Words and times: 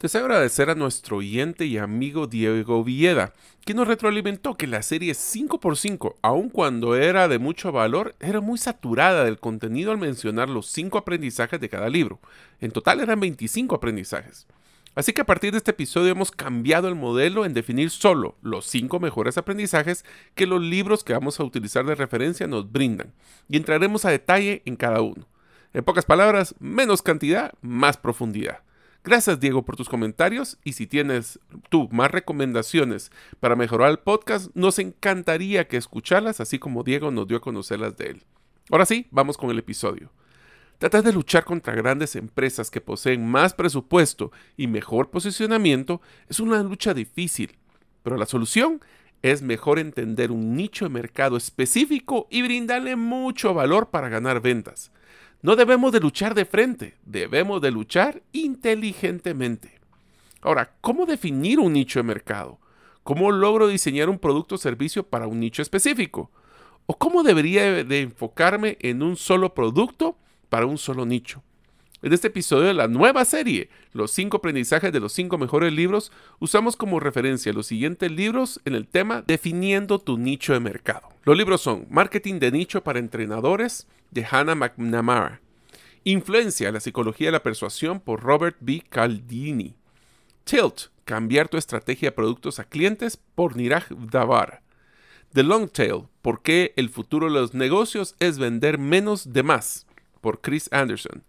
Deseo 0.00 0.22
agradecer 0.22 0.70
a 0.70 0.74
nuestro 0.74 1.18
oyente 1.18 1.66
y 1.66 1.76
amigo 1.76 2.26
Diego 2.26 2.82
Villeda, 2.82 3.34
que 3.66 3.74
nos 3.74 3.86
retroalimentó 3.86 4.56
que 4.56 4.66
la 4.66 4.80
serie 4.80 5.12
5x5, 5.12 6.14
aun 6.22 6.48
cuando 6.48 6.96
era 6.96 7.28
de 7.28 7.38
mucho 7.38 7.70
valor, 7.70 8.14
era 8.18 8.40
muy 8.40 8.56
saturada 8.56 9.26
del 9.26 9.38
contenido 9.38 9.92
al 9.92 9.98
mencionar 9.98 10.48
los 10.48 10.68
5 10.68 10.96
aprendizajes 10.96 11.60
de 11.60 11.68
cada 11.68 11.90
libro. 11.90 12.18
En 12.62 12.70
total 12.70 13.00
eran 13.00 13.20
25 13.20 13.74
aprendizajes. 13.74 14.46
Así 14.94 15.12
que 15.12 15.20
a 15.20 15.26
partir 15.26 15.52
de 15.52 15.58
este 15.58 15.72
episodio 15.72 16.12
hemos 16.12 16.30
cambiado 16.30 16.88
el 16.88 16.94
modelo 16.94 17.44
en 17.44 17.52
definir 17.52 17.90
solo 17.90 18.36
los 18.40 18.64
5 18.64 19.00
mejores 19.00 19.36
aprendizajes 19.36 20.06
que 20.34 20.46
los 20.46 20.62
libros 20.62 21.04
que 21.04 21.12
vamos 21.12 21.38
a 21.38 21.44
utilizar 21.44 21.84
de 21.84 21.94
referencia 21.94 22.46
nos 22.46 22.72
brindan, 22.72 23.12
y 23.50 23.58
entraremos 23.58 24.06
a 24.06 24.10
detalle 24.10 24.62
en 24.64 24.76
cada 24.76 25.02
uno. 25.02 25.28
En 25.74 25.84
pocas 25.84 26.06
palabras, 26.06 26.54
menos 26.58 27.02
cantidad, 27.02 27.52
más 27.60 27.98
profundidad. 27.98 28.60
Gracias 29.02 29.40
Diego 29.40 29.64
por 29.64 29.76
tus 29.76 29.88
comentarios 29.88 30.58
y 30.62 30.74
si 30.74 30.86
tienes 30.86 31.40
tú 31.70 31.88
más 31.90 32.10
recomendaciones 32.10 33.10
para 33.40 33.56
mejorar 33.56 33.90
el 33.90 33.98
podcast, 33.98 34.50
nos 34.54 34.78
encantaría 34.78 35.68
que 35.68 35.78
escucharlas 35.78 36.40
así 36.40 36.58
como 36.58 36.82
Diego 36.82 37.10
nos 37.10 37.26
dio 37.26 37.38
a 37.38 37.40
conocerlas 37.40 37.96
de 37.96 38.10
él. 38.10 38.22
Ahora 38.70 38.84
sí, 38.84 39.06
vamos 39.10 39.38
con 39.38 39.50
el 39.50 39.58
episodio. 39.58 40.12
Tratar 40.76 41.02
de 41.02 41.14
luchar 41.14 41.44
contra 41.44 41.74
grandes 41.74 42.14
empresas 42.14 42.70
que 42.70 42.82
poseen 42.82 43.26
más 43.26 43.54
presupuesto 43.54 44.32
y 44.56 44.66
mejor 44.66 45.10
posicionamiento 45.10 46.02
es 46.28 46.38
una 46.38 46.62
lucha 46.62 46.92
difícil, 46.92 47.56
pero 48.02 48.18
la 48.18 48.26
solución 48.26 48.80
es 49.22 49.40
mejor 49.40 49.78
entender 49.78 50.30
un 50.30 50.54
nicho 50.56 50.84
de 50.84 50.90
mercado 50.90 51.36
específico 51.36 52.26
y 52.30 52.42
brindarle 52.42 52.96
mucho 52.96 53.54
valor 53.54 53.88
para 53.88 54.08
ganar 54.10 54.40
ventas. 54.40 54.92
No 55.42 55.56
debemos 55.56 55.90
de 55.92 56.00
luchar 56.00 56.34
de 56.34 56.44
frente, 56.44 56.96
debemos 57.06 57.62
de 57.62 57.70
luchar 57.70 58.22
inteligentemente. 58.32 59.80
Ahora, 60.42 60.74
¿cómo 60.82 61.06
definir 61.06 61.60
un 61.60 61.72
nicho 61.72 61.98
de 61.98 62.02
mercado? 62.02 62.58
¿Cómo 63.04 63.30
logro 63.30 63.66
diseñar 63.66 64.10
un 64.10 64.18
producto 64.18 64.56
o 64.56 64.58
servicio 64.58 65.02
para 65.02 65.26
un 65.26 65.40
nicho 65.40 65.62
específico? 65.62 66.30
¿O 66.84 66.98
cómo 66.98 67.22
debería 67.22 67.84
de 67.84 68.00
enfocarme 68.00 68.76
en 68.80 69.02
un 69.02 69.16
solo 69.16 69.54
producto 69.54 70.18
para 70.50 70.66
un 70.66 70.76
solo 70.76 71.06
nicho? 71.06 71.42
En 72.02 72.12
este 72.12 72.28
episodio 72.28 72.68
de 72.68 72.74
la 72.74 72.88
nueva 72.88 73.24
serie, 73.24 73.70
Los 73.92 74.10
5 74.12 74.38
aprendizajes 74.38 74.92
de 74.92 75.00
los 75.00 75.12
5 75.12 75.36
mejores 75.38 75.72
libros, 75.72 76.12
usamos 76.38 76.76
como 76.76 77.00
referencia 77.00 77.52
los 77.52 77.66
siguientes 77.66 78.10
libros 78.10 78.60
en 78.64 78.74
el 78.74 78.86
tema 78.86 79.22
Definiendo 79.26 79.98
tu 79.98 80.18
nicho 80.18 80.52
de 80.52 80.60
mercado. 80.60 81.09
Los 81.24 81.36
libros 81.36 81.60
son 81.60 81.86
Marketing 81.90 82.38
de 82.38 82.50
nicho 82.50 82.82
para 82.82 82.98
entrenadores 82.98 83.86
de 84.10 84.24
Hannah 84.24 84.54
McNamara, 84.54 85.40
Influencia, 86.02 86.72
la 86.72 86.80
psicología 86.80 87.28
de 87.28 87.32
la 87.32 87.42
persuasión 87.42 88.00
por 88.00 88.22
Robert 88.22 88.56
B. 88.60 88.82
Caldini, 88.88 89.74
Tilt, 90.44 90.88
cambiar 91.04 91.50
tu 91.50 91.58
estrategia 91.58 92.08
de 92.08 92.16
productos 92.16 92.58
a 92.58 92.64
clientes 92.64 93.18
por 93.18 93.54
Niraj 93.54 93.88
Davar, 93.90 94.62
The 95.34 95.42
Long 95.42 95.68
Tail, 95.68 96.04
por 96.22 96.40
qué 96.40 96.72
el 96.76 96.88
futuro 96.88 97.26
de 97.26 97.34
los 97.34 97.52
negocios 97.52 98.16
es 98.18 98.38
vender 98.38 98.78
menos 98.78 99.34
de 99.34 99.42
más 99.42 99.86
por 100.22 100.40
Chris 100.40 100.68
Anderson. 100.72 101.22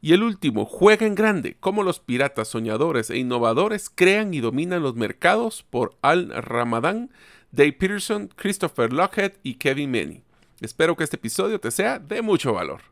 Y 0.00 0.12
el 0.12 0.22
último, 0.22 0.66
juega 0.66 1.06
en 1.06 1.14
grande, 1.14 1.56
cómo 1.58 1.82
los 1.82 1.98
piratas 1.98 2.48
soñadores 2.48 3.10
e 3.10 3.18
innovadores 3.18 3.90
crean 3.92 4.34
y 4.34 4.40
dominan 4.40 4.82
los 4.82 4.94
mercados 4.94 5.64
por 5.68 5.96
Al 6.00 6.30
Ramadan, 6.30 7.10
Dave 7.52 7.74
Peterson, 7.74 8.30
Christopher 8.34 8.94
Lockhead 8.94 9.34
y 9.42 9.54
Kevin 9.54 9.90
Manny. 9.90 10.22
Espero 10.62 10.96
que 10.96 11.04
este 11.04 11.16
episodio 11.16 11.60
te 11.60 11.70
sea 11.70 11.98
de 11.98 12.22
mucho 12.22 12.54
valor. 12.54 12.91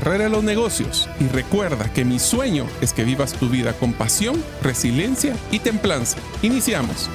de 0.00 0.28
los 0.28 0.44
negocios. 0.44 1.08
Y 1.18 1.26
recuerda 1.28 1.92
que 1.92 2.04
mi 2.04 2.18
sueño 2.18 2.66
es 2.80 2.92
que 2.92 3.04
vivas 3.04 3.32
tu 3.32 3.48
vida 3.48 3.72
con 3.72 3.92
pasión, 3.92 4.42
resiliencia 4.62 5.36
y 5.50 5.58
templanza. 5.58 6.18
Iniciamos. 6.42 7.10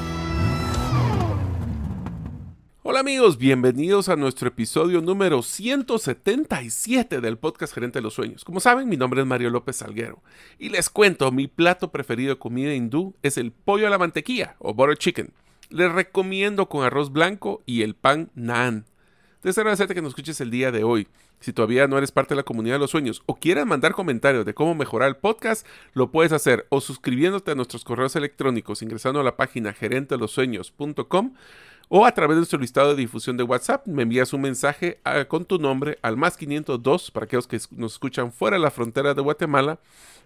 Hola 2.84 3.00
amigos, 3.00 3.38
bienvenidos 3.38 4.10
a 4.10 4.18
nuestro 4.18 4.50
episodio 4.50 5.02
número 5.02 5.42
177 5.42 7.22
del 7.22 7.38
podcast 7.38 7.74
Gerente 7.74 8.00
de 8.00 8.04
los 8.04 8.14
Sueños. 8.14 8.44
Como 8.44 8.60
saben, 8.60 8.90
mi 8.90 8.98
nombre 8.98 9.22
es 9.22 9.28
Mario 9.28 9.50
López 9.50 9.78
Salguero 9.78 10.22
y 10.60 10.68
les 10.68 10.90
cuento, 10.90 11.32
mi 11.32 11.48
plato 11.48 11.90
preferido 11.90 12.34
de 12.34 12.40
comida 12.40 12.74
hindú 12.74 13.16
es 13.24 13.38
el 13.38 13.54
pollo 13.54 13.88
a 13.88 13.90
la 13.90 13.98
mantequilla 13.98 14.58
o 14.60 14.74
butter 14.74 14.98
chicken. 14.98 15.32
Les 15.70 15.90
recomiendo 15.90 16.68
con 16.68 16.84
arroz 16.84 17.14
blanco 17.14 17.64
y 17.66 17.82
el 17.82 17.96
pan 17.96 18.30
naan. 18.36 18.86
Deseo 19.42 19.62
agradecerte 19.62 19.96
que 19.96 20.02
nos 20.02 20.12
escuches 20.12 20.40
el 20.42 20.52
día 20.52 20.72
de 20.72 20.84
hoy. 20.84 21.08
Si 21.44 21.52
todavía 21.52 21.90
no 21.90 21.98
eres 21.98 22.14
parte 22.14 22.36
de 22.36 22.38
la 22.38 22.44
comunidad 22.44 22.76
de 22.76 22.80
los 22.80 22.92
sueños 22.92 23.22
o 23.26 23.36
quieres 23.36 23.66
mandar 23.66 23.92
comentarios 23.92 24.46
de 24.46 24.54
cómo 24.54 24.76
mejorar 24.76 25.10
el 25.10 25.18
podcast, 25.18 25.68
lo 25.94 26.10
puedes 26.10 26.32
hacer 26.32 26.66
o 26.70 26.80
suscribiéndote 26.80 27.52
a 27.52 27.56
nuestros 27.56 27.84
correos 27.84 28.16
electrónicos 28.16 28.82
ingresando 28.82 29.20
a 29.20 29.24
la 29.24 29.36
página 29.36 29.74
gerentelosueños.com 29.74 31.34
o 31.90 32.06
a 32.06 32.14
través 32.14 32.36
de 32.36 32.40
nuestro 32.40 32.60
listado 32.60 32.92
de 32.92 32.96
difusión 32.96 33.36
de 33.36 33.44
WhatsApp 33.44 33.86
me 33.88 34.04
envías 34.04 34.32
un 34.32 34.40
mensaje 34.40 35.02
ah, 35.04 35.26
con 35.26 35.44
tu 35.44 35.60
nombre 35.60 36.00
al 36.02 36.16
más 36.16 36.38
502 36.38 37.12
para 37.12 37.26
aquellos 37.26 37.48
que 37.48 37.60
nos 37.72 37.92
escuchan 37.92 38.32
fuera 38.32 38.56
de 38.56 38.64
la 38.64 38.72
frontera 38.72 39.14
de 39.14 39.22
Guatemala 39.22 39.80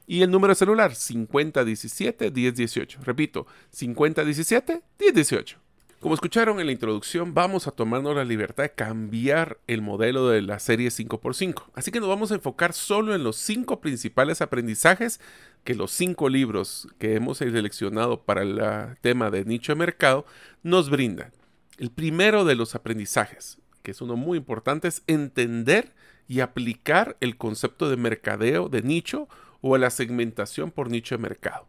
y 0.06 0.22
el 0.22 0.30
número 0.30 0.54
celular 0.54 0.92
5017-1018. 0.92 3.00
Repito, 3.02 3.48
5017-1018. 3.76 5.56
Como 6.00 6.14
escucharon 6.14 6.60
en 6.60 6.68
la 6.68 6.72
introducción, 6.72 7.34
vamos 7.34 7.66
a 7.66 7.72
tomarnos 7.72 8.16
la 8.16 8.24
libertad 8.24 8.64
de 8.66 8.70
cambiar 8.70 9.58
el 9.66 9.82
modelo 9.82 10.28
de 10.30 10.44
la 10.44 10.60
serie 10.60 10.90
5x5. 10.90 11.72
Así 11.74 11.90
que 11.90 12.00
nos 12.00 12.08
vamos 12.08 12.32
a 12.32 12.36
enfocar 12.36 12.74
solo 12.74 13.16
en 13.16 13.24
los 13.24 13.36
cinco 13.38 13.82
principales 13.82 14.42
aprendizajes 14.42 15.20
que 15.64 15.74
los 15.74 15.90
cinco 15.90 16.30
libros 16.30 16.88
que 17.00 17.16
hemos 17.16 17.40
seleccionado 17.40 18.22
para 18.22 18.44
el 18.44 18.62
tema 19.02 19.32
de 19.32 19.44
nicho 19.46 19.72
de 19.72 19.80
mercado 19.80 20.28
nos 20.62 20.92
brindan. 20.92 21.32
El 21.80 21.90
primero 21.90 22.46
de 22.46 22.54
los 22.54 22.76
aprendizajes, 22.76 23.58
que 23.82 23.90
es 23.90 24.00
uno 24.00 24.16
muy 24.16 24.38
importante, 24.38 24.88
es 24.88 25.02
entender 25.08 25.94
y 26.28 26.42
aplicar 26.42 27.18
el 27.22 27.38
concepto 27.38 27.90
de 27.90 27.98
mercadeo 27.98 28.70
de 28.70 28.84
nicho 28.84 29.28
o 29.62 29.76
la 29.80 29.90
segmentación 29.90 30.70
por 30.70 30.92
nicho 30.92 31.16
de 31.16 31.24
mercado. 31.24 31.68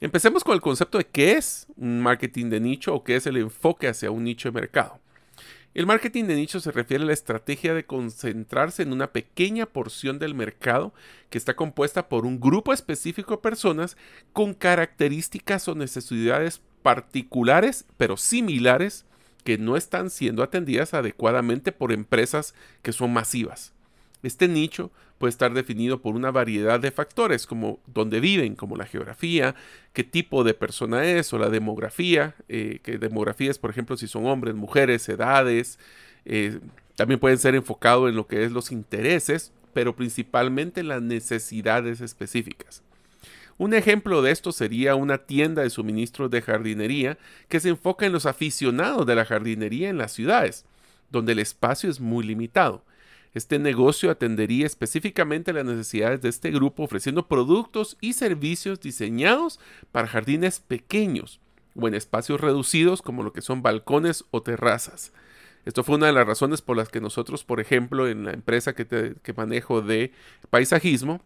Empecemos 0.00 0.44
con 0.44 0.54
el 0.54 0.60
concepto 0.60 0.98
de 0.98 1.06
qué 1.06 1.32
es 1.32 1.66
un 1.76 2.00
marketing 2.00 2.50
de 2.50 2.60
nicho 2.60 2.94
o 2.94 3.02
qué 3.02 3.16
es 3.16 3.26
el 3.26 3.36
enfoque 3.36 3.88
hacia 3.88 4.12
un 4.12 4.22
nicho 4.22 4.48
de 4.48 4.60
mercado. 4.60 5.00
El 5.74 5.86
marketing 5.86 6.24
de 6.24 6.36
nicho 6.36 6.60
se 6.60 6.70
refiere 6.70 7.02
a 7.02 7.06
la 7.08 7.12
estrategia 7.12 7.74
de 7.74 7.84
concentrarse 7.84 8.82
en 8.82 8.92
una 8.92 9.10
pequeña 9.10 9.66
porción 9.66 10.20
del 10.20 10.36
mercado 10.36 10.94
que 11.30 11.38
está 11.38 11.54
compuesta 11.54 12.08
por 12.08 12.26
un 12.26 12.38
grupo 12.38 12.72
específico 12.72 13.34
de 13.34 13.42
personas 13.42 13.96
con 14.32 14.54
características 14.54 15.66
o 15.66 15.74
necesidades 15.74 16.62
particulares 16.82 17.84
pero 17.96 18.16
similares 18.16 19.04
que 19.42 19.58
no 19.58 19.76
están 19.76 20.10
siendo 20.10 20.44
atendidas 20.44 20.94
adecuadamente 20.94 21.72
por 21.72 21.90
empresas 21.90 22.54
que 22.82 22.92
son 22.92 23.12
masivas. 23.12 23.72
Este 24.22 24.48
nicho 24.48 24.90
puede 25.18 25.30
estar 25.30 25.52
definido 25.52 26.00
por 26.00 26.14
una 26.14 26.30
variedad 26.30 26.80
de 26.80 26.90
factores, 26.90 27.46
como 27.46 27.80
dónde 27.86 28.20
viven, 28.20 28.54
como 28.54 28.76
la 28.76 28.86
geografía, 28.86 29.54
qué 29.92 30.04
tipo 30.04 30.44
de 30.44 30.54
persona 30.54 31.04
es 31.04 31.32
o 31.32 31.38
la 31.38 31.50
demografía, 31.50 32.34
eh, 32.48 32.80
que 32.82 32.98
demografía 32.98 33.50
es, 33.50 33.58
por 33.58 33.70
ejemplo, 33.70 33.96
si 33.96 34.08
son 34.08 34.26
hombres, 34.26 34.54
mujeres, 34.54 35.08
edades. 35.08 35.78
Eh, 36.24 36.60
también 36.96 37.20
pueden 37.20 37.38
ser 37.38 37.54
enfocado 37.54 38.08
en 38.08 38.16
lo 38.16 38.26
que 38.26 38.44
es 38.44 38.52
los 38.52 38.72
intereses, 38.72 39.52
pero 39.72 39.94
principalmente 39.94 40.80
en 40.80 40.88
las 40.88 41.02
necesidades 41.02 42.00
específicas. 42.00 42.82
Un 43.58 43.74
ejemplo 43.74 44.22
de 44.22 44.30
esto 44.30 44.52
sería 44.52 44.94
una 44.94 45.18
tienda 45.18 45.62
de 45.62 45.70
suministros 45.70 46.30
de 46.30 46.42
jardinería 46.42 47.18
que 47.48 47.58
se 47.58 47.70
enfoca 47.70 48.06
en 48.06 48.12
los 48.12 48.24
aficionados 48.24 49.04
de 49.04 49.16
la 49.16 49.24
jardinería 49.24 49.88
en 49.88 49.98
las 49.98 50.12
ciudades, 50.12 50.64
donde 51.10 51.32
el 51.32 51.40
espacio 51.40 51.90
es 51.90 51.98
muy 51.98 52.24
limitado. 52.24 52.84
Este 53.38 53.60
negocio 53.60 54.10
atendería 54.10 54.66
específicamente 54.66 55.52
las 55.52 55.64
necesidades 55.64 56.20
de 56.20 56.28
este 56.28 56.50
grupo 56.50 56.82
ofreciendo 56.82 57.28
productos 57.28 57.96
y 58.00 58.14
servicios 58.14 58.80
diseñados 58.80 59.60
para 59.92 60.08
jardines 60.08 60.58
pequeños 60.58 61.38
o 61.76 61.86
en 61.86 61.94
espacios 61.94 62.40
reducidos 62.40 63.00
como 63.00 63.22
lo 63.22 63.32
que 63.32 63.40
son 63.40 63.62
balcones 63.62 64.24
o 64.32 64.42
terrazas. 64.42 65.12
Esto 65.64 65.84
fue 65.84 65.94
una 65.94 66.08
de 66.08 66.14
las 66.14 66.26
razones 66.26 66.62
por 66.62 66.76
las 66.76 66.88
que 66.88 67.00
nosotros, 67.00 67.44
por 67.44 67.60
ejemplo, 67.60 68.08
en 68.08 68.24
la 68.24 68.32
empresa 68.32 68.74
que, 68.74 69.14
que 69.22 69.32
manejo 69.32 69.82
de 69.82 70.10
paisajismo, 70.50 71.22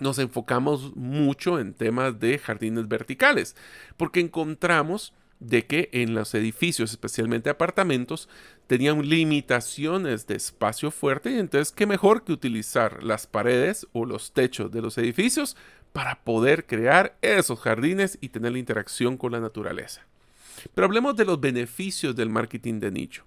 nos 0.00 0.18
enfocamos 0.18 0.96
mucho 0.96 1.60
en 1.60 1.74
temas 1.74 2.18
de 2.18 2.38
jardines 2.38 2.88
verticales, 2.88 3.56
porque 3.98 4.20
encontramos 4.20 5.12
de 5.48 5.66
que 5.66 5.88
en 5.92 6.14
los 6.14 6.34
edificios, 6.34 6.90
especialmente 6.90 7.50
apartamentos, 7.50 8.28
tenían 8.66 9.08
limitaciones 9.08 10.26
de 10.26 10.36
espacio 10.36 10.90
fuerte 10.90 11.30
y 11.30 11.38
entonces 11.38 11.72
qué 11.72 11.86
mejor 11.86 12.24
que 12.24 12.32
utilizar 12.32 13.02
las 13.02 13.26
paredes 13.26 13.86
o 13.92 14.06
los 14.06 14.32
techos 14.32 14.70
de 14.70 14.82
los 14.82 14.96
edificios 14.98 15.56
para 15.92 16.20
poder 16.22 16.66
crear 16.66 17.16
esos 17.22 17.60
jardines 17.60 18.18
y 18.20 18.28
tener 18.30 18.52
la 18.52 18.58
interacción 18.58 19.16
con 19.16 19.32
la 19.32 19.40
naturaleza. 19.40 20.02
Pero 20.74 20.86
hablemos 20.86 21.16
de 21.16 21.24
los 21.24 21.40
beneficios 21.40 22.14
del 22.14 22.30
marketing 22.30 22.80
de 22.80 22.90
nicho. 22.90 23.24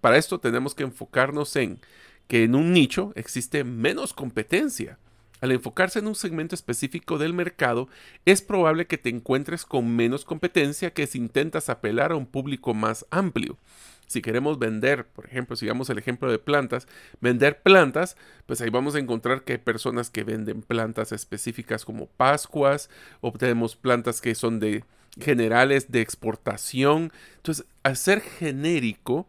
Para 0.00 0.18
esto 0.18 0.40
tenemos 0.40 0.74
que 0.74 0.82
enfocarnos 0.82 1.54
en 1.56 1.78
que 2.26 2.44
en 2.44 2.54
un 2.54 2.72
nicho 2.72 3.12
existe 3.14 3.64
menos 3.64 4.12
competencia 4.12 4.98
al 5.42 5.50
enfocarse 5.50 5.98
en 5.98 6.06
un 6.06 6.14
segmento 6.14 6.54
específico 6.54 7.18
del 7.18 7.34
mercado, 7.34 7.88
es 8.24 8.40
probable 8.40 8.86
que 8.86 8.96
te 8.96 9.10
encuentres 9.10 9.64
con 9.66 9.94
menos 9.94 10.24
competencia 10.24 10.92
que 10.92 11.06
si 11.06 11.18
intentas 11.18 11.68
apelar 11.68 12.12
a 12.12 12.16
un 12.16 12.26
público 12.26 12.72
más 12.74 13.04
amplio. 13.10 13.58
Si 14.06 14.22
queremos 14.22 14.58
vender, 14.58 15.04
por 15.04 15.26
ejemplo, 15.26 15.56
sigamos 15.56 15.90
el 15.90 15.98
ejemplo 15.98 16.30
de 16.30 16.38
plantas, 16.38 16.86
vender 17.20 17.60
plantas, 17.60 18.16
pues 18.46 18.60
ahí 18.60 18.70
vamos 18.70 18.94
a 18.94 19.00
encontrar 19.00 19.42
que 19.42 19.54
hay 19.54 19.58
personas 19.58 20.10
que 20.10 20.22
venden 20.22 20.62
plantas 20.62 21.10
específicas 21.10 21.84
como 21.84 22.06
Pascuas, 22.06 22.88
o 23.20 23.32
tenemos 23.32 23.74
plantas 23.74 24.20
que 24.20 24.36
son 24.36 24.60
de 24.60 24.84
generales 25.20 25.90
de 25.90 26.02
exportación. 26.02 27.12
Entonces, 27.38 27.66
ser 27.94 28.20
genérico, 28.20 29.26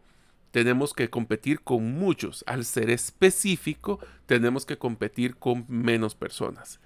tenemos 0.54 0.94
que 0.94 1.10
competir 1.10 1.62
con 1.62 1.98
muchos. 1.98 2.44
Al 2.46 2.64
ser 2.64 2.88
específico, 2.88 3.98
tenemos 4.26 4.64
que 4.64 4.78
competir 4.78 5.34
con 5.34 5.64
menos 5.66 6.14
personas. 6.14 6.78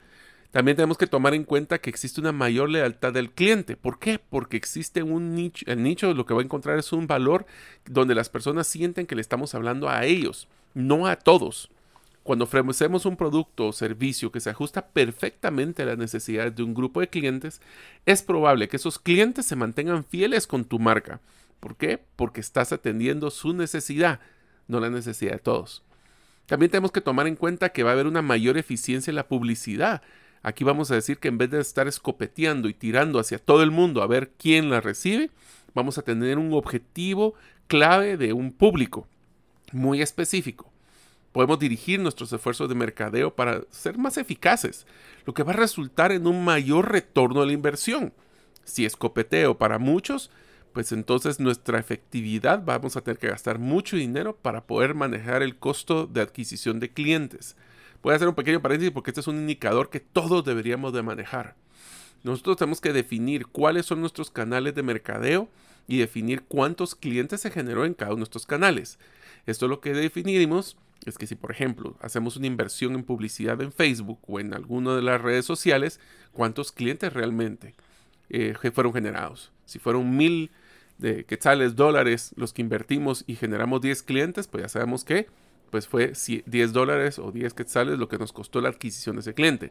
También 0.52 0.74
tenemos 0.74 0.96
que 0.96 1.06
tomar 1.06 1.34
en 1.34 1.44
cuenta 1.44 1.76
que 1.76 1.90
existe 1.90 2.18
una 2.18 2.32
mayor 2.32 2.70
lealtad 2.70 3.12
del 3.12 3.30
cliente. 3.30 3.76
¿Por 3.76 3.98
qué? 3.98 4.18
Porque 4.18 4.56
existe 4.56 5.02
un 5.02 5.34
nicho. 5.34 5.66
El 5.68 5.82
nicho 5.82 6.14
lo 6.14 6.24
que 6.24 6.32
va 6.32 6.40
a 6.40 6.44
encontrar 6.44 6.78
es 6.78 6.94
un 6.94 7.06
valor 7.06 7.44
donde 7.84 8.14
las 8.14 8.30
personas 8.30 8.66
sienten 8.66 9.06
que 9.06 9.14
le 9.14 9.20
estamos 9.20 9.54
hablando 9.54 9.90
a 9.90 10.06
ellos, 10.06 10.48
no 10.72 11.06
a 11.06 11.16
todos. 11.16 11.70
Cuando 12.22 12.46
ofrecemos 12.46 13.04
un 13.04 13.18
producto 13.18 13.66
o 13.66 13.72
servicio 13.74 14.32
que 14.32 14.40
se 14.40 14.48
ajusta 14.48 14.86
perfectamente 14.86 15.82
a 15.82 15.86
las 15.86 15.98
necesidades 15.98 16.56
de 16.56 16.62
un 16.62 16.72
grupo 16.72 17.00
de 17.00 17.08
clientes, 17.08 17.60
es 18.06 18.22
probable 18.22 18.68
que 18.68 18.78
esos 18.78 18.98
clientes 18.98 19.44
se 19.44 19.56
mantengan 19.56 20.06
fieles 20.06 20.46
con 20.46 20.64
tu 20.64 20.78
marca 20.78 21.20
¿Por 21.60 21.76
qué? 21.76 22.02
Porque 22.16 22.40
estás 22.40 22.72
atendiendo 22.72 23.30
su 23.30 23.52
necesidad, 23.52 24.20
no 24.66 24.80
la 24.80 24.90
necesidad 24.90 25.32
de 25.32 25.38
todos. 25.38 25.82
También 26.46 26.70
tenemos 26.70 26.92
que 26.92 27.00
tomar 27.00 27.26
en 27.26 27.36
cuenta 27.36 27.70
que 27.70 27.82
va 27.82 27.90
a 27.90 27.92
haber 27.92 28.06
una 28.06 28.22
mayor 28.22 28.56
eficiencia 28.56 29.10
en 29.10 29.16
la 29.16 29.28
publicidad. 29.28 30.02
Aquí 30.42 30.64
vamos 30.64 30.90
a 30.90 30.94
decir 30.94 31.18
que 31.18 31.28
en 31.28 31.36
vez 31.36 31.50
de 31.50 31.60
estar 31.60 31.88
escopeteando 31.88 32.68
y 32.68 32.74
tirando 32.74 33.18
hacia 33.18 33.38
todo 33.38 33.62
el 33.62 33.70
mundo 33.70 34.02
a 34.02 34.06
ver 34.06 34.30
quién 34.38 34.70
la 34.70 34.80
recibe, 34.80 35.30
vamos 35.74 35.98
a 35.98 36.02
tener 36.02 36.38
un 36.38 36.54
objetivo 36.54 37.34
clave 37.66 38.16
de 38.16 38.32
un 38.32 38.52
público 38.52 39.06
muy 39.72 40.00
específico. 40.00 40.72
Podemos 41.32 41.58
dirigir 41.58 42.00
nuestros 42.00 42.32
esfuerzos 42.32 42.68
de 42.68 42.74
mercadeo 42.74 43.34
para 43.34 43.62
ser 43.70 43.98
más 43.98 44.16
eficaces, 44.16 44.86
lo 45.26 45.34
que 45.34 45.42
va 45.42 45.52
a 45.52 45.56
resultar 45.56 46.12
en 46.12 46.26
un 46.26 46.44
mayor 46.44 46.90
retorno 46.90 47.40
de 47.40 47.48
la 47.48 47.52
inversión. 47.52 48.14
Si 48.64 48.86
escopeteo 48.86 49.58
para 49.58 49.78
muchos, 49.78 50.30
pues 50.72 50.92
entonces 50.92 51.40
nuestra 51.40 51.78
efectividad 51.78 52.62
vamos 52.64 52.96
a 52.96 53.00
tener 53.02 53.18
que 53.18 53.28
gastar 53.28 53.58
mucho 53.58 53.96
dinero 53.96 54.36
para 54.36 54.66
poder 54.66 54.94
manejar 54.94 55.42
el 55.42 55.56
costo 55.56 56.06
de 56.06 56.20
adquisición 56.20 56.80
de 56.80 56.92
clientes. 56.92 57.56
Voy 58.02 58.12
a 58.12 58.16
hacer 58.16 58.28
un 58.28 58.34
pequeño 58.34 58.62
paréntesis 58.62 58.92
porque 58.92 59.10
este 59.10 59.20
es 59.20 59.26
un 59.26 59.36
indicador 59.36 59.90
que 59.90 60.00
todos 60.00 60.44
deberíamos 60.44 60.92
de 60.92 61.02
manejar. 61.02 61.56
Nosotros 62.22 62.56
tenemos 62.56 62.80
que 62.80 62.92
definir 62.92 63.46
cuáles 63.46 63.86
son 63.86 64.00
nuestros 64.00 64.30
canales 64.30 64.74
de 64.74 64.82
mercadeo 64.82 65.48
y 65.86 65.98
definir 65.98 66.42
cuántos 66.42 66.94
clientes 66.94 67.40
se 67.40 67.50
generó 67.50 67.84
en 67.84 67.94
cada 67.94 68.12
uno 68.12 68.20
de 68.20 68.24
estos 68.24 68.46
canales. 68.46 68.98
Esto 69.46 69.68
lo 69.68 69.80
que 69.80 69.94
definimos 69.94 70.76
es 71.06 71.16
que 71.16 71.26
si, 71.26 71.34
por 71.34 71.50
ejemplo, 71.50 71.96
hacemos 72.00 72.36
una 72.36 72.46
inversión 72.46 72.94
en 72.94 73.04
publicidad 73.04 73.60
en 73.62 73.72
Facebook 73.72 74.18
o 74.26 74.40
en 74.40 74.52
alguna 74.52 74.94
de 74.94 75.02
las 75.02 75.20
redes 75.20 75.46
sociales, 75.46 76.00
cuántos 76.32 76.72
clientes 76.72 77.12
realmente 77.12 77.74
eh, 78.28 78.54
fueron 78.72 78.92
generados. 78.92 79.52
Si 79.68 79.78
fueron 79.78 80.16
mil 80.16 80.50
de 80.96 81.24
quetzales, 81.24 81.76
dólares, 81.76 82.32
los 82.36 82.52
que 82.52 82.62
invertimos 82.62 83.22
y 83.26 83.36
generamos 83.36 83.80
10 83.82 84.02
clientes, 84.02 84.48
pues 84.48 84.62
ya 84.62 84.68
sabemos 84.68 85.04
que 85.04 85.26
pues 85.70 85.86
fue 85.86 86.14
10 86.46 86.72
dólares 86.72 87.18
o 87.18 87.30
10 87.30 87.52
quetzales 87.52 87.98
lo 87.98 88.08
que 88.08 88.16
nos 88.16 88.32
costó 88.32 88.62
la 88.62 88.70
adquisición 88.70 89.16
de 89.16 89.20
ese 89.20 89.34
cliente. 89.34 89.70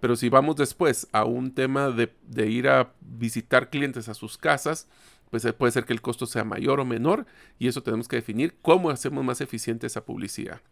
Pero 0.00 0.16
si 0.16 0.30
vamos 0.30 0.56
después 0.56 1.06
a 1.12 1.26
un 1.26 1.52
tema 1.52 1.90
de, 1.90 2.10
de 2.26 2.46
ir 2.48 2.68
a 2.68 2.94
visitar 3.02 3.68
clientes 3.68 4.08
a 4.08 4.14
sus 4.14 4.38
casas, 4.38 4.88
pues 5.30 5.46
puede 5.52 5.72
ser 5.72 5.84
que 5.84 5.92
el 5.92 6.00
costo 6.00 6.24
sea 6.24 6.44
mayor 6.44 6.80
o 6.80 6.86
menor 6.86 7.26
y 7.58 7.68
eso 7.68 7.82
tenemos 7.82 8.08
que 8.08 8.16
definir 8.16 8.54
cómo 8.62 8.88
hacemos 8.88 9.22
más 9.22 9.42
eficiente 9.42 9.86
esa 9.86 10.06
publicidad. 10.06 10.62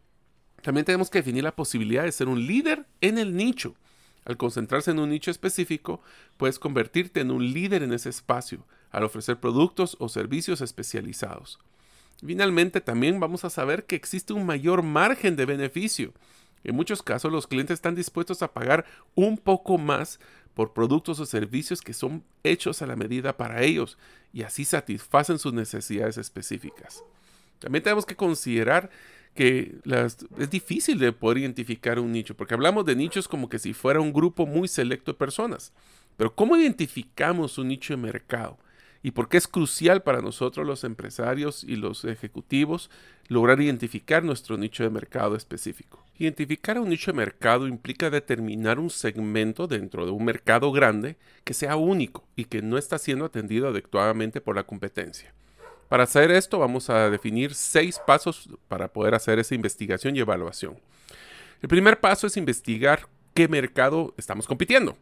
También 0.62 0.86
tenemos 0.86 1.10
que 1.10 1.18
definir 1.18 1.44
la 1.44 1.54
posibilidad 1.54 2.04
de 2.04 2.12
ser 2.12 2.28
un 2.28 2.46
líder 2.46 2.86
en 3.02 3.18
el 3.18 3.36
nicho. 3.36 3.74
Al 4.24 4.36
concentrarse 4.36 4.90
en 4.90 4.98
un 4.98 5.10
nicho 5.10 5.30
específico, 5.30 6.00
puedes 6.36 6.58
convertirte 6.58 7.20
en 7.20 7.30
un 7.30 7.52
líder 7.52 7.82
en 7.82 7.92
ese 7.92 8.08
espacio, 8.08 8.64
al 8.90 9.04
ofrecer 9.04 9.40
productos 9.40 9.96
o 9.98 10.08
servicios 10.08 10.60
especializados. 10.60 11.58
Finalmente, 12.24 12.80
también 12.80 13.18
vamos 13.18 13.44
a 13.44 13.50
saber 13.50 13.84
que 13.84 13.96
existe 13.96 14.32
un 14.32 14.46
mayor 14.46 14.82
margen 14.82 15.34
de 15.34 15.44
beneficio. 15.44 16.12
En 16.62 16.76
muchos 16.76 17.02
casos, 17.02 17.32
los 17.32 17.48
clientes 17.48 17.74
están 17.74 17.96
dispuestos 17.96 18.42
a 18.42 18.52
pagar 18.52 18.84
un 19.16 19.36
poco 19.38 19.76
más 19.76 20.20
por 20.54 20.72
productos 20.72 21.18
o 21.18 21.26
servicios 21.26 21.80
que 21.80 21.94
son 21.94 22.22
hechos 22.44 22.82
a 22.82 22.86
la 22.86 22.94
medida 22.94 23.36
para 23.36 23.62
ellos 23.62 23.98
y 24.32 24.42
así 24.42 24.64
satisfacen 24.64 25.38
sus 25.38 25.52
necesidades 25.52 26.18
específicas. 26.18 27.02
También 27.58 27.82
tenemos 27.82 28.06
que 28.06 28.16
considerar 28.16 28.90
que 29.34 29.76
es 30.38 30.50
difícil 30.50 30.98
de 30.98 31.12
poder 31.12 31.38
identificar 31.38 31.98
un 31.98 32.12
nicho, 32.12 32.36
porque 32.36 32.54
hablamos 32.54 32.84
de 32.84 32.96
nichos 32.96 33.28
como 33.28 33.48
que 33.48 33.58
si 33.58 33.72
fuera 33.72 34.00
un 34.00 34.12
grupo 34.12 34.46
muy 34.46 34.68
selecto 34.68 35.12
de 35.12 35.18
personas. 35.18 35.72
Pero 36.16 36.34
¿cómo 36.34 36.56
identificamos 36.56 37.56
un 37.58 37.68
nicho 37.68 37.94
de 37.94 38.02
mercado? 38.02 38.58
¿Y 39.02 39.10
por 39.10 39.28
qué 39.28 39.36
es 39.36 39.48
crucial 39.48 40.02
para 40.02 40.20
nosotros 40.22 40.66
los 40.66 40.84
empresarios 40.84 41.64
y 41.64 41.74
los 41.76 42.04
ejecutivos 42.04 42.88
lograr 43.26 43.60
identificar 43.60 44.22
nuestro 44.22 44.56
nicho 44.56 44.84
de 44.84 44.90
mercado 44.90 45.34
específico? 45.34 46.04
Identificar 46.18 46.78
un 46.78 46.90
nicho 46.90 47.10
de 47.10 47.16
mercado 47.16 47.66
implica 47.66 48.10
determinar 48.10 48.78
un 48.78 48.90
segmento 48.90 49.66
dentro 49.66 50.04
de 50.04 50.12
un 50.12 50.24
mercado 50.24 50.70
grande 50.70 51.16
que 51.42 51.54
sea 51.54 51.74
único 51.74 52.24
y 52.36 52.44
que 52.44 52.62
no 52.62 52.78
está 52.78 52.98
siendo 52.98 53.24
atendido 53.24 53.68
adecuadamente 53.68 54.40
por 54.40 54.54
la 54.54 54.64
competencia. 54.64 55.34
Para 55.92 56.04
hacer 56.04 56.30
esto 56.30 56.58
vamos 56.58 56.88
a 56.88 57.10
definir 57.10 57.52
seis 57.52 58.00
pasos 58.06 58.48
para 58.66 58.88
poder 58.88 59.14
hacer 59.14 59.38
esa 59.38 59.54
investigación 59.54 60.16
y 60.16 60.20
evaluación. 60.20 60.78
El 61.60 61.68
primer 61.68 62.00
paso 62.00 62.26
es 62.26 62.38
investigar 62.38 63.08
qué 63.34 63.46
mercado 63.46 64.14
estamos 64.16 64.46
compitiendo. 64.46 64.96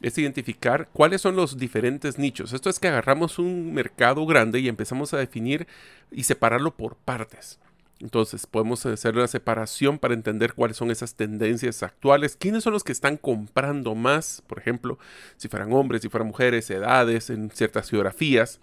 Es 0.00 0.16
identificar 0.16 0.88
cuáles 0.94 1.20
son 1.20 1.36
los 1.36 1.58
diferentes 1.58 2.16
nichos. 2.18 2.54
Esto 2.54 2.70
es 2.70 2.80
que 2.80 2.88
agarramos 2.88 3.38
un 3.38 3.74
mercado 3.74 4.24
grande 4.24 4.60
y 4.60 4.68
empezamos 4.68 5.12
a 5.12 5.18
definir 5.18 5.66
y 6.10 6.22
separarlo 6.22 6.74
por 6.74 6.96
partes. 6.96 7.58
Entonces 8.00 8.46
podemos 8.46 8.86
hacer 8.86 9.14
una 9.14 9.28
separación 9.28 9.98
para 9.98 10.14
entender 10.14 10.54
cuáles 10.54 10.78
son 10.78 10.90
esas 10.90 11.14
tendencias 11.14 11.82
actuales, 11.82 12.38
quiénes 12.40 12.64
son 12.64 12.72
los 12.72 12.84
que 12.84 12.92
están 12.92 13.18
comprando 13.18 13.94
más, 13.94 14.42
por 14.46 14.58
ejemplo, 14.58 14.98
si 15.36 15.48
fueran 15.48 15.74
hombres, 15.74 16.00
si 16.00 16.08
fueran 16.08 16.28
mujeres, 16.28 16.70
edades, 16.70 17.28
en 17.28 17.50
ciertas 17.50 17.90
geografías. 17.90 18.60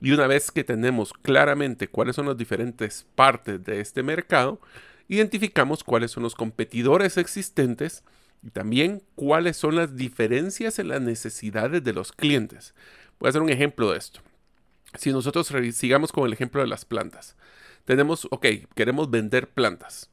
Y 0.00 0.12
una 0.12 0.26
vez 0.26 0.50
que 0.50 0.64
tenemos 0.64 1.12
claramente 1.12 1.88
cuáles 1.88 2.16
son 2.16 2.26
las 2.26 2.36
diferentes 2.36 3.06
partes 3.14 3.62
de 3.64 3.80
este 3.80 4.02
mercado, 4.02 4.60
identificamos 5.08 5.84
cuáles 5.84 6.10
son 6.12 6.22
los 6.22 6.34
competidores 6.34 7.16
existentes 7.16 8.02
y 8.42 8.50
también 8.50 9.02
cuáles 9.14 9.56
son 9.56 9.76
las 9.76 9.96
diferencias 9.96 10.78
en 10.78 10.88
las 10.88 11.02
necesidades 11.02 11.84
de 11.84 11.92
los 11.92 12.12
clientes. 12.12 12.74
Voy 13.18 13.28
a 13.28 13.30
hacer 13.30 13.42
un 13.42 13.50
ejemplo 13.50 13.90
de 13.90 13.98
esto. 13.98 14.20
Si 14.98 15.12
nosotros 15.12 15.52
sigamos 15.74 16.12
con 16.12 16.26
el 16.26 16.32
ejemplo 16.32 16.62
de 16.62 16.66
las 16.66 16.84
plantas, 16.84 17.36
tenemos, 17.84 18.26
ok, 18.30 18.46
queremos 18.74 19.10
vender 19.10 19.48
plantas. 19.48 20.10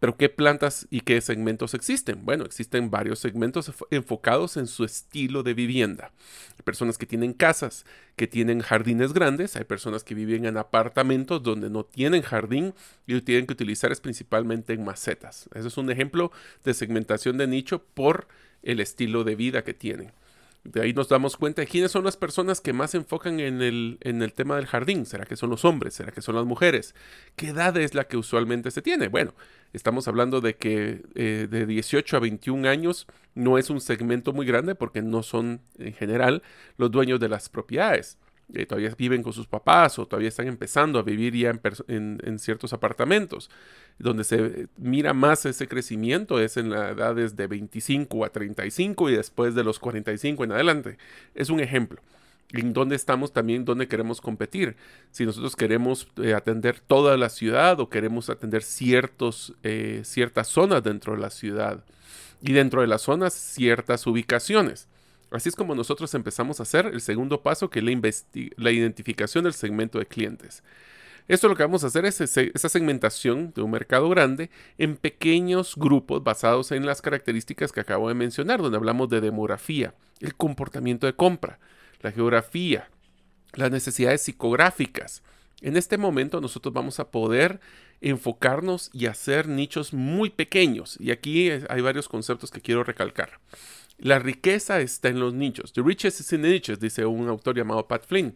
Pero 0.00 0.16
¿qué 0.16 0.30
plantas 0.30 0.86
y 0.90 1.02
qué 1.02 1.20
segmentos 1.20 1.74
existen? 1.74 2.24
Bueno, 2.24 2.44
existen 2.44 2.90
varios 2.90 3.18
segmentos 3.18 3.70
enfocados 3.90 4.56
en 4.56 4.66
su 4.66 4.84
estilo 4.84 5.42
de 5.42 5.52
vivienda. 5.52 6.10
Hay 6.56 6.62
personas 6.64 6.96
que 6.96 7.06
tienen 7.06 7.34
casas, 7.34 7.84
que 8.16 8.26
tienen 8.26 8.60
jardines 8.60 9.12
grandes, 9.12 9.56
hay 9.56 9.64
personas 9.64 10.02
que 10.02 10.14
viven 10.14 10.46
en 10.46 10.56
apartamentos 10.56 11.42
donde 11.42 11.68
no 11.68 11.84
tienen 11.84 12.22
jardín 12.22 12.72
y 13.06 13.12
lo 13.12 13.22
tienen 13.22 13.46
que 13.46 13.52
utilizar 13.52 13.90
principalmente 14.00 14.72
en 14.72 14.84
macetas. 14.84 15.50
Eso 15.54 15.68
es 15.68 15.76
un 15.76 15.90
ejemplo 15.90 16.32
de 16.64 16.72
segmentación 16.72 17.36
de 17.36 17.46
nicho 17.46 17.84
por 17.94 18.26
el 18.62 18.80
estilo 18.80 19.24
de 19.24 19.36
vida 19.36 19.64
que 19.64 19.74
tienen. 19.74 20.12
De 20.62 20.82
ahí 20.82 20.92
nos 20.92 21.08
damos 21.08 21.38
cuenta 21.38 21.62
de 21.62 21.66
quiénes 21.66 21.90
son 21.90 22.04
las 22.04 22.18
personas 22.18 22.60
que 22.60 22.74
más 22.74 22.90
se 22.90 22.98
enfocan 22.98 23.40
en 23.40 23.62
el, 23.62 23.96
en 24.02 24.20
el 24.20 24.34
tema 24.34 24.56
del 24.56 24.66
jardín. 24.66 25.06
¿Será 25.06 25.24
que 25.24 25.36
son 25.36 25.48
los 25.48 25.64
hombres? 25.64 25.94
¿Será 25.94 26.12
que 26.12 26.20
son 26.20 26.34
las 26.34 26.44
mujeres? 26.44 26.94
¿Qué 27.34 27.48
edad 27.48 27.76
es 27.78 27.94
la 27.94 28.04
que 28.04 28.18
usualmente 28.18 28.70
se 28.70 28.82
tiene? 28.82 29.08
Bueno, 29.08 29.34
estamos 29.72 30.06
hablando 30.06 30.42
de 30.42 30.56
que 30.56 31.02
eh, 31.14 31.48
de 31.50 31.64
18 31.64 32.16
a 32.16 32.20
21 32.20 32.68
años 32.68 33.06
no 33.34 33.56
es 33.56 33.70
un 33.70 33.80
segmento 33.80 34.34
muy 34.34 34.44
grande 34.44 34.74
porque 34.74 35.00
no 35.00 35.22
son 35.22 35.62
en 35.78 35.94
general 35.94 36.42
los 36.76 36.90
dueños 36.90 37.20
de 37.20 37.30
las 37.30 37.48
propiedades. 37.48 38.18
Eh, 38.52 38.66
todavía 38.66 38.92
viven 38.96 39.22
con 39.22 39.32
sus 39.32 39.46
papás 39.46 39.98
o 39.98 40.06
todavía 40.06 40.28
están 40.28 40.48
empezando 40.48 40.98
a 40.98 41.02
vivir 41.02 41.34
ya 41.36 41.52
en, 41.88 42.38
ciertos 42.38 42.72
apartamentos. 42.72 43.50
Donde 43.98 44.24
se 44.24 44.68
mira 44.76 45.12
más 45.12 45.46
ese 45.46 45.68
crecimiento 45.68 46.40
es 46.40 46.56
en 46.56 46.70
las 46.70 46.92
edades 46.92 47.36
de 47.36 47.46
25 47.46 48.24
a 48.24 48.30
35 48.30 49.10
y 49.10 49.16
después 49.16 49.54
de 49.54 49.64
los 49.64 49.78
45 49.78 50.44
en 50.44 50.52
adelante. 50.52 50.98
Es 51.34 51.50
un 51.50 51.60
ejemplo. 51.60 52.00
En 52.52 52.72
dónde 52.72 52.96
estamos 52.96 53.32
también, 53.32 53.64
dónde 53.64 53.86
queremos 53.86 54.20
competir. 54.20 54.74
Si 55.12 55.24
nosotros 55.24 55.54
queremos 55.54 56.08
eh, 56.20 56.34
atender 56.34 56.80
toda 56.80 57.16
la 57.16 57.28
ciudad 57.28 57.78
o 57.78 57.88
queremos 57.88 58.28
atender 58.28 58.64
ciertos, 58.64 59.54
eh, 59.62 60.00
ciertas 60.04 60.48
zonas 60.48 60.82
dentro 60.82 61.14
de 61.14 61.20
la 61.20 61.30
ciudad. 61.30 61.84
Y 62.42 62.52
dentro 62.52 62.80
de 62.80 62.88
las 62.88 63.02
zonas, 63.02 63.34
ciertas 63.34 64.06
ubicaciones. 64.06 64.88
Así 65.30 65.48
es 65.48 65.54
como 65.54 65.74
nosotros 65.74 66.12
empezamos 66.14 66.58
a 66.58 66.64
hacer 66.64 66.86
el 66.86 67.00
segundo 67.00 67.42
paso, 67.42 67.70
que 67.70 67.78
es 67.78 68.26
la, 68.56 68.70
identificación 68.70 69.44
del 69.44 69.52
segmento 69.52 69.98
de 69.98 70.06
clientes. 70.06 70.62
Esto 71.28 71.48
lo 71.48 71.54
que 71.54 71.62
vamos 71.62 71.84
a 71.84 71.86
hacer 71.86 72.04
es 72.04 72.20
esa 72.20 72.68
segmentación 72.68 73.52
de 73.54 73.62
un 73.62 73.70
mercado 73.70 74.08
grande 74.08 74.50
en 74.78 74.96
pequeños 74.96 75.76
grupos 75.76 76.24
basados 76.24 76.72
en 76.72 76.84
las 76.84 77.00
características 77.00 77.70
que 77.70 77.80
acabo 77.80 78.08
de 78.08 78.14
mencionar, 78.14 78.60
donde 78.60 78.78
hablamos 78.78 79.08
de 79.08 79.20
demografía, 79.20 79.94
el 80.18 80.34
comportamiento 80.34 81.06
de 81.06 81.14
compra, 81.14 81.60
la 82.00 82.10
geografía, 82.10 82.88
las 83.54 83.70
necesidades 83.70 84.22
psicográficas. 84.22 85.22
En 85.60 85.76
este 85.76 85.98
momento 85.98 86.40
nosotros 86.40 86.74
vamos 86.74 86.98
a 86.98 87.10
poder 87.10 87.60
enfocarnos 88.00 88.90
y 88.92 89.06
hacer 89.06 89.46
nichos 89.46 89.92
muy 89.92 90.30
pequeños. 90.30 90.96
Y 90.98 91.10
aquí 91.10 91.50
hay 91.50 91.80
varios 91.80 92.08
conceptos 92.08 92.50
que 92.50 92.60
quiero 92.60 92.82
recalcar. 92.82 93.38
La 94.00 94.18
riqueza 94.18 94.80
está 94.80 95.08
en 95.08 95.20
los 95.20 95.34
nichos. 95.34 95.72
The 95.72 95.82
riches 95.82 96.20
is 96.20 96.32
in 96.32 96.42
the 96.42 96.48
niches, 96.48 96.80
dice 96.80 97.04
un 97.04 97.28
autor 97.28 97.54
llamado 97.54 97.86
Pat 97.86 98.06
Flynn. 98.06 98.34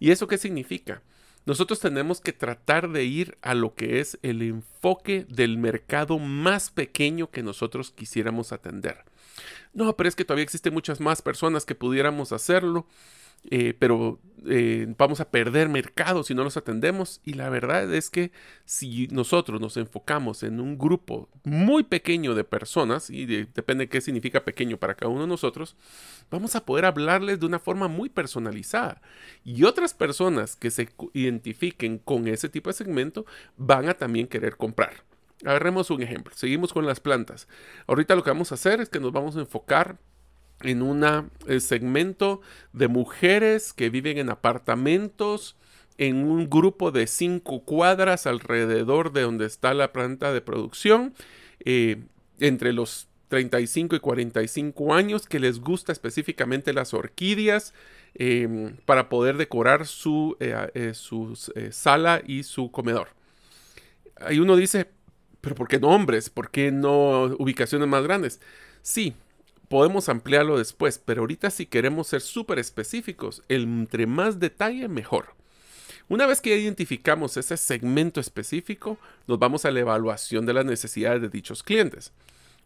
¿Y 0.00 0.10
eso 0.10 0.26
qué 0.26 0.38
significa? 0.38 1.02
Nosotros 1.46 1.78
tenemos 1.78 2.22
que 2.22 2.32
tratar 2.32 2.90
de 2.90 3.04
ir 3.04 3.36
a 3.42 3.52
lo 3.52 3.74
que 3.74 4.00
es 4.00 4.18
el 4.22 4.40
enfoque 4.40 5.26
del 5.28 5.58
mercado 5.58 6.18
más 6.18 6.70
pequeño 6.70 7.30
que 7.30 7.42
nosotros 7.42 7.90
quisiéramos 7.90 8.52
atender. 8.52 9.04
No, 9.74 9.94
pero 9.94 10.08
es 10.08 10.16
que 10.16 10.24
todavía 10.24 10.44
existen 10.44 10.72
muchas 10.72 11.00
más 11.00 11.20
personas 11.20 11.66
que 11.66 11.74
pudiéramos 11.74 12.32
hacerlo. 12.32 12.86
Eh, 13.50 13.74
pero 13.78 14.20
eh, 14.46 14.86
vamos 14.98 15.20
a 15.20 15.30
perder 15.30 15.68
mercado 15.68 16.22
si 16.22 16.34
no 16.34 16.44
los 16.44 16.56
atendemos. 16.56 17.20
Y 17.24 17.34
la 17.34 17.48
verdad 17.48 17.92
es 17.94 18.10
que 18.10 18.32
si 18.64 19.08
nosotros 19.08 19.60
nos 19.60 19.76
enfocamos 19.76 20.42
en 20.42 20.60
un 20.60 20.78
grupo 20.78 21.28
muy 21.44 21.82
pequeño 21.84 22.34
de 22.34 22.44
personas, 22.44 23.10
y 23.10 23.26
depende 23.26 23.84
de 23.84 23.88
qué 23.88 24.00
significa 24.00 24.44
pequeño 24.44 24.76
para 24.76 24.94
cada 24.94 25.10
uno 25.10 25.22
de 25.22 25.28
nosotros, 25.28 25.76
vamos 26.30 26.54
a 26.56 26.64
poder 26.64 26.84
hablarles 26.84 27.40
de 27.40 27.46
una 27.46 27.58
forma 27.58 27.88
muy 27.88 28.08
personalizada. 28.08 29.00
Y 29.44 29.64
otras 29.64 29.94
personas 29.94 30.56
que 30.56 30.70
se 30.70 30.88
identifiquen 31.12 31.98
con 31.98 32.28
ese 32.28 32.48
tipo 32.48 32.70
de 32.70 32.74
segmento 32.74 33.26
van 33.56 33.88
a 33.88 33.94
también 33.94 34.26
querer 34.26 34.56
comprar. 34.56 35.04
Agarremos 35.44 35.90
un 35.90 36.02
ejemplo. 36.02 36.32
Seguimos 36.34 36.72
con 36.72 36.86
las 36.86 37.00
plantas. 37.00 37.48
Ahorita 37.86 38.14
lo 38.14 38.22
que 38.22 38.30
vamos 38.30 38.52
a 38.52 38.54
hacer 38.54 38.80
es 38.80 38.88
que 38.88 39.00
nos 39.00 39.12
vamos 39.12 39.36
a 39.36 39.40
enfocar 39.40 39.98
en 40.62 40.82
un 40.82 41.04
eh, 41.46 41.60
segmento 41.60 42.40
de 42.72 42.88
mujeres 42.88 43.72
que 43.72 43.90
viven 43.90 44.18
en 44.18 44.30
apartamentos 44.30 45.56
en 45.96 46.26
un 46.26 46.50
grupo 46.50 46.90
de 46.90 47.06
cinco 47.06 47.62
cuadras 47.64 48.26
alrededor 48.26 49.12
de 49.12 49.22
donde 49.22 49.46
está 49.46 49.74
la 49.74 49.92
planta 49.92 50.32
de 50.32 50.40
producción, 50.40 51.14
eh, 51.64 52.02
entre 52.40 52.72
los 52.72 53.06
35 53.28 53.96
y 53.96 54.00
45 54.00 54.94
años, 54.94 55.26
que 55.26 55.38
les 55.38 55.60
gusta 55.60 55.92
específicamente 55.92 56.72
las 56.72 56.94
orquídeas 56.94 57.74
em, 58.14 58.76
para 58.84 59.08
poder 59.08 59.36
decorar 59.36 59.86
su, 59.86 60.36
eh, 60.40 60.92
su 60.94 61.38
sala 61.70 62.22
y 62.26 62.42
su 62.42 62.70
comedor. 62.70 63.08
Ahí 64.16 64.40
uno 64.40 64.56
dice, 64.56 64.88
pero 65.40 65.54
¿por 65.54 65.68
qué 65.68 65.78
no 65.78 65.88
hombres? 65.88 66.30
¿Por 66.30 66.50
qué 66.50 66.72
no 66.72 67.24
ubicaciones 67.38 67.86
más 67.86 68.02
grandes? 68.02 68.40
Sí, 68.82 69.14
podemos 69.74 70.08
ampliarlo 70.08 70.56
después, 70.56 71.02
pero 71.04 71.22
ahorita 71.22 71.50
si 71.50 71.66
queremos 71.66 72.06
ser 72.06 72.20
súper 72.20 72.60
específicos, 72.60 73.42
entre 73.48 74.06
más 74.06 74.38
detalle, 74.38 74.86
mejor. 74.86 75.34
Una 76.08 76.26
vez 76.26 76.40
que 76.40 76.56
identificamos 76.56 77.36
ese 77.36 77.56
segmento 77.56 78.20
específico, 78.20 78.98
nos 79.26 79.40
vamos 79.40 79.64
a 79.64 79.72
la 79.72 79.80
evaluación 79.80 80.46
de 80.46 80.52
las 80.52 80.64
necesidades 80.64 81.22
de 81.22 81.28
dichos 81.28 81.64
clientes. 81.64 82.12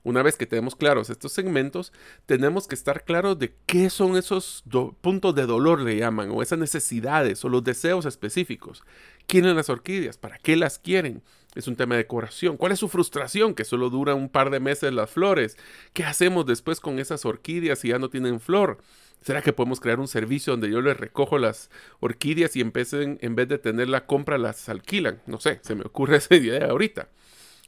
Una 0.05 0.23
vez 0.23 0.37
que 0.37 0.45
tenemos 0.45 0.77
claros 0.77 1.09
estos 1.09 1.33
segmentos, 1.33 1.95
tenemos 2.27 2.69
que 2.69 2.75
estar 2.75 3.03
claros 3.05 3.38
de 3.38 3.55
qué 3.65 3.88
son 3.88 4.19
esos 4.19 4.62
puntos 5.00 5.35
de 5.35 5.47
dolor, 5.47 5.81
le 5.81 5.97
llaman, 5.97 6.31
o 6.31 6.43
esas 6.43 6.59
necesidades 6.59 7.43
o 7.43 7.49
los 7.49 7.65
deseos 7.65 8.05
específicos. 8.05 8.85
¿Quieren 9.27 9.57
las 9.57 9.71
orquídeas? 9.71 10.19
¿Para 10.19 10.37
qué 10.37 10.57
las 10.57 10.79
quieren? 10.79 11.23
Es 11.55 11.67
un 11.67 11.76
tema 11.76 11.95
de 11.95 12.02
decoración. 12.02 12.57
¿Cuál 12.57 12.73
es 12.73 12.78
su 12.78 12.88
frustración? 12.88 13.55
Que 13.55 13.64
solo 13.64 13.90
dura 13.90 14.14
un 14.14 14.28
par 14.28 14.50
de 14.50 14.61
meses 14.61 14.93
las 14.93 15.11
flores. 15.11 15.57
¿Qué 15.93 16.05
hacemos 16.05 16.47
después 16.47 16.81
con 16.81 16.99
esas 16.99 17.25
orquídeas 17.25 17.78
si 17.78 17.88
ya 17.88 17.99
no 17.99 18.11
tienen 18.11 18.40
flor? 18.40 18.78
¿Será 19.23 19.43
que 19.43 19.52
podemos 19.52 19.81
crear 19.81 19.99
un 19.99 20.09
servicio 20.09 20.52
donde 20.52 20.71
yo 20.71 20.81
les 20.81 20.97
recojo 20.97 21.38
las 21.38 21.71
orquídeas 22.00 22.55
y 22.55 22.61
empiecen, 22.61 23.19
en 23.21 23.35
vez 23.35 23.49
de 23.49 23.59
tener 23.59 23.88
la 23.88 24.07
compra, 24.07 24.38
las 24.38 24.69
alquilan? 24.69 25.21
No 25.26 25.40
sé, 25.40 25.59
se 25.62 25.75
me 25.75 25.83
ocurre 25.83 26.17
esa 26.19 26.37
idea 26.37 26.67
ahorita. 26.67 27.09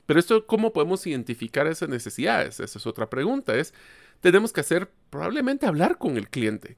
Pero 0.07 0.21
esto, 0.21 0.47
¿cómo 0.47 0.73
podemos 0.73 1.07
identificar 1.07 1.67
esas 1.67 1.89
necesidades? 1.89 2.61
Esa 2.61 2.79
es 2.79 2.87
otra 2.87 3.11
pregunta. 3.11 3.55
Es, 3.55 3.75
tenemos 4.21 4.53
que 4.53 4.61
hacer, 4.61 4.91
probablemente 5.09 5.67
hablar 5.67 5.99
con 5.99 6.17
el 6.17 6.29
cliente. 6.29 6.77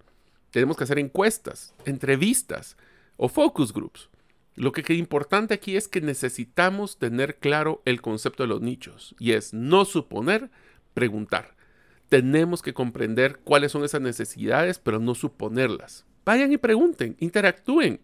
Tenemos 0.51 0.77
que 0.77 0.85
hacer 0.85 0.99
encuestas, 0.99 1.75
entrevistas 1.87 2.77
o 3.17 3.29
focus 3.29 3.73
groups. 3.73 4.11
Lo 4.55 4.73
que 4.73 4.83
es 4.83 4.91
importante 4.91 5.55
aquí 5.55 5.77
es 5.77 5.89
que 5.89 6.01
necesitamos 6.01 6.99
tener 6.99 7.37
claro 7.37 7.81
el 7.85 8.03
concepto 8.03 8.43
de 8.43 8.49
los 8.49 8.61
nichos 8.61 9.15
y 9.19 9.33
es 9.33 9.55
no 9.55 9.85
suponer, 9.85 10.51
preguntar. 10.93 11.55
Tenemos 12.11 12.61
que 12.61 12.75
comprender 12.75 13.39
cuáles 13.39 13.73
son 13.73 13.85
esas 13.85 14.03
necesidades, 14.03 14.79
pero 14.79 14.99
no 14.99 15.15
suponerlas. 15.15 16.05
Vayan 16.27 16.53
y 16.53 16.59
pregunten, 16.59 17.17
interactúen. 17.19 18.01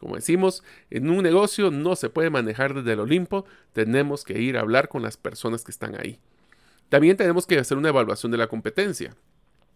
Como 0.00 0.16
decimos, 0.16 0.64
en 0.90 1.08
un 1.08 1.22
negocio 1.22 1.70
no 1.70 1.94
se 1.94 2.10
puede 2.10 2.28
manejar 2.28 2.74
desde 2.74 2.92
el 2.92 3.00
Olimpo, 3.00 3.46
tenemos 3.72 4.24
que 4.24 4.40
ir 4.40 4.56
a 4.56 4.60
hablar 4.60 4.88
con 4.88 5.02
las 5.02 5.16
personas 5.16 5.62
que 5.62 5.70
están 5.70 5.94
ahí. 5.94 6.18
También 6.88 7.16
tenemos 7.16 7.46
que 7.46 7.58
hacer 7.58 7.78
una 7.78 7.90
evaluación 7.90 8.32
de 8.32 8.38
la 8.38 8.48
competencia. 8.48 9.16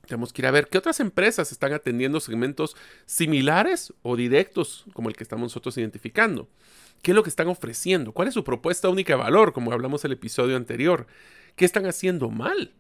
Tenemos 0.09 0.33
que 0.33 0.41
ir 0.41 0.47
a 0.47 0.51
ver 0.51 0.69
qué 0.69 0.79
otras 0.79 1.01
empresas 1.01 1.53
están 1.53 1.75
atendiendo 1.75 2.19
segmentos 2.19 2.77
similares 3.05 3.93
o 4.03 4.17
directos 4.17 4.87
como 4.95 5.11
el 5.11 5.15
que 5.15 5.23
estamos 5.23 5.45
nosotros 5.45 5.77
identificando. 5.77 6.49
¿Qué 7.03 7.11
es 7.11 7.15
lo 7.15 7.23
que 7.23 7.29
están 7.29 7.49
ofreciendo? 7.49 8.13
¿Cuál 8.13 8.29
es 8.29 8.35
su 8.35 8.43
propuesta 8.43 8.89
única 8.89 9.13
de 9.13 9.23
valor, 9.23 9.53
como 9.53 9.71
hablamos 9.71 10.05
en 10.05 10.11
el 10.11 10.17
episodio 10.17 10.57
anterior? 10.57 11.07
¿Qué 11.57 11.67
están 11.67 11.85
haciendo 11.85 12.31
mal? 12.31 12.73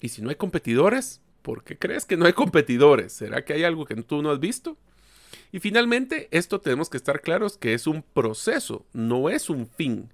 Y 0.00 0.08
si 0.08 0.22
no 0.22 0.30
hay 0.30 0.36
competidores, 0.36 1.20
¿por 1.42 1.64
qué 1.64 1.76
crees 1.76 2.04
que 2.04 2.16
no 2.16 2.26
hay 2.26 2.32
competidores? 2.32 3.12
¿Será 3.12 3.44
que 3.44 3.52
hay 3.52 3.64
algo 3.64 3.84
que 3.84 3.96
tú 3.96 4.22
no 4.22 4.30
has 4.30 4.38
visto? 4.38 4.78
Y 5.50 5.58
finalmente, 5.58 6.28
esto 6.30 6.60
tenemos 6.60 6.88
que 6.88 6.96
estar 6.96 7.20
claros 7.22 7.58
que 7.58 7.74
es 7.74 7.88
un 7.88 8.02
proceso, 8.02 8.86
no 8.92 9.30
es 9.30 9.50
un 9.50 9.66
fin. 9.66 10.12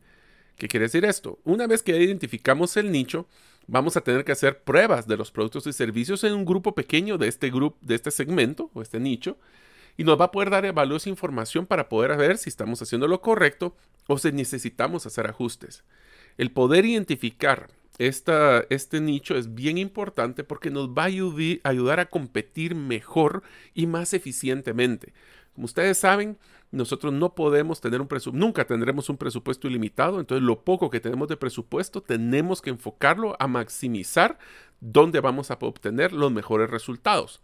¿Qué 0.56 0.66
quiere 0.66 0.86
decir 0.86 1.04
esto? 1.04 1.40
Una 1.44 1.66
vez 1.66 1.82
que 1.82 2.00
identificamos 2.00 2.76
el 2.78 2.90
nicho, 2.90 3.26
vamos 3.66 3.96
a 3.96 4.00
tener 4.02 4.24
que 4.24 4.32
hacer 4.32 4.62
pruebas 4.62 5.06
de 5.06 5.16
los 5.16 5.30
productos 5.30 5.66
y 5.66 5.72
servicios 5.72 6.24
en 6.24 6.34
un 6.34 6.44
grupo 6.44 6.74
pequeño 6.74 7.18
de 7.18 7.28
este 7.28 7.50
grupo, 7.50 7.78
de 7.80 7.94
este 7.94 8.10
segmento 8.10 8.70
o 8.74 8.82
este 8.82 9.00
nicho, 9.00 9.38
y 9.96 10.04
nos 10.04 10.20
va 10.20 10.26
a 10.26 10.30
poder 10.30 10.50
dar 10.50 10.72
valiosa 10.72 11.08
información 11.08 11.66
para 11.66 11.88
poder 11.88 12.16
ver 12.16 12.38
si 12.38 12.48
estamos 12.48 12.80
haciendo 12.80 13.08
lo 13.08 13.20
correcto 13.20 13.76
o 14.06 14.18
si 14.18 14.32
necesitamos 14.32 15.06
hacer 15.06 15.26
ajustes. 15.26 15.84
El 16.38 16.50
poder 16.50 16.84
identificar 16.84 17.68
esta, 17.98 18.64
este 18.70 19.00
nicho 19.00 19.36
es 19.36 19.54
bien 19.54 19.78
importante 19.78 20.44
porque 20.44 20.70
nos 20.70 20.90
va 20.90 21.04
a 21.04 21.68
ayudar 21.68 22.00
a 22.00 22.06
competir 22.06 22.74
mejor 22.74 23.42
y 23.74 23.86
más 23.86 24.14
eficientemente. 24.14 25.12
Como 25.54 25.66
ustedes 25.66 25.98
saben, 25.98 26.38
nosotros 26.70 27.12
no 27.12 27.34
podemos 27.34 27.80
tener 27.80 28.00
un 28.00 28.08
presupuesto, 28.08 28.38
nunca 28.38 28.66
tendremos 28.66 29.10
un 29.10 29.18
presupuesto 29.18 29.68
ilimitado, 29.68 30.18
entonces 30.18 30.42
lo 30.42 30.64
poco 30.64 30.88
que 30.88 31.00
tenemos 31.00 31.28
de 31.28 31.36
presupuesto 31.36 32.02
tenemos 32.02 32.62
que 32.62 32.70
enfocarlo 32.70 33.36
a 33.38 33.46
maximizar 33.46 34.38
dónde 34.80 35.20
vamos 35.20 35.50
a 35.50 35.58
obtener 35.60 36.12
los 36.12 36.32
mejores 36.32 36.70
resultados. 36.70 37.42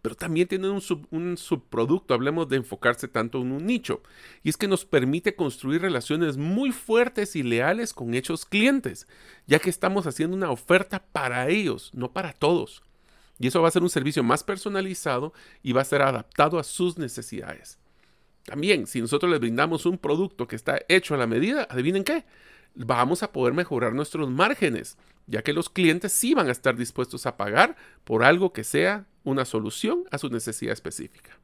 Pero 0.00 0.14
también 0.14 0.48
tiene 0.48 0.70
un, 0.70 0.82
un 1.10 1.36
subproducto, 1.36 2.14
hablemos 2.14 2.48
de 2.48 2.56
enfocarse 2.56 3.06
tanto 3.06 3.42
en 3.42 3.52
un 3.52 3.66
nicho, 3.66 4.02
y 4.42 4.48
es 4.48 4.56
que 4.56 4.66
nos 4.66 4.86
permite 4.86 5.36
construir 5.36 5.82
relaciones 5.82 6.38
muy 6.38 6.72
fuertes 6.72 7.36
y 7.36 7.42
leales 7.42 7.92
con 7.92 8.14
hechos 8.14 8.46
clientes, 8.46 9.06
ya 9.46 9.58
que 9.58 9.68
estamos 9.68 10.06
haciendo 10.06 10.34
una 10.34 10.50
oferta 10.50 11.04
para 11.12 11.50
ellos, 11.50 11.90
no 11.92 12.12
para 12.12 12.32
todos. 12.32 12.82
Y 13.40 13.46
eso 13.46 13.62
va 13.62 13.68
a 13.68 13.72
ser 13.72 13.82
un 13.82 13.88
servicio 13.88 14.22
más 14.22 14.44
personalizado 14.44 15.32
y 15.62 15.72
va 15.72 15.80
a 15.80 15.86
ser 15.86 16.02
adaptado 16.02 16.58
a 16.58 16.62
sus 16.62 16.98
necesidades. 16.98 17.78
También, 18.44 18.86
si 18.86 19.00
nosotros 19.00 19.30
les 19.30 19.40
brindamos 19.40 19.86
un 19.86 19.96
producto 19.96 20.46
que 20.46 20.56
está 20.56 20.82
hecho 20.88 21.14
a 21.14 21.18
la 21.18 21.26
medida, 21.26 21.66
adivinen 21.70 22.04
qué, 22.04 22.24
vamos 22.74 23.22
a 23.22 23.32
poder 23.32 23.54
mejorar 23.54 23.94
nuestros 23.94 24.28
márgenes, 24.28 24.98
ya 25.26 25.42
que 25.42 25.54
los 25.54 25.70
clientes 25.70 26.12
sí 26.12 26.34
van 26.34 26.48
a 26.48 26.52
estar 26.52 26.76
dispuestos 26.76 27.24
a 27.24 27.38
pagar 27.38 27.76
por 28.04 28.24
algo 28.24 28.52
que 28.52 28.62
sea 28.62 29.06
una 29.24 29.46
solución 29.46 30.04
a 30.10 30.18
su 30.18 30.28
necesidad 30.28 30.74
específica. 30.74 31.38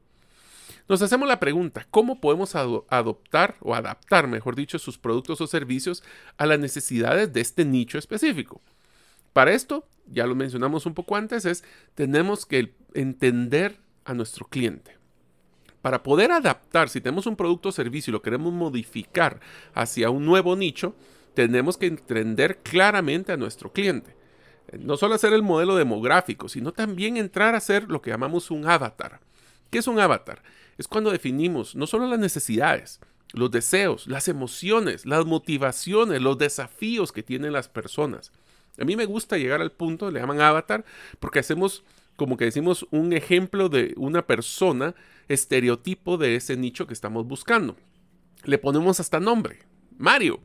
Nos 0.87 1.01
hacemos 1.01 1.27
la 1.27 1.39
pregunta, 1.39 1.87
¿cómo 1.89 2.21
podemos 2.21 2.55
adoptar 2.55 3.55
o 3.59 3.73
adaptar, 3.73 4.27
mejor 4.27 4.55
dicho, 4.55 4.77
sus 4.77 4.99
productos 4.99 5.41
o 5.41 5.47
servicios 5.47 6.03
a 6.37 6.45
las 6.45 6.59
necesidades 6.59 7.33
de 7.33 7.41
este 7.41 7.65
nicho 7.65 7.97
específico? 7.97 8.61
Para 9.37 9.53
esto, 9.53 9.87
ya 10.07 10.25
lo 10.25 10.33
mencionamos 10.33 10.87
un 10.87 10.95
poco 10.95 11.15
antes, 11.15 11.45
es 11.45 11.63
tenemos 11.93 12.47
que 12.47 12.73
entender 12.95 13.77
a 14.03 14.15
nuestro 14.15 14.47
cliente. 14.47 14.97
Para 15.83 16.01
poder 16.01 16.31
adaptar, 16.31 16.89
si 16.89 17.01
tenemos 17.01 17.27
un 17.27 17.35
producto 17.35 17.69
o 17.69 17.71
servicio 17.71 18.09
y 18.09 18.13
lo 18.13 18.23
queremos 18.23 18.51
modificar 18.51 19.39
hacia 19.75 20.09
un 20.09 20.25
nuevo 20.25 20.55
nicho, 20.55 20.95
tenemos 21.35 21.77
que 21.77 21.85
entender 21.85 22.63
claramente 22.63 23.31
a 23.31 23.37
nuestro 23.37 23.71
cliente. 23.71 24.15
No 24.79 24.97
solo 24.97 25.13
hacer 25.13 25.33
el 25.33 25.43
modelo 25.43 25.75
demográfico, 25.75 26.49
sino 26.49 26.71
también 26.71 27.15
entrar 27.15 27.53
a 27.53 27.59
hacer 27.59 27.91
lo 27.91 28.01
que 28.01 28.09
llamamos 28.09 28.49
un 28.49 28.67
avatar. 28.67 29.19
¿Qué 29.69 29.77
es 29.77 29.87
un 29.87 29.99
avatar? 29.99 30.41
Es 30.79 30.87
cuando 30.87 31.11
definimos 31.11 31.75
no 31.75 31.85
solo 31.85 32.07
las 32.07 32.17
necesidades, 32.17 32.99
los 33.33 33.51
deseos, 33.51 34.07
las 34.07 34.29
emociones, 34.29 35.05
las 35.05 35.27
motivaciones, 35.27 36.23
los 36.23 36.39
desafíos 36.39 37.11
que 37.11 37.21
tienen 37.21 37.53
las 37.53 37.67
personas. 37.67 38.31
A 38.79 38.85
mí 38.85 38.95
me 38.95 39.05
gusta 39.05 39.37
llegar 39.37 39.61
al 39.61 39.71
punto, 39.71 40.11
le 40.11 40.19
llaman 40.19 40.41
avatar, 40.41 40.85
porque 41.19 41.39
hacemos 41.39 41.83
como 42.15 42.35
que 42.35 42.45
decimos 42.45 42.87
un 42.91 43.13
ejemplo 43.13 43.69
de 43.69 43.93
una 43.95 44.25
persona 44.25 44.95
estereotipo 45.27 46.17
de 46.17 46.35
ese 46.35 46.57
nicho 46.57 46.87
que 46.87 46.93
estamos 46.93 47.27
buscando. 47.27 47.77
Le 48.43 48.57
ponemos 48.57 48.99
hasta 48.99 49.19
nombre. 49.19 49.59
Mario. 49.97 50.39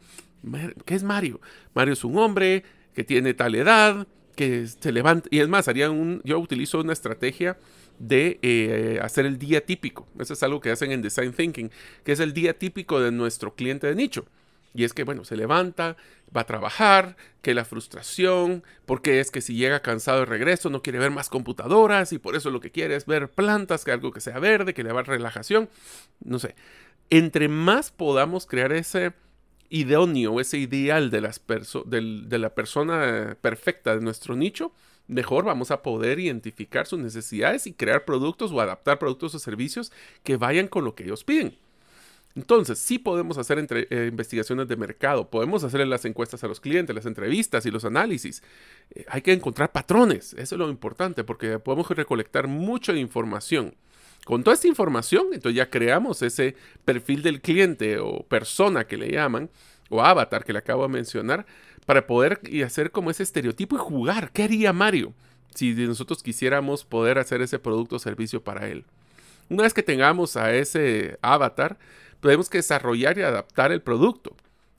¿Qué 0.85 0.95
es 0.95 1.03
Mario? 1.03 1.41
Mario 1.75 1.95
es 1.95 2.05
un 2.05 2.19
hombre 2.19 2.65
que 2.95 3.05
tiene 3.05 3.33
tal 3.33 3.55
edad, 3.55 4.07
que 4.37 4.67
se 4.67 4.93
levanta. 4.93 5.29
Y 5.31 5.41
es 5.41 5.49
más, 5.49 5.67
haría 5.69 5.91
un, 5.91 6.21
yo 6.25 6.39
utilizo 6.39 6.81
una 6.81 6.93
estrategia 6.93 7.59
de 7.99 8.39
eh, 8.43 8.99
hacer 9.03 9.25
el 9.25 9.39
día 9.39 9.65
típico. 9.65 10.07
Eso 10.19 10.35
es 10.35 10.43
algo 10.43 10.61
que 10.61 10.71
hacen 10.71 10.93
en 10.93 11.01
Design 11.01 11.33
Thinking, 11.33 11.71
que 12.05 12.13
es 12.13 12.21
el 12.21 12.33
día 12.35 12.59
típico 12.59 13.01
de 13.01 13.13
nuestro 13.13 13.55
cliente 13.55 13.87
de 13.87 13.95
nicho. 13.95 14.27
Y 14.75 14.85
es 14.85 14.95
que, 14.95 15.05
bueno, 15.05 15.25
se 15.25 15.37
levanta, 15.37 15.97
va 16.35 16.43
a 16.43 16.47
trabajar, 16.47 17.17
que 17.43 17.55
la 17.55 17.65
frustración, 17.65 18.65
porque 18.87 19.21
es 19.21 19.31
que 19.31 19.41
si 19.41 19.55
llega 19.55 19.83
cansado 19.83 20.21
de 20.21 20.27
regreso 20.27 20.71
no 20.71 20.83
quiere 20.83 20.99
ver 20.99 21.11
más 21.11 21.29
computadoras 21.29 22.13
y 22.13 22.19
por 22.19 22.37
eso 22.37 22.51
lo 22.51 22.61
que 22.61 22.71
quiere 22.71 22.97
es 22.97 23.07
ver 23.07 23.31
plantas, 23.31 23.85
que 23.85 23.93
algo 23.93 24.13
que 24.13 24.21
sea 24.21 24.39
verde, 24.39 24.75
que 24.75 24.83
le 24.83 24.93
va 24.93 25.03
relajación. 25.03 25.69
No 26.25 26.39
sé. 26.39 26.55
Entre 27.11 27.49
más 27.49 27.91
podamos 27.91 28.47
crear 28.47 28.73
ese 28.73 29.13
idóneo, 29.69 30.41
ese 30.41 30.59
ideal 30.59 31.11
de, 31.11 31.21
las 31.21 31.43
de 31.87 32.39
la 32.39 32.55
persona 32.55 33.37
perfecta 33.41 33.95
de 33.95 34.03
nuestro 34.03 34.37
nicho, 34.37 34.73
mejor 35.09 35.45
vamos 35.45 35.71
a 35.71 35.83
poder 35.83 36.21
identificar 36.21 36.87
sus 36.87 36.99
necesidades 36.99 37.67
y 37.67 37.73
crear 37.73 38.05
productos 38.05 38.53
o 38.53 38.61
adaptar 38.61 38.99
productos 38.99 39.35
o 39.35 39.39
servicios 39.39 39.93
que 40.23 40.37
vayan 40.37 40.69
con 40.69 40.85
lo 40.85 40.95
que 40.95 41.05
ellos 41.05 41.25
piden. 41.25 41.57
Entonces, 42.35 42.79
sí 42.79 42.99
podemos 42.99 43.37
hacer 43.37 43.67
eh, 43.71 44.09
investigaciones 44.11 44.67
de 44.67 44.77
mercado, 44.77 45.29
podemos 45.29 45.65
hacerle 45.65 45.87
las 45.87 46.05
encuestas 46.05 46.43
a 46.45 46.49
los 46.49 46.61
clientes, 46.61 46.95
las 46.95 47.07
entrevistas 47.07 47.67
y 47.67 47.71
los 47.71 47.85
análisis. 47.85 48.43
Eh, 48.95 49.05
hay 49.09 49.21
que 49.21 49.33
encontrar 49.33 49.73
patrones, 49.73 50.33
eso 50.35 50.55
es 50.55 50.59
lo 50.59 50.71
importante, 50.71 51.25
porque 51.25 51.59
podemos 51.59 51.89
recolectar 51.91 52.47
mucha 52.49 52.95
información. 52.95 53.75
Con 54.25 54.45
toda 54.45 54.55
esta 54.55 54.69
información, 54.69 55.27
entonces 55.33 55.57
ya 55.57 55.69
creamos 55.69 56.23
ese 56.23 56.55
perfil 56.85 57.23
del 57.23 57.41
cliente 57.41 57.99
o 57.99 58.23
persona 58.23 58.87
que 58.87 58.97
le 58.97 59.11
llaman, 59.11 59.51
o 59.91 60.01
avatar 60.01 60.45
que 60.45 60.53
le 60.53 60.61
acabo 60.61 60.85
de 60.85 60.89
mencionar, 60.89 61.45
para 61.87 62.07
poder 62.07 62.41
y 62.45 62.63
hacer 62.63 62.93
como 62.93 63.11
ese 63.11 63.25
estereotipo 63.25 63.77
y 63.77 63.81
jugar. 63.81 64.31
¿Qué 64.33 64.45
haría 64.45 64.73
Mario 64.73 65.13
si 65.55 65.75
nosotros 65.75 66.23
quisiéramos 66.23 66.85
poder 66.85 67.19
hacer 67.19 67.43
ese 67.43 67.59
producto 67.59 67.97
o 67.97 67.99
servicio 67.99 68.43
para 68.43 68.69
él? 68.69 68.85
Una 69.49 69.65
vez 69.65 69.75
que 69.75 69.83
tengamos 69.83 70.37
a 70.37 70.55
ese 70.55 71.19
avatar, 71.21 71.77
tenemos 72.23 72.49
que 72.49 72.59
desarrollar 72.59 73.19
y 73.19 73.23
adaptar 73.23 73.73
el 73.73 73.83
producto. 73.83 74.37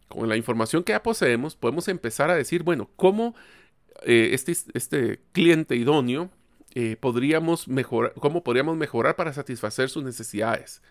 Con 0.08 0.30
la 0.30 0.38
información 0.38 0.84
que 0.84 0.94
ya 0.94 1.04
poseemos, 1.04 1.56
podemos 1.56 1.88
empezar 1.88 2.30
a 2.30 2.36
decir, 2.36 2.64
bueno, 2.64 2.90
¿cómo 2.96 3.36
eh, 4.04 4.30
este, 4.34 4.54
este, 4.74 5.20
cliente 5.32 5.76
idóneo 5.76 6.30
eh, 6.76 6.96
podríamos 7.00 7.68
mejorar, 7.68 8.14
cómo 8.14 8.44
podríamos 8.44 8.78
mejorar 8.78 9.16
para 9.16 9.34
satisfacer 9.34 9.90
sus 9.90 10.04
necesidades? 10.04 10.82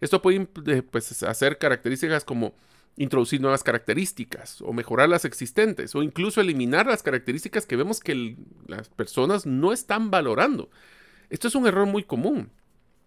Esto 0.00 0.22
puede 0.22 0.48
eh, 0.66 0.82
pues, 0.82 1.22
hacer 1.22 1.58
características 1.58 2.24
como 2.24 2.54
introducir 2.96 3.40
nuevas 3.40 3.62
características 3.62 4.62
o 4.62 4.72
mejorar 4.72 5.08
las 5.08 5.24
existentes 5.24 5.94
o 5.94 6.02
incluso 6.02 6.40
eliminar 6.40 6.86
las 6.86 7.02
características 7.02 7.66
que 7.66 7.76
vemos 7.76 8.00
que 8.00 8.36
las 8.66 8.88
personas 8.88 9.46
no 9.46 9.72
están 9.72 10.10
valorando. 10.10 10.70
Esto 11.28 11.48
es 11.48 11.54
un 11.54 11.66
error 11.66 11.86
muy 11.86 12.04
común. 12.04 12.50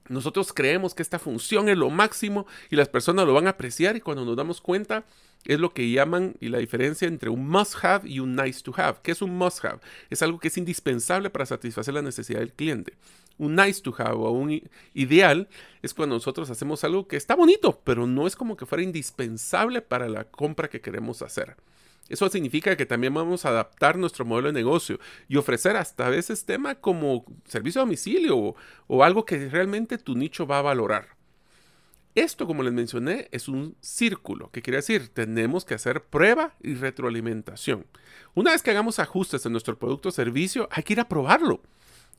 Nosotros 0.10 0.54
creemos 0.54 0.94
que 0.94 1.02
esta 1.02 1.20
función 1.20 1.70
es 1.70 1.78
lo 1.78 1.90
máximo 1.90 2.46
y 2.70 2.76
las 2.76 2.90
personas 2.90 3.26
lo 3.26 3.34
van 3.34 3.48
a 3.48 3.52
apreciar 3.52 3.96
y 3.96 4.02
cuando 4.02 4.26
nos 4.26 4.36
damos 4.36 4.62
cuenta 4.62 5.06
es 5.46 5.60
lo 5.60 5.74
que 5.74 5.90
llaman 5.90 6.36
y 6.40 6.50
la 6.50 6.60
diferencia 6.60 7.08
entre 7.08 7.30
un 7.30 7.48
must 7.48 7.76
have 7.84 8.08
y 8.08 8.20
un 8.20 8.36
nice 8.36 8.62
to 8.62 8.74
have. 8.76 9.00
¿Qué 9.04 9.12
es 9.12 9.22
un 9.22 9.38
must 9.38 9.64
have? 9.64 9.80
Es 10.10 10.22
algo 10.22 10.40
que 10.40 10.48
es 10.48 10.58
indispensable 10.58 11.30
para 11.30 11.46
satisfacer 11.46 11.94
la 11.94 12.02
necesidad 12.02 12.40
del 12.40 12.54
cliente. 12.54 12.94
Un 13.38 13.56
nice 13.56 13.82
to 13.82 13.94
have 13.98 14.16
o 14.16 14.32
un 14.32 14.62
ideal 14.94 15.48
es 15.82 15.94
cuando 15.94 16.16
nosotros 16.16 16.50
hacemos 16.50 16.84
algo 16.84 17.08
que 17.08 17.18
está 17.18 17.36
bonito, 17.36 17.82
pero 17.84 18.08
no 18.08 18.28
es 18.28 18.36
como 18.36 18.56
que 18.56 18.66
fuera 18.66 18.84
indispensable 18.84 19.82
para 19.82 20.08
la 20.08 20.26
compra 20.26 20.70
que 20.70 20.82
queremos 20.82 21.22
hacer. 21.22 21.56
Eso 22.10 22.30
significa 22.30 22.76
que 22.76 22.86
también 22.86 23.14
vamos 23.14 23.46
a 23.46 23.50
adaptar 23.50 23.98
nuestro 23.98 24.26
modelo 24.26 24.48
de 24.48 24.54
negocio 24.54 25.00
y 25.30 25.38
ofrecer 25.38 25.78
hasta 25.78 26.08
a 26.08 26.10
veces 26.10 26.46
tema 26.46 26.76
como 26.76 27.26
servicio 27.46 27.82
a 27.82 27.86
domicilio 27.86 28.56
o, 28.88 29.04
algo 29.04 29.26
que 29.26 29.50
realmente 29.50 29.98
tu 29.98 30.16
nicho 30.16 30.46
va 30.46 30.60
a 30.60 30.64
valorar. 30.64 31.16
Esto, 32.14 32.46
como 32.46 32.62
les 32.62 32.74
mencioné, 32.74 33.30
es 33.32 33.48
un 33.48 33.76
círculo. 33.80 34.52
¿Qué 34.52 34.62
quiere 34.62 34.78
decir? 34.78 35.10
Tenemos 35.10 35.66
que 35.66 35.74
hacer 35.74 36.04
prueba 36.04 36.54
y 36.62 36.76
retroalimentación. 36.76 37.88
Una 38.36 38.52
vez 38.52 38.62
que 38.62 38.70
hagamos 38.70 39.00
ajustes 39.00 39.46
en 39.46 39.52
nuestro 39.54 39.80
producto 39.80 40.10
o 40.10 40.12
servicio, 40.12 40.68
hay 40.72 40.84
que 40.84 40.94
ir 40.94 41.00
a 41.00 41.10
probarlo. 41.10 41.62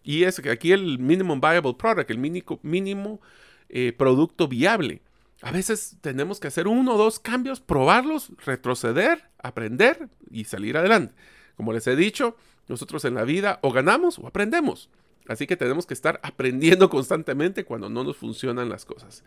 Y 0.03 0.25
es 0.25 0.41
que 0.41 0.51
aquí 0.51 0.73
el 0.73 0.99
minimum 0.99 1.41
viable 1.41 1.75
product, 1.75 2.11
el 2.11 2.19
mínimo, 2.19 2.59
mínimo 2.63 3.21
eh, 3.69 3.93
producto 3.97 4.49
viable. 4.49 5.01
A 5.45 5.53
veces 5.53 5.99
tenemos 6.01 6.41
que 6.41 6.49
hacer 6.49 6.67
uno 6.67 6.95
o 6.95 6.99
dos 6.99 7.19
cambios, 7.19 7.61
probarlos, 7.61 8.33
retroceder, 8.47 9.29
aprender 9.39 10.09
y 10.31 10.45
salir 10.45 10.79
adelante. 10.79 11.15
Como 11.55 11.75
les 11.75 11.87
he 11.87 11.97
dicho, 11.97 12.35
nosotros 12.67 13.05
en 13.05 13.15
la 13.15 13.25
vida 13.25 13.59
o 13.63 13.71
ganamos 13.71 14.19
o 14.19 14.27
aprendemos. 14.27 14.89
Así 15.29 15.47
que 15.47 15.59
tenemos 15.59 15.85
que 15.85 15.93
estar 15.93 16.19
aprendiendo 16.23 16.89
constantemente 16.91 17.65
cuando 17.65 17.91
no 17.91 18.05
nos 18.05 18.17
funcionan 18.17 18.71
las 18.71 18.87
cosas. 18.87 19.23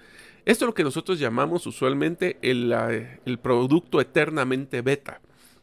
Esto 0.45 0.65
es 0.65 0.67
lo 0.67 0.73
que 0.73 0.83
nosotros 0.83 1.19
llamamos 1.19 1.67
usualmente 1.67 2.39
el, 2.41 3.39
producto 3.39 4.01
eternamente 4.01 4.81
beta. 4.81 5.21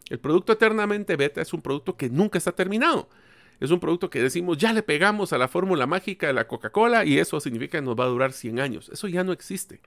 El 0.09 0.21
producto 0.21 0.53
eternamente 0.53 1.17
beta 1.17 1.43
es 1.43 1.53
un 1.53 1.63
producto 1.63 1.97
que 1.97 2.11
nunca 2.11 2.39
está 2.39 2.53
terminado. 2.53 3.09
Es 3.59 3.73
un 3.73 3.81
producto 3.81 4.09
que 4.09 4.23
decimos, 4.23 4.59
ya 4.59 4.73
le 4.73 4.85
pegamos 4.85 5.33
a 5.33 5.39
la 5.39 5.49
fórmula 5.49 5.89
mágica 5.89 6.29
de 6.29 6.33
la 6.33 6.47
Coca-Cola 6.47 7.05
y 7.05 7.19
eso 7.19 7.41
significa 7.41 7.79
que 7.79 7.85
nos 7.85 7.99
va 7.99 8.05
a 8.05 8.09
durar 8.09 8.33
100 8.33 8.61
años. 8.61 8.89
Eso 8.93 9.09
ya 9.09 9.25
no 9.25 9.33
existe. 9.33 9.81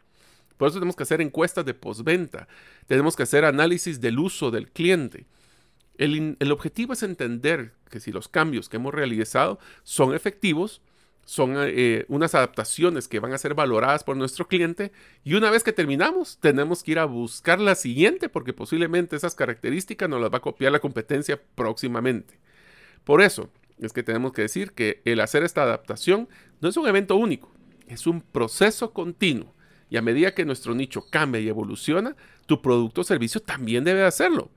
Por 0.58 0.68
eso 0.68 0.80
tenemos 0.80 0.96
que 0.96 1.04
hacer 1.04 1.22
encuestas 1.22 1.66
de 1.66 1.74
postventa, 1.74 2.48
tenemos 2.88 3.16
que 3.16 3.24
hacer 3.24 3.46
análisis 3.46 4.02
del 4.02 4.20
uso 4.20 4.52
del 4.52 4.70
cliente. 4.70 5.26
El, 5.98 6.52
objetivo 6.52 6.94
es 6.94 7.04
entender 7.04 7.74
que 7.90 8.00
si 8.00 8.12
los 8.12 8.28
cambios 8.28 8.70
que 8.70 8.78
hemos 8.78 8.94
realizado 8.94 9.60
son 9.84 10.14
efectivos, 10.14 10.82
son 11.26 11.56
eh, 11.58 12.06
unas 12.08 12.36
adaptaciones 12.36 13.08
que 13.08 13.20
van 13.20 13.34
a 13.34 13.38
ser 13.38 13.54
valoradas 13.54 14.04
por 14.04 14.16
nuestro 14.16 14.48
cliente 14.48 14.94
y 15.26 15.34
una 15.34 15.52
vez 15.52 15.64
que 15.64 15.74
terminamos 15.74 16.38
tenemos 16.40 16.84
que 16.84 16.92
ir 16.92 17.00
a 17.00 17.06
buscar 17.06 17.60
la 17.60 17.76
siguiente 17.76 18.30
porque 18.30 18.54
posiblemente 18.54 19.18
esas 19.18 19.36
características 19.36 20.08
nos 20.08 20.22
las 20.22 20.32
va 20.32 20.38
a 20.38 20.42
copiar 20.42 20.72
la 20.72 20.80
competencia 20.80 21.42
próximamente. 21.56 22.40
Por 23.04 23.22
eso 23.22 23.50
es 23.80 23.92
que 23.92 24.04
tenemos 24.04 24.32
que 24.32 24.44
decir 24.44 24.72
que 24.72 25.02
el 25.04 25.20
hacer 25.20 25.44
esta 25.44 25.64
adaptación 25.64 26.30
no 26.62 26.70
es 26.70 26.78
un 26.78 26.88
evento 26.88 27.18
único, 27.18 27.52
es 27.88 28.08
un 28.08 28.22
proceso 28.22 28.94
continuo 28.94 29.57
y 29.90 29.98
a 29.98 30.02
medida 30.02 30.34
que 30.34 30.46
nuestro 30.46 30.76
nicho 30.76 31.06
cambia 31.10 31.42
y 31.42 31.48
evoluciona, 31.48 32.16
tu 32.46 32.62
producto 32.62 33.02
o 33.02 33.04
servicio 33.04 33.42
también 33.42 33.84
debe 33.84 34.04
hacerlo. 34.04 34.50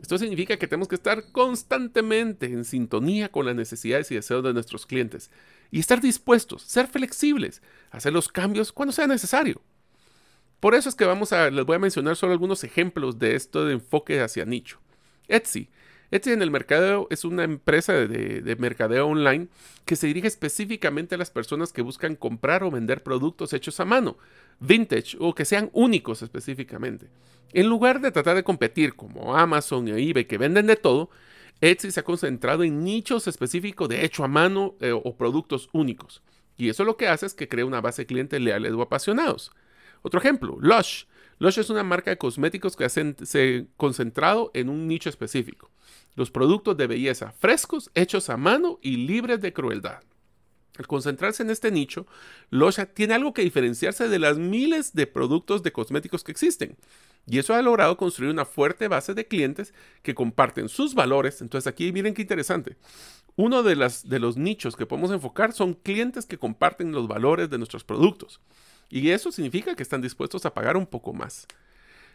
Esto 0.00 0.16
significa 0.16 0.56
que 0.56 0.68
tenemos 0.68 0.86
que 0.86 0.94
estar 0.94 1.32
constantemente 1.32 2.46
en 2.46 2.64
sintonía 2.64 3.30
con 3.30 3.46
las 3.46 3.56
necesidades 3.56 4.10
y 4.10 4.14
deseos 4.14 4.44
de 4.44 4.52
nuestros 4.52 4.86
clientes 4.86 5.30
y 5.70 5.80
estar 5.80 6.00
dispuestos, 6.00 6.62
ser 6.62 6.86
flexibles, 6.86 7.62
hacer 7.90 8.12
los 8.12 8.28
cambios 8.28 8.72
cuando 8.72 8.92
sea 8.92 9.08
necesario. 9.08 9.60
Por 10.60 10.74
eso 10.74 10.88
es 10.88 10.94
que 10.94 11.04
vamos 11.04 11.32
a, 11.32 11.50
les 11.50 11.64
voy 11.64 11.76
a 11.76 11.80
mencionar 11.80 12.16
solo 12.16 12.32
algunos 12.32 12.64
ejemplos 12.64 13.18
de 13.18 13.34
esto 13.34 13.64
de 13.64 13.74
enfoque 13.74 14.20
hacia 14.20 14.44
nicho. 14.44 14.80
Etsy. 15.28 15.68
Etsy 16.10 16.32
en 16.32 16.40
el 16.40 16.50
mercadeo 16.50 17.06
es 17.10 17.24
una 17.24 17.44
empresa 17.44 17.92
de, 17.92 18.40
de, 18.40 18.56
mercadeo 18.56 19.06
online 19.06 19.48
que 19.84 19.94
se 19.94 20.06
dirige 20.06 20.26
específicamente 20.26 21.14
a 21.14 21.18
las 21.18 21.30
personas 21.30 21.72
que 21.72 21.82
buscan 21.82 22.16
comprar 22.16 22.62
o 22.62 22.70
vender 22.70 23.02
productos 23.02 23.52
hechos 23.52 23.78
a 23.80 23.84
mano, 23.84 24.16
vintage 24.58 25.18
o 25.20 25.34
que 25.34 25.44
sean 25.44 25.68
únicos 25.74 26.22
específicamente. 26.22 27.08
En 27.52 27.68
lugar 27.68 28.00
de 28.00 28.10
tratar 28.10 28.36
de 28.36 28.44
competir 28.44 28.94
como 28.94 29.36
Amazon 29.36 29.88
y 29.88 30.10
eBay 30.10 30.24
que 30.24 30.38
venden 30.38 30.66
de 30.66 30.76
todo, 30.76 31.10
Etsy 31.60 31.90
se 31.90 32.00
ha 32.00 32.04
concentrado 32.04 32.62
en 32.62 32.84
nichos 32.84 33.26
específicos 33.26 33.88
de 33.88 34.04
hecho 34.04 34.24
a 34.24 34.28
mano 34.28 34.76
eh, 34.80 34.92
o 34.92 35.16
productos 35.16 35.68
únicos. 35.72 36.22
Y 36.56 36.68
eso 36.70 36.84
lo 36.84 36.96
que 36.96 37.08
hace 37.08 37.26
es 37.26 37.34
que 37.34 37.48
crea 37.48 37.66
una 37.66 37.80
base 37.80 38.02
de 38.02 38.06
clientes 38.06 38.40
leales 38.40 38.72
o 38.72 38.82
apasionados. 38.82 39.52
Otro 40.02 40.20
ejemplo, 40.20 40.56
Lush. 40.60 41.04
Lush 41.38 41.58
es 41.58 41.70
una 41.70 41.84
marca 41.84 42.10
de 42.10 42.18
cosméticos 42.18 42.76
que 42.76 42.88
se 42.88 43.00
ha 43.00 43.76
concentrado 43.76 44.50
en 44.54 44.68
un 44.68 44.88
nicho 44.88 45.08
específico. 45.08 45.70
Los 46.18 46.32
productos 46.32 46.76
de 46.76 46.88
belleza 46.88 47.30
frescos, 47.30 47.92
hechos 47.94 48.28
a 48.28 48.36
mano 48.36 48.80
y 48.82 48.96
libres 48.96 49.40
de 49.40 49.52
crueldad. 49.52 50.00
Al 50.76 50.88
concentrarse 50.88 51.44
en 51.44 51.50
este 51.50 51.70
nicho, 51.70 52.08
Lush 52.50 52.80
tiene 52.92 53.14
algo 53.14 53.32
que 53.32 53.42
diferenciarse 53.42 54.08
de 54.08 54.18
las 54.18 54.36
miles 54.36 54.94
de 54.94 55.06
productos 55.06 55.62
de 55.62 55.70
cosméticos 55.70 56.24
que 56.24 56.32
existen. 56.32 56.76
Y 57.28 57.38
eso 57.38 57.54
ha 57.54 57.62
logrado 57.62 57.96
construir 57.96 58.32
una 58.32 58.44
fuerte 58.44 58.88
base 58.88 59.14
de 59.14 59.28
clientes 59.28 59.72
que 60.02 60.16
comparten 60.16 60.68
sus 60.68 60.96
valores. 60.96 61.40
Entonces 61.40 61.68
aquí 61.68 61.92
miren 61.92 62.14
qué 62.14 62.22
interesante. 62.22 62.76
Uno 63.36 63.62
de, 63.62 63.76
de 63.76 64.18
los 64.18 64.36
nichos 64.36 64.74
que 64.74 64.86
podemos 64.86 65.12
enfocar 65.12 65.52
son 65.52 65.74
clientes 65.74 66.26
que 66.26 66.36
comparten 66.36 66.90
los 66.90 67.06
valores 67.06 67.48
de 67.48 67.58
nuestros 67.58 67.84
productos. 67.84 68.40
Y 68.88 69.10
eso 69.10 69.30
significa 69.30 69.76
que 69.76 69.84
están 69.84 70.02
dispuestos 70.02 70.44
a 70.46 70.52
pagar 70.52 70.76
un 70.76 70.86
poco 70.86 71.12
más. 71.12 71.46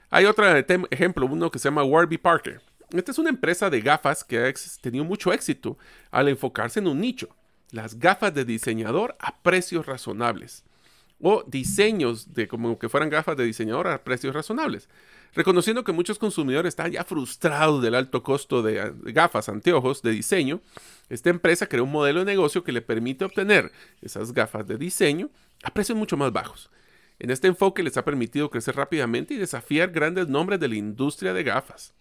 Hay 0.10 0.26
otro 0.26 0.46
ejemplo, 0.92 1.26
uno 1.26 1.50
que 1.50 1.58
se 1.58 1.70
llama 1.70 1.84
Warby 1.84 2.18
Parker. 2.20 2.62
Esta 2.94 3.12
es 3.12 3.18
una 3.18 3.32
empresa 3.32 3.72
de 3.72 3.82
gafas 3.82 4.24
que 4.24 4.38
ha 4.38 4.54
tenido 4.80 5.04
mucho 5.04 5.34
éxito 5.34 5.80
al 6.12 6.30
enfocarse 6.30 6.80
en 6.80 6.88
un 6.88 7.02
nicho. 7.02 7.28
Las 7.72 7.98
gafas 7.98 8.36
de 8.36 8.46
diseñador 8.46 9.16
a 9.20 9.36
precios 9.42 9.88
razonables 9.88 10.64
o 11.20 11.44
diseños 11.48 12.36
de 12.36 12.48
como 12.48 12.78
que 12.78 12.90
fueran 12.90 13.10
gafas 13.10 13.36
de 13.36 13.46
diseñador 13.46 13.88
a 13.88 14.04
precios 14.04 14.36
razonables. 14.36 14.90
Reconociendo 15.34 15.84
que 15.84 15.92
muchos 15.92 16.20
consumidores 16.20 16.70
están 16.70 16.92
ya 16.92 17.04
frustrados 17.04 17.82
del 17.82 17.96
alto 17.96 18.22
costo 18.22 18.62
de 18.62 18.94
gafas, 19.06 19.50
anteojos 19.50 20.04
de 20.04 20.12
diseño, 20.12 20.62
esta 21.10 21.32
empresa 21.32 21.66
creó 21.66 21.86
un 21.86 21.92
modelo 21.92 22.20
de 22.20 22.26
negocio 22.26 22.64
que 22.64 22.74
le 22.74 22.84
permite 22.84 23.26
obtener 23.26 23.72
esas 24.04 24.34
gafas 24.34 24.68
de 24.68 24.78
diseño 24.78 25.32
a 25.64 25.74
precios 25.74 25.98
mucho 25.98 26.16
más 26.16 26.32
bajos. 26.32 26.70
En 27.18 27.32
este 27.32 27.48
enfoque 27.48 27.82
les 27.82 27.98
ha 27.98 28.06
permitido 28.06 28.52
crecer 28.52 28.76
rápidamente 28.76 29.34
y 29.34 29.38
desafiar 29.38 29.90
grandes 29.90 30.28
nombres 30.28 30.60
de 30.60 30.68
la 30.68 30.76
industria 30.76 31.34
de 31.34 31.44
gafas. 31.44 31.94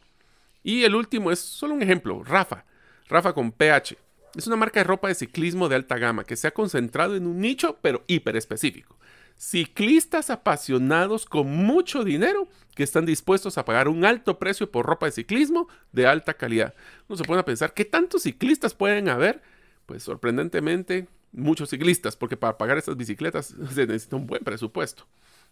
Y 0.63 0.85
el 0.85 0.95
último 0.95 1.31
es 1.31 1.39
solo 1.39 1.75
un 1.75 1.83
ejemplo, 1.83 2.23
Rafa. 2.23 2.65
Rafa 3.09 3.33
con 3.33 3.53
PH. 3.53 3.97
Es 4.35 4.47
una 4.47 4.57
marca 4.57 4.81
de 4.81 4.85
ropa 4.85 5.09
de 5.09 5.15
ciclismo 5.15 5.69
de 5.69 5.77
alta 5.77 5.99
gama 5.99 6.25
que 6.25 6.37
se 6.37 6.47
ha 6.47 6.55
concentrado 6.55 7.17
en 7.17 7.27
un 7.27 7.41
nicho 7.41 7.79
pero 7.83 8.03
hiper 8.07 8.37
específico 8.37 8.97
ciclistas 9.37 10.31
apasionados 10.31 11.27
con 11.27 11.49
mucho 11.49 12.05
dinero 12.05 12.49
que 12.77 12.85
están 12.85 13.07
dispuestos 13.07 13.59
a 13.59 13.65
pagar 13.65 13.89
un 13.89 14.05
alto 14.05 14.39
precio 14.39 14.71
por 14.71 14.87
ropa 14.87 15.07
de 15.07 15.13
ciclismo 15.13 15.67
de 15.91 16.07
alta 16.07 16.35
calidad. 16.35 16.75
No 17.09 17.17
se 17.17 17.25
puede 17.25 17.43
pensar, 17.43 17.75
¿qué 17.75 17.85
tantos 17.85 18.23
ciclistas 18.23 18.73
pueden 18.75 19.09
haber? 19.09 19.43
Pues 19.87 20.05
sorprendentemente, 20.05 21.09
muchos 21.33 21.71
ciclistas, 21.71 22.15
porque 22.15 22.37
para 22.37 22.57
pagar 22.57 22.79
estas 22.79 22.97
bicicletas 22.97 23.47
se 23.75 23.87
necesita 23.87 24.17
un 24.17 24.29
buen 24.29 24.45
presupuesto. 24.45 25.07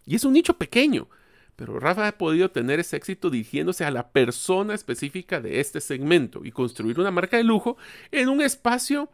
Y 0.06 0.14
es 0.14 0.24
un 0.24 0.34
nicho 0.34 0.56
pequeño, 0.56 1.08
pero 1.56 1.78
Rafa 1.78 2.08
ha 2.08 2.12
podido 2.12 2.50
tener 2.50 2.80
ese 2.80 2.96
éxito 2.96 3.30
dirigiéndose 3.30 3.84
a 3.84 3.90
la 3.90 4.10
persona 4.10 4.74
específica 4.74 5.40
de 5.40 5.60
este 5.60 5.80
segmento 5.80 6.42
y 6.44 6.52
construir 6.52 6.98
una 6.98 7.10
marca 7.10 7.36
de 7.36 7.44
lujo 7.44 7.76
en 8.10 8.28
un 8.28 8.40
espacio 8.40 9.10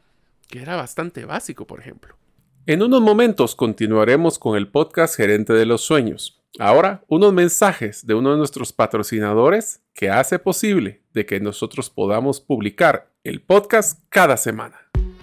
que 0.49 0.61
era 0.61 0.77
bastante 0.77 1.25
básico, 1.25 1.66
por 1.66 1.81
ejemplo. 1.81 2.16
En 2.66 2.83
unos 2.83 3.01
momentos 3.01 3.55
continuaremos 3.55 4.38
con 4.38 4.57
el 4.57 4.68
podcast 4.68 5.16
Gerente 5.16 5.53
de 5.53 5.66
los 5.66 5.83
Sueños. 5.83 6.42
Ahora, 6.59 7.05
unos 7.09 7.33
mensajes 7.33 8.07
de 8.07 8.14
uno 8.14 8.33
de 8.33 8.38
nuestros 8.38 8.72
patrocinadores 8.72 9.83
que 9.92 10.11
hace 10.11 10.38
posible 10.38 11.03
de 11.12 11.27
que 11.27 11.38
nosotros 11.38 11.90
podamos 11.90 12.40
publicar 12.40 13.11
el 13.25 13.42
podcast 13.42 14.01
cada 14.09 14.37
semana. 14.37 14.86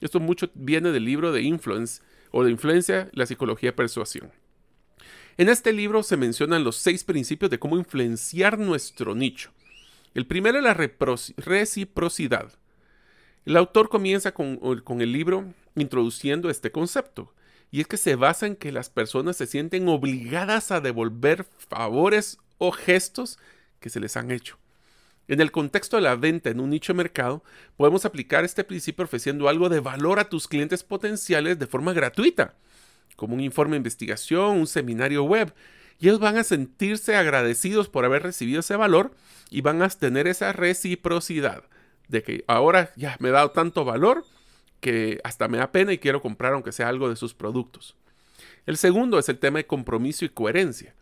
Esto 0.00 0.20
mucho 0.20 0.50
viene 0.54 0.92
del 0.92 1.04
libro 1.04 1.32
de 1.32 1.42
Influence 1.42 2.02
o 2.30 2.44
de 2.44 2.50
Influencia, 2.50 3.08
la 3.12 3.26
psicología 3.26 3.74
persuasión. 3.74 4.30
En 5.38 5.48
este 5.48 5.72
libro 5.72 6.02
se 6.02 6.16
mencionan 6.16 6.64
los 6.64 6.76
seis 6.76 7.04
principios 7.04 7.50
de 7.50 7.58
cómo 7.58 7.76
influenciar 7.76 8.58
nuestro 8.58 9.14
nicho. 9.14 9.50
El 10.14 10.26
primero 10.26 10.56
es 10.58 10.64
la 10.64 10.74
reciprocidad. 10.74 12.52
El 13.44 13.56
autor 13.56 13.90
comienza 13.90 14.32
con, 14.32 14.56
con, 14.80 15.02
el 15.02 15.12
libro 15.12 15.52
introduciendo 15.74 16.48
este 16.48 16.72
concepto, 16.72 17.34
y 17.70 17.80
es 17.80 17.86
que 17.86 17.98
se 17.98 18.16
basa 18.16 18.46
en 18.46 18.56
que 18.56 18.72
las 18.72 18.88
personas 18.88 19.36
se 19.36 19.46
sienten 19.46 19.88
obligadas 19.88 20.70
a 20.70 20.80
devolver 20.80 21.44
favores 21.68 22.38
o 22.56 22.72
gestos 22.72 23.38
que 23.78 23.90
se 23.90 24.00
les 24.00 24.16
han 24.16 24.30
hecho. 24.30 24.58
En 25.28 25.40
el 25.40 25.50
contexto 25.50 25.96
de 25.96 26.02
la 26.02 26.14
venta 26.14 26.50
en 26.50 26.60
un 26.60 26.70
nicho 26.70 26.92
de 26.92 26.98
mercado, 26.98 27.42
podemos 27.76 28.04
aplicar 28.04 28.44
este 28.44 28.62
principio 28.62 29.04
ofreciendo 29.04 29.48
algo 29.48 29.68
de 29.68 29.80
valor 29.80 30.20
a 30.20 30.28
tus 30.28 30.46
clientes 30.46 30.84
potenciales 30.84 31.58
de 31.58 31.66
forma 31.66 31.92
gratuita, 31.92 32.54
como 33.16 33.34
un 33.34 33.40
informe 33.40 33.72
de 33.72 33.78
investigación, 33.78 34.58
un 34.58 34.66
seminario 34.66 35.24
web. 35.24 35.52
Y 35.98 36.08
ellos 36.08 36.20
van 36.20 36.36
a 36.36 36.44
sentirse 36.44 37.16
agradecidos 37.16 37.88
por 37.88 38.04
haber 38.04 38.22
recibido 38.22 38.60
ese 38.60 38.76
valor 38.76 39.12
y 39.50 39.62
van 39.62 39.82
a 39.82 39.88
tener 39.88 40.26
esa 40.26 40.52
reciprocidad 40.52 41.64
de 42.08 42.22
que 42.22 42.44
ahora 42.46 42.92
ya 42.96 43.16
me 43.18 43.30
he 43.30 43.32
dado 43.32 43.50
tanto 43.50 43.84
valor 43.84 44.24
que 44.80 45.20
hasta 45.24 45.48
me 45.48 45.58
da 45.58 45.72
pena 45.72 45.92
y 45.92 45.98
quiero 45.98 46.22
comprar 46.22 46.52
aunque 46.52 46.72
sea 46.72 46.88
algo 46.88 47.08
de 47.08 47.16
sus 47.16 47.34
productos. 47.34 47.96
El 48.66 48.76
segundo 48.76 49.18
es 49.18 49.28
el 49.28 49.38
tema 49.38 49.58
de 49.58 49.66
compromiso 49.66 50.24
y 50.24 50.28
coherencia. 50.28 50.94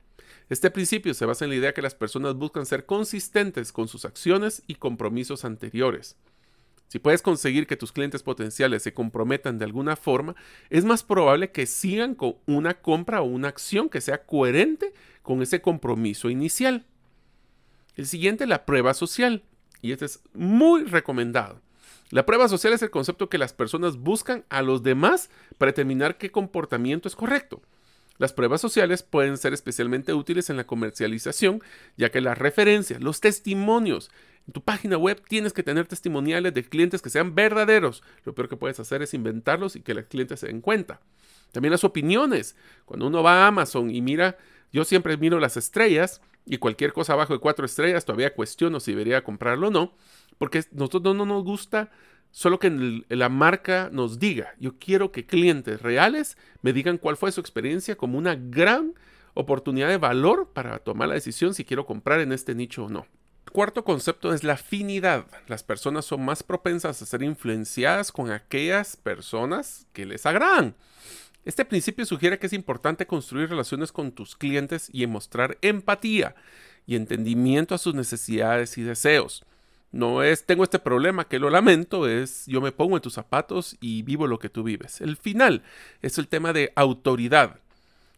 Este 0.51 0.71
principio 0.71 1.15
se 1.15 1.25
basa 1.25 1.45
en 1.45 1.51
la 1.51 1.57
idea 1.57 1.75
que 1.75 1.83
las 1.83 1.95
personas 1.95 2.35
buscan 2.35 2.67
ser 2.67 2.85
consistentes 2.85 3.73
con 3.73 3.89
sus 3.89 4.05
acciones 4.05 4.63
y 4.67 4.75
compromisos 4.75 5.45
anteriores. 5.45 6.17
Si 6.89 6.99
puedes 6.99 7.23
conseguir 7.23 7.67
que 7.67 7.77
tus 7.77 7.93
clientes 7.93 8.23
potenciales 8.23 8.83
se 8.83 8.93
comprometan 8.95 9.59
de 9.59 9.65
alguna 9.65 9.97
forma, 9.97 10.37
es 10.71 10.85
más 10.85 11.03
probable 11.03 11.51
que 11.51 11.67
sigan 11.67 12.15
con 12.15 12.37
una 12.47 12.75
compra 12.75 13.23
o 13.23 13.25
una 13.25 13.49
acción 13.49 13.89
que 13.89 14.01
sea 14.01 14.27
coherente 14.27 14.93
con 15.23 15.43
ese 15.43 15.63
compromiso 15.63 16.29
inicial. 16.29 16.85
El 17.97 18.07
siguiente, 18.07 18.47
la 18.47 18.67
prueba 18.67 18.95
social. 18.95 19.43
Y 19.81 19.93
este 19.93 20.05
es 20.05 20.21
muy 20.35 20.85
recomendado. 20.85 21.61
La 22.11 22.27
prueba 22.27 22.49
social 22.49 22.73
es 22.73 22.83
el 22.83 22.91
concepto 22.91 23.29
que 23.29 23.39
las 23.39 23.53
personas 23.53 23.97
buscan 23.97 24.45
a 24.49 24.63
los 24.63 24.83
demás 24.83 25.31
para 25.59 25.73
determinar 25.73 26.17
qué 26.17 26.31
comportamiento 26.31 27.09
es 27.09 27.17
correcto. 27.17 27.61
Las 28.19 28.33
pruebas 28.33 28.61
sociales 28.61 29.03
pueden 29.03 29.37
ser 29.39 29.53
especialmente 29.53 30.15
útiles 30.15 30.49
en 30.51 30.57
la 30.57 30.67
comercialización, 30.67 31.63
ya 31.97 32.11
que 32.11 32.21
las 32.21 32.39
referencias, 32.39 33.03
los 33.03 33.21
testimonios, 33.21 34.11
en 34.47 34.53
tu 34.53 34.63
página 34.63 34.99
web 34.99 35.23
tienes 35.27 35.53
que 35.53 35.63
tener 35.63 35.87
testimoniales 35.87 36.53
de 36.55 36.65
clientes 36.65 37.01
que 37.03 37.11
sean 37.11 37.35
verdaderos. 37.35 38.03
Lo 38.25 38.35
peor 38.35 38.49
que 38.49 38.57
puedes 38.57 38.79
hacer 38.79 39.03
es 39.03 39.15
inventarlos 39.15 39.75
y 39.75 39.81
que 39.81 39.95
los 39.95 40.05
clientes 40.05 40.41
se 40.41 40.49
den 40.49 40.61
cuenta. 40.61 41.01
También 41.51 41.73
las 41.73 41.85
opiniones. 41.85 42.57
Cuando 42.85 43.07
uno 43.07 43.23
va 43.23 43.45
a 43.45 43.47
Amazon 43.47 43.91
y 43.91 44.03
mira, 44.03 44.37
yo 44.73 44.85
siempre 44.85 45.17
miro 45.17 45.41
las 45.41 45.57
estrellas 45.57 46.21
y 46.45 46.59
cualquier 46.59 46.93
cosa 46.93 47.15
abajo 47.15 47.33
de 47.33 47.41
cuatro 47.41 47.65
estrellas 47.65 48.05
todavía 48.05 48.35
cuestiono 48.35 48.81
si 48.81 48.93
debería 48.93 49.25
comprarlo 49.25 49.69
o 49.69 49.71
no, 49.71 49.95
porque 50.37 50.65
nosotros 50.73 51.17
no 51.17 51.25
nos 51.25 51.43
gusta 51.43 51.91
solo 52.35 52.59
que 52.59 53.05
la 53.09 53.29
marca 53.29 53.91
nos 53.93 54.19
diga. 54.19 54.57
Yo 54.59 54.77
quiero 54.77 55.13
que 55.13 55.25
clientes 55.25 55.81
reales 55.81 56.37
me 56.63 56.73
digan 56.73 56.99
cuál 56.99 57.17
fue 57.17 57.31
su 57.31 57.41
experiencia 57.41 57.95
como 57.95 58.19
una 58.19 58.35
gran 58.35 58.95
oportunidad 59.35 59.89
de 59.89 59.99
valor 59.99 60.51
para 60.53 60.81
tomar 60.81 61.07
la 61.07 61.15
decisión 61.15 61.55
si 61.55 61.65
quiero 61.65 61.87
comprar 61.87 62.19
en 62.19 62.33
este 62.33 62.57
nicho 62.57 62.87
o 62.87 62.89
no. 62.89 63.07
cuarto 63.53 63.85
concepto 63.85 64.35
es 64.35 64.43
la 64.43 64.55
afinidad. 64.55 65.27
Las 65.47 65.63
personas 65.63 66.07
son 66.07 66.25
más 66.25 66.43
propensas 66.43 67.01
a 67.01 67.07
ser 67.07 67.23
influenciadas 67.23 68.11
con 68.11 68.33
aquellas 68.33 68.97
personas 68.97 69.87
que 69.93 70.05
les 70.05 70.27
agradan. 70.27 70.75
Este 71.45 71.65
principio 71.65 72.05
sugiere 72.05 72.41
que 72.41 72.49
es 72.49 72.53
importante 72.53 73.07
construir 73.07 73.49
relaciones 73.49 73.93
con 73.93 74.11
tus 74.11 74.35
clientes 74.35 74.91
y 74.93 75.07
mostrar 75.07 75.57
empatía 75.63 76.35
y 76.85 76.97
entendimiento 76.97 77.77
a 77.77 77.79
sus 77.79 77.95
necesidades 77.95 78.77
y 78.77 78.83
deseos. 78.83 79.45
No 79.95 80.25
es 80.25 80.45
tengo 80.45 80.65
este 80.65 80.81
problema 80.81 81.29
que 81.29 81.39
lo 81.39 81.51
lamento, 81.51 82.09
es 82.09 82.47
yo 82.47 82.61
me 82.61 82.73
pongo 82.73 82.97
en 82.97 83.03
tus 83.03 83.15
zapatos 83.15 83.77
y 83.81 84.03
vivo 84.03 84.27
lo 84.27 84.41
que 84.41 84.49
tú 84.49 84.65
vives. 84.65 85.01
El 85.01 85.17
final 85.17 85.63
es 86.03 86.19
el 86.19 86.27
tema 86.27 86.53
de 86.53 86.73
autoridad. 86.75 87.61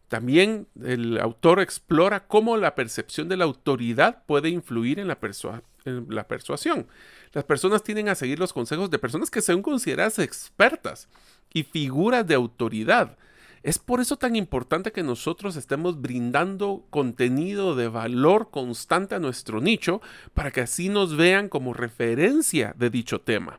También 0.09 0.69
el 0.83 1.21
autor 1.21 1.61
explora 1.61 2.27
cómo 2.29 2.57
la 2.57 2.75
percepción 2.75 3.29
de 3.29 3.37
la 3.37 3.45
autoridad 3.45 4.25
puede 4.25 4.49
influir 4.49 4.99
en 4.99 5.07
la, 5.07 5.19
persuasión. 5.21 6.87
Las 7.35 7.45
personas 7.45 7.83
tienden 7.83 8.09
a 8.09 8.15
seguir 8.15 8.39
los 8.39 8.55
consejos 8.55 8.89
de 8.89 8.99
personas 8.99 9.31
que 9.31 9.43
son 9.43 9.61
consideradas 9.61 10.19
expertas 10.19 11.11
y 11.53 11.65
figuras 11.65 12.27
de 12.27 12.37
autoridad. 12.37 13.19
Es 13.67 13.81
por 13.81 13.99
eso 13.99 14.17
tan 14.17 14.37
importante 14.37 14.93
que 14.93 15.03
nosotros 15.03 15.57
estemos 15.57 16.01
brindando 16.01 16.87
contenido 16.89 17.75
de 17.75 17.89
valor 17.89 18.51
constante 18.53 19.17
a 19.17 19.19
nuestro 19.19 19.61
nicho 19.61 20.01
para 20.35 20.53
que 20.53 20.61
así 20.61 20.89
nos 20.89 21.17
vean 21.17 21.49
como 21.49 21.75
referencia 21.75 22.77
de 22.79 22.91
dicho 22.91 23.23
tema. 23.23 23.59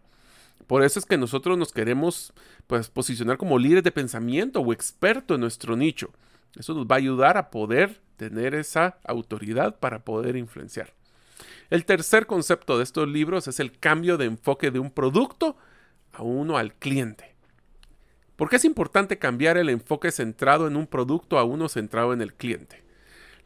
Por 0.65 0.84
eso 0.84 0.98
es 0.98 1.06
que 1.06 1.17
nosotros 1.17 1.58
nos 1.58 1.74
queremos 1.74 2.32
pues, 2.67 2.88
posicionar 2.88 3.36
como 3.36 3.60
líderes 3.60 3.84
de 3.84 3.91
pensamiento 3.91 4.62
o 4.62 4.72
experto 4.72 5.36
en 5.36 5.41
nuestro 5.41 5.76
nicho. 5.76 6.13
Eso 6.56 6.74
nos 6.74 6.88
va 6.88 6.96
a 6.96 7.00
ayudar 7.00 7.36
a 7.36 7.52
poder 7.52 8.00
tener 8.15 8.56
esa 8.56 9.00
autoridad 9.04 9.78
para 9.78 10.06
poder 10.06 10.38
influenciar. 10.38 10.93
El 11.70 11.84
tercer 11.84 12.28
concepto 12.28 12.78
de 12.78 12.86
estos 12.86 13.10
libros 13.10 13.50
es 13.50 13.60
el 13.60 13.78
cambio 13.78 14.17
de 14.17 14.24
enfoque 14.24 14.72
de 14.72 14.80
un 14.80 14.89
producto 14.89 15.58
a 16.13 16.24
uno 16.24 16.58
al 16.58 16.76
cliente. 16.76 17.37
¿Por 18.38 18.50
qué 18.50 18.58
es 18.58 18.65
importante 18.65 19.17
cambiar 19.17 19.58
el 19.58 19.67
enfoque 19.67 20.12
centrado 20.12 20.67
en 20.67 20.78
un 20.78 20.86
producto 20.86 21.39
a 21.39 21.43
uno 21.43 21.67
centrado 21.69 22.13
en 22.13 22.21
el 22.21 22.36
cliente? 22.36 22.84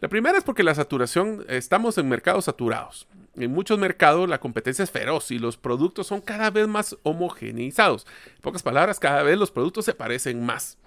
La 0.02 0.10
primera 0.10 0.38
es 0.38 0.44
porque 0.44 0.64
la 0.64 0.76
saturación, 0.76 1.46
estamos 1.48 1.98
en 1.98 2.10
mercados 2.10 2.46
saturados. 2.46 3.08
En 3.36 3.52
muchos 3.52 3.80
mercados 3.80 4.28
la 4.28 4.42
competencia 4.42 4.84
es 4.84 4.92
feroz 4.92 5.32
y 5.32 5.40
los 5.40 5.56
productos 5.56 6.08
son 6.08 6.20
cada 6.20 6.50
vez 6.50 6.68
más 6.68 6.98
homogeneizados. 7.04 8.06
En 8.36 8.42
pocas 8.42 8.64
palabras, 8.64 9.00
cada 9.00 9.24
vez 9.24 9.38
los 9.38 9.50
productos 9.50 9.86
se 9.86 9.94
parecen 9.94 10.46
más. 10.46 10.78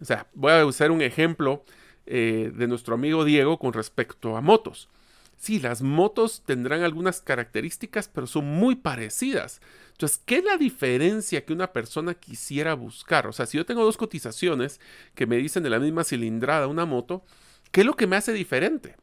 O 0.00 0.04
sea, 0.04 0.28
voy 0.34 0.52
a 0.52 0.64
usar 0.64 0.92
un 0.92 1.02
ejemplo 1.02 1.64
eh, 2.06 2.52
de 2.54 2.68
nuestro 2.68 2.94
amigo 2.94 3.24
Diego 3.24 3.58
con 3.58 3.72
respecto 3.72 4.36
a 4.36 4.40
motos. 4.40 4.88
Sí, 5.36 5.58
las 5.58 5.82
motos 5.82 6.42
tendrán 6.46 6.82
algunas 6.82 7.20
características, 7.20 8.08
pero 8.08 8.28
son 8.28 8.44
muy 8.44 8.76
parecidas. 8.76 9.60
Entonces, 9.96 10.20
¿qué 10.26 10.36
es 10.36 10.44
la 10.44 10.58
diferencia 10.58 11.42
que 11.46 11.54
una 11.54 11.72
persona 11.72 12.12
quisiera 12.12 12.74
buscar? 12.74 13.26
O 13.26 13.32
sea, 13.32 13.46
si 13.46 13.56
yo 13.56 13.64
tengo 13.64 13.82
dos 13.82 13.96
cotizaciones 13.96 14.78
que 15.14 15.26
me 15.26 15.38
dicen 15.38 15.62
de 15.62 15.70
la 15.70 15.78
misma 15.78 16.04
cilindrada 16.04 16.66
una 16.66 16.84
moto, 16.84 17.24
¿qué 17.72 17.80
es 17.80 17.86
lo 17.86 17.96
que 17.96 18.06
me 18.06 18.16
hace 18.16 18.34
diferente? 18.34 18.96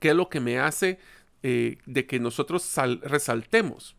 ¿Qué 0.00 0.08
es 0.08 0.16
lo 0.16 0.28
que 0.28 0.40
me 0.40 0.58
hace 0.58 0.98
eh, 1.44 1.78
de 1.86 2.06
que 2.06 2.18
nosotros 2.18 2.68
resaltemos? 3.02 3.94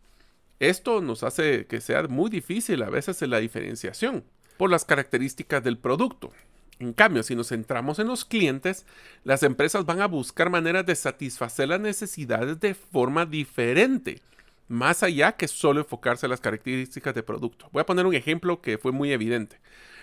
Esto 0.60 1.00
nos 1.00 1.22
hace 1.22 1.64
que 1.64 1.80
sea 1.80 2.02
muy 2.08 2.28
difícil 2.28 2.82
a 2.82 2.90
veces 2.90 3.22
en 3.22 3.30
la 3.30 3.38
diferenciación 3.38 4.22
por 4.58 4.70
las 4.70 4.84
características 4.84 5.64
del 5.64 5.78
producto. 5.78 6.30
En 6.78 6.92
cambio, 6.92 7.22
si 7.22 7.34
nos 7.34 7.48
centramos 7.48 7.98
en 8.00 8.06
los 8.06 8.26
clientes, 8.26 8.84
las 9.24 9.42
empresas 9.42 9.86
van 9.86 10.02
a 10.02 10.06
buscar 10.06 10.50
maneras 10.50 10.84
de 10.84 10.94
satisfacer 10.94 11.68
las 11.68 11.80
necesidades 11.80 12.60
de 12.60 12.74
forma 12.74 13.24
diferente, 13.24 14.20
más 14.68 15.02
allá 15.02 15.32
que 15.32 15.48
solo 15.48 15.80
enfocarse 15.80 16.26
en 16.26 16.30
las 16.30 16.40
características 16.40 17.14
de 17.14 17.22
producto. 17.22 17.68
Voy 17.72 17.80
a 17.80 17.86
poner 17.86 18.06
un 18.06 18.14
ejemplo 18.14 18.60
que 18.60 18.78
fue 18.78 18.92
muy 18.92 19.12
evidente. 19.12 19.60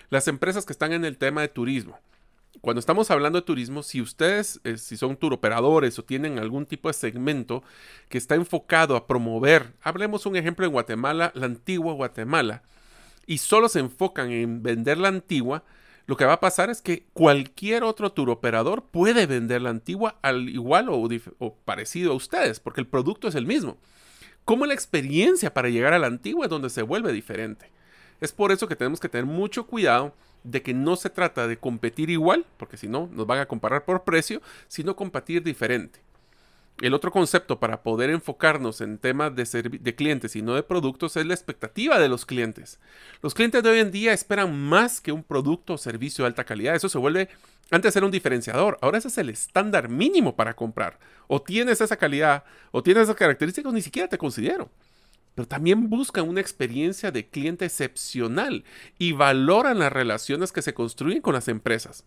Las 0.10 0.28
empresas 0.28 0.66
que 0.66 0.74
están 0.74 0.94
en 0.94 1.06
el 1.06 1.18
tema 1.18 1.42
de 1.42 1.48
turismo. 1.48 2.00
Cuando 2.62 2.80
estamos 2.80 3.12
hablando 3.12 3.40
de 3.40 3.46
turismo, 3.46 3.84
si 3.84 4.02
ustedes, 4.02 4.60
eh, 4.64 4.78
si 4.78 4.98
son 4.98 5.18
turoperadores 5.18 6.00
o 6.00 6.04
tienen 6.04 6.40
algún 6.40 6.66
tipo 6.66 6.90
de 6.90 6.94
segmento 6.94 7.64
que 8.10 8.18
está 8.18 8.36
enfocado 8.36 8.96
a 8.96 9.08
promover, 9.08 9.74
hablemos 9.82 10.26
un 10.26 10.36
ejemplo 10.36 10.66
en 10.66 10.72
Guatemala, 10.72 11.32
la 11.36 11.46
antigua 11.46 11.94
Guatemala, 11.94 12.64
y 13.28 13.40
solo 13.40 13.70
se 13.70 13.80
enfocan 13.80 14.32
en 14.32 14.64
vender 14.64 14.98
la 14.98 15.10
antigua, 15.10 15.64
lo 16.08 16.18
que 16.18 16.26
va 16.26 16.34
a 16.34 16.40
pasar 16.40 16.70
es 16.70 16.82
que 16.82 17.08
cualquier 17.14 17.84
otro 17.84 18.12
tour 18.12 18.30
operador 18.30 18.86
puede 18.86 19.26
vender 19.26 19.62
la 19.62 19.72
antigua 19.72 20.20
al 20.22 20.50
igual 20.50 20.88
o, 20.90 21.56
parecido 21.66 22.12
a 22.12 22.16
ustedes, 22.16 22.60
porque 22.60 22.82
el 22.82 22.88
producto 22.88 23.28
es 23.28 23.36
el 23.36 23.48
mismo. 23.48 23.78
Como 24.46 24.68
la 24.68 24.76
experiencia 24.76 25.54
para 25.54 25.70
llegar 25.70 25.94
a 25.94 26.00
la 26.00 26.08
antigua 26.08 26.46
es 26.46 26.50
donde 26.50 26.70
se 26.70 26.84
vuelve 26.84 27.12
diferente. 27.12 27.72
Es 28.22 28.32
por 28.32 28.52
eso 28.52 28.68
que 28.68 28.76
tenemos 28.76 29.00
que 29.00 29.10
tener 29.10 29.26
mucho 29.26 29.66
cuidado 29.66 30.14
de 30.44 30.62
que 30.62 30.74
no 30.74 30.96
se 30.96 31.10
trata 31.10 31.48
de 31.48 31.58
competir 31.58 32.12
igual, 32.12 32.46
porque 32.58 32.78
si 32.78 32.88
no, 32.88 33.10
nos 33.12 33.26
van 33.26 33.40
a 33.40 33.48
comparar 33.48 33.84
por 33.84 34.04
precio, 34.04 34.42
sino 34.68 34.96
competir 34.96 35.44
diferente. 35.44 36.00
El 36.82 36.94
otro 36.94 37.10
concepto 37.10 37.60
para 37.60 37.82
poder 37.84 38.10
enfocarnos 38.10 38.82
en 38.82 38.98
temas 38.98 39.34
de, 39.34 39.44
de, 39.64 39.96
clientes 39.96 40.36
y 40.36 40.42
no 40.42 40.56
de 40.56 40.64
productos 40.64 41.16
es 41.16 41.26
la 41.26 41.34
expectativa 41.34 42.00
de 42.00 42.10
los 42.10 42.26
clientes. 42.26 42.80
Los 43.22 43.34
clientes 43.34 43.64
de 43.64 43.70
hoy 43.70 43.80
en 43.80 43.92
día 43.92 44.12
esperan 44.12 44.60
más 44.60 45.00
que 45.00 45.14
un 45.14 45.24
producto 45.24 45.74
o 45.74 45.78
servicio 45.78 46.24
de 46.24 46.28
alta 46.28 46.44
calidad. 46.44 46.76
Eso 46.76 46.90
se 46.90 46.98
vuelve, 46.98 47.30
antes 47.72 47.96
era 47.96 48.06
un 48.06 48.12
diferenciador, 48.12 48.78
ahora 48.82 49.00
ese 49.00 49.08
es 49.08 49.18
el 49.18 49.30
estándar 49.30 49.90
mínimo 49.90 50.36
para 50.36 50.56
comprar. 50.56 51.00
O 51.28 51.42
tienes 51.42 51.82
esa 51.82 51.98
calidad 51.98 52.44
o 52.72 52.84
tienes 52.84 53.04
esas 53.04 53.16
características, 53.16 53.74
ni 53.74 53.82
siquiera 53.82 54.08
te 54.08 54.18
considero. 54.18 54.70
Pero 55.34 55.48
también 55.48 55.90
buscan 55.90 56.30
una 56.30 56.42
experiencia 56.42 57.12
de 57.12 57.28
cliente 57.28 57.66
excepcional 57.66 58.64
y 58.98 59.12
valoran 59.12 59.80
las 59.80 59.92
relaciones 59.92 60.52
que 60.52 60.62
se 60.62 60.74
construyen 60.74 61.22
con 61.22 61.34
las 61.34 61.48
empresas. 61.48 62.06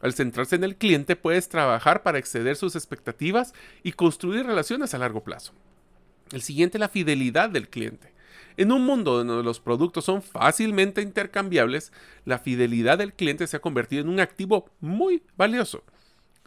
Al 0.00 0.14
centrarse 0.14 0.56
en 0.56 0.64
el 0.64 0.76
cliente 0.76 1.16
puedes 1.16 1.48
trabajar 1.48 2.02
para 2.02 2.18
exceder 2.18 2.54
sus 2.54 2.76
expectativas 2.76 3.52
y 3.82 3.92
construir 3.92 4.46
relaciones 4.46 4.94
a 4.94 4.98
largo 4.98 5.24
plazo. 5.24 5.52
El 6.30 6.42
siguiente, 6.42 6.78
la 6.78 6.88
fidelidad 6.88 7.50
del 7.50 7.68
cliente. 7.68 8.12
En 8.58 8.72
un 8.72 8.84
mundo 8.84 9.16
donde 9.16 9.44
los 9.44 9.60
productos 9.60 10.04
son 10.04 10.20
fácilmente 10.20 11.00
intercambiables, 11.00 11.92
la 12.24 12.40
fidelidad 12.40 12.98
del 12.98 13.14
cliente 13.14 13.46
se 13.46 13.56
ha 13.56 13.60
convertido 13.60 14.02
en 14.02 14.08
un 14.08 14.18
activo 14.18 14.68
muy 14.80 15.22
valioso. 15.36 15.84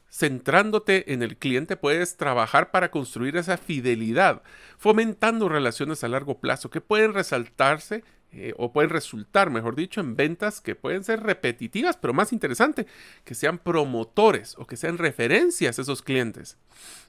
Centrándote 0.09 1.13
en 1.13 1.23
el 1.23 1.37
cliente 1.37 1.77
puedes 1.77 2.17
trabajar 2.17 2.69
para 2.69 2.91
construir 2.91 3.37
esa 3.37 3.55
fidelidad, 3.55 4.41
fomentando 4.77 5.47
relaciones 5.47 6.03
a 6.03 6.09
largo 6.09 6.37
plazo 6.37 6.69
que 6.69 6.81
pueden 6.81 7.13
resaltarse 7.13 8.03
eh, 8.33 8.53
o 8.57 8.71
pueden 8.71 8.89
resultar, 8.89 9.49
mejor 9.49 9.75
dicho, 9.75 9.99
en 9.99 10.15
ventas 10.15 10.61
que 10.61 10.73
pueden 10.73 11.03
ser 11.03 11.21
repetitivas, 11.21 11.97
pero 11.97 12.13
más 12.13 12.31
interesante, 12.31 12.87
que 13.25 13.35
sean 13.35 13.57
promotores 13.57 14.55
o 14.57 14.65
que 14.65 14.77
sean 14.77 14.97
referencias 14.97 15.77
a 15.77 15.81
esos 15.81 16.01
clientes. 16.01 16.57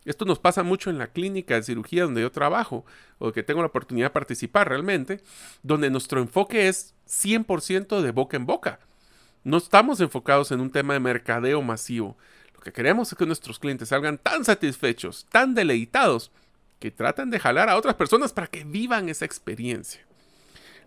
Esto 0.04 0.24
nos 0.24 0.40
pasa 0.40 0.64
mucho 0.64 0.90
en 0.90 0.98
la 0.98 1.12
clínica 1.12 1.54
de 1.54 1.62
cirugía 1.62 2.02
donde 2.02 2.22
yo 2.22 2.32
trabajo 2.32 2.84
o 3.18 3.30
que 3.30 3.44
tengo 3.44 3.60
la 3.60 3.68
oportunidad 3.68 4.06
de 4.06 4.14
participar 4.14 4.68
realmente, 4.68 5.22
donde 5.62 5.90
nuestro 5.90 6.20
enfoque 6.20 6.66
es 6.66 6.94
100% 7.06 8.00
de 8.00 8.10
boca 8.10 8.36
en 8.36 8.46
boca. 8.46 8.80
No 9.44 9.58
estamos 9.58 10.00
enfocados 10.00 10.50
en 10.50 10.60
un 10.60 10.70
tema 10.70 10.94
de 10.94 11.00
mercadeo 11.00 11.62
masivo. 11.62 12.16
Lo 12.52 12.60
que 12.60 12.72
queremos 12.72 13.12
es 13.12 13.18
que 13.18 13.26
nuestros 13.26 13.60
clientes 13.60 13.90
salgan 13.90 14.18
tan 14.18 14.44
satisfechos, 14.44 15.26
tan 15.30 15.54
deleitados, 15.54 16.32
que 16.80 16.90
traten 16.90 17.30
de 17.30 17.38
jalar 17.38 17.68
a 17.68 17.76
otras 17.76 17.94
personas 17.94 18.32
para 18.32 18.48
que 18.48 18.64
vivan 18.64 19.08
esa 19.08 19.24
experiencia. 19.24 20.04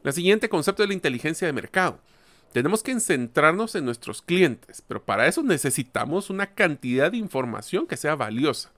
La 0.06 0.12
siguiente 0.12 0.50
concepto 0.50 0.84
es 0.84 0.89
la 0.89 0.94
inteligencia 0.94 1.48
de 1.48 1.52
mercado. 1.52 1.98
Tenemos 2.54 2.84
que 2.84 3.00
centrarnos 3.00 3.74
en 3.74 3.86
nuestros 3.86 4.22
clientes, 4.22 4.84
pero 4.88 5.04
para 5.04 5.26
eso 5.26 5.41
necesitamos 5.41 6.30
una 6.30 6.46
cantidad 6.46 7.10
de 7.10 7.18
información 7.18 7.88
que 7.88 7.98
sea 7.98 8.13
valiosa. 8.13 8.72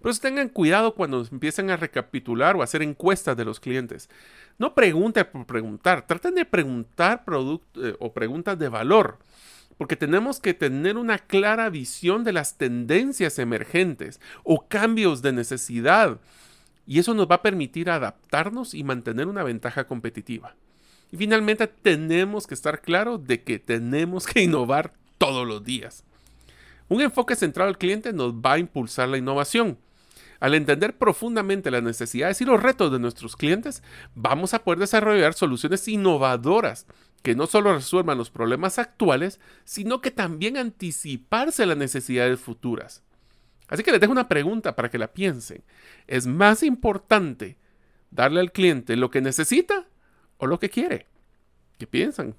Pero 0.00 0.14
tengan 0.14 0.48
cuidado 0.48 0.94
cuando 0.94 1.26
empiecen 1.28 1.68
a 1.70 1.76
recapitular 1.76 2.54
o 2.54 2.62
hacer 2.62 2.80
encuestas 2.80 3.36
de 3.36 3.44
los 3.44 3.58
clientes. 3.58 4.08
No 4.56 4.72
pregunten 4.72 5.26
por 5.32 5.46
preguntar, 5.46 6.06
traten 6.06 6.36
de 6.36 6.44
preguntar 6.44 7.24
eh, 7.26 7.96
o 7.98 8.12
preguntas 8.12 8.56
de 8.56 8.68
valor, 8.68 9.18
porque 9.76 9.96
tenemos 9.96 10.38
que 10.38 10.54
tener 10.54 10.96
una 10.96 11.18
clara 11.18 11.70
visión 11.70 12.22
de 12.22 12.34
las 12.34 12.56
tendencias 12.56 13.40
emergentes 13.40 14.20
o 14.44 14.68
cambios 14.68 15.22
de 15.22 15.32
necesidad 15.32 16.20
y 16.86 16.98
eso 16.98 17.14
nos 17.14 17.26
va 17.30 17.36
a 17.36 17.42
permitir 17.42 17.90
adaptarnos 17.90 18.74
y 18.74 18.84
mantener 18.84 19.28
una 19.28 19.42
ventaja 19.42 19.84
competitiva. 19.84 20.56
Y 21.10 21.16
finalmente 21.16 21.66
tenemos 21.66 22.46
que 22.46 22.54
estar 22.54 22.80
claros 22.80 23.26
de 23.26 23.42
que 23.42 23.58
tenemos 23.58 24.26
que 24.26 24.42
innovar 24.44 24.94
todos 25.18 25.46
los 25.46 25.62
días. 25.62 26.04
Un 26.88 27.00
enfoque 27.00 27.36
centrado 27.36 27.68
al 27.68 27.78
cliente 27.78 28.12
nos 28.12 28.34
va 28.34 28.54
a 28.54 28.58
impulsar 28.58 29.08
la 29.08 29.18
innovación. 29.18 29.78
Al 30.40 30.54
entender 30.54 30.98
profundamente 30.98 31.70
las 31.70 31.84
necesidades 31.84 32.40
y 32.40 32.44
los 32.44 32.60
retos 32.60 32.90
de 32.90 32.98
nuestros 32.98 33.36
clientes, 33.36 33.82
vamos 34.16 34.54
a 34.54 34.64
poder 34.64 34.80
desarrollar 34.80 35.34
soluciones 35.34 35.86
innovadoras 35.86 36.86
que 37.22 37.36
no 37.36 37.46
solo 37.46 37.72
resuelvan 37.72 38.18
los 38.18 38.30
problemas 38.30 38.78
actuales, 38.78 39.38
sino 39.64 40.00
que 40.00 40.10
también 40.10 40.56
anticiparse 40.56 41.62
a 41.62 41.66
las 41.66 41.76
necesidades 41.76 42.40
futuras. 42.40 43.02
Así 43.68 43.82
que 43.82 43.92
les 43.92 44.00
dejo 44.00 44.12
una 44.12 44.28
pregunta 44.28 44.76
para 44.76 44.90
que 44.90 44.98
la 44.98 45.12
piensen. 45.12 45.62
¿Es 46.06 46.26
más 46.26 46.62
importante 46.62 47.56
darle 48.10 48.40
al 48.40 48.52
cliente 48.52 48.96
lo 48.96 49.10
que 49.10 49.20
necesita 49.20 49.86
o 50.36 50.46
lo 50.46 50.58
que 50.58 50.70
quiere? 50.70 51.06
¿Qué 51.78 51.86
piensan? 51.86 52.34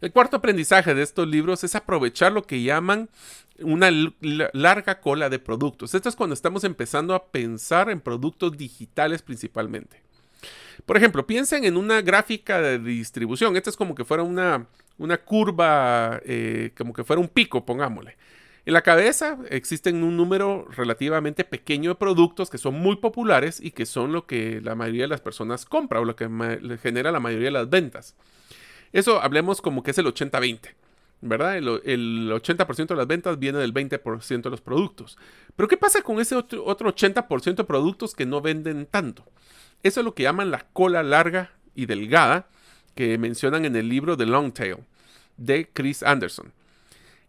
El 0.00 0.12
cuarto 0.12 0.36
aprendizaje 0.36 0.94
de 0.94 1.02
estos 1.02 1.26
libros 1.26 1.64
es 1.64 1.74
aprovechar 1.74 2.32
lo 2.32 2.42
que 2.42 2.62
llaman 2.62 3.08
una 3.60 3.90
larga 4.52 5.00
cola 5.00 5.28
de 5.28 5.38
productos. 5.38 5.94
Esto 5.94 6.08
es 6.08 6.16
cuando 6.16 6.34
estamos 6.34 6.64
empezando 6.64 7.14
a 7.14 7.26
pensar 7.26 7.90
en 7.90 8.00
productos 8.00 8.56
digitales 8.56 9.22
principalmente. 9.22 10.02
Por 10.86 10.96
ejemplo, 10.96 11.26
piensen 11.26 11.64
en 11.64 11.76
una 11.76 12.00
gráfica 12.00 12.60
de 12.60 12.78
distribución. 12.78 13.56
Esta 13.56 13.70
es 13.70 13.76
como 13.76 13.94
que 13.94 14.04
fuera 14.04 14.22
una, 14.22 14.66
una 14.96 15.18
curva, 15.18 16.20
eh, 16.24 16.72
como 16.76 16.92
que 16.92 17.04
fuera 17.04 17.20
un 17.20 17.28
pico, 17.28 17.64
pongámosle. 17.64 18.16
En 18.68 18.74
la 18.74 18.82
cabeza 18.82 19.38
existen 19.48 20.04
un 20.04 20.18
número 20.18 20.66
relativamente 20.68 21.42
pequeño 21.42 21.92
de 21.92 21.94
productos 21.94 22.50
que 22.50 22.58
son 22.58 22.74
muy 22.74 22.96
populares 22.96 23.60
y 23.62 23.70
que 23.70 23.86
son 23.86 24.12
lo 24.12 24.26
que 24.26 24.60
la 24.60 24.74
mayoría 24.74 25.04
de 25.04 25.08
las 25.08 25.22
personas 25.22 25.64
compra 25.64 26.00
o 26.00 26.04
lo 26.04 26.16
que 26.16 26.28
genera 26.82 27.10
la 27.10 27.18
mayoría 27.18 27.46
de 27.46 27.52
las 27.52 27.70
ventas. 27.70 28.14
Eso 28.92 29.22
hablemos 29.22 29.62
como 29.62 29.82
que 29.82 29.92
es 29.92 29.96
el 29.96 30.04
80-20. 30.04 30.74
¿verdad? 31.22 31.56
El, 31.56 32.30
80% 32.30 32.88
de 32.88 32.94
las 32.94 33.06
ventas 33.06 33.38
viene 33.38 33.56
del 33.56 33.72
20% 33.72 34.42
de 34.42 34.50
los 34.50 34.60
productos. 34.60 35.16
Pero 35.56 35.66
¿qué 35.66 35.78
pasa 35.78 36.02
con 36.02 36.20
ese 36.20 36.36
otro, 36.36 36.66
80% 36.66 37.54
de 37.54 37.64
productos 37.64 38.14
que 38.14 38.26
no 38.26 38.42
venden 38.42 38.84
tanto? 38.84 39.24
Eso 39.82 40.00
es 40.00 40.04
lo 40.04 40.14
que 40.14 40.24
llaman 40.24 40.50
la 40.50 40.66
cola 40.74 41.02
larga 41.02 41.52
y 41.74 41.86
delgada 41.86 42.48
que 42.94 43.16
mencionan 43.16 43.64
en 43.64 43.76
el 43.76 43.88
libro 43.88 44.14
The 44.14 44.26
Long 44.26 44.52
Tail 44.52 44.76
de 45.38 45.70
Chris 45.72 46.02
Anderson. 46.02 46.52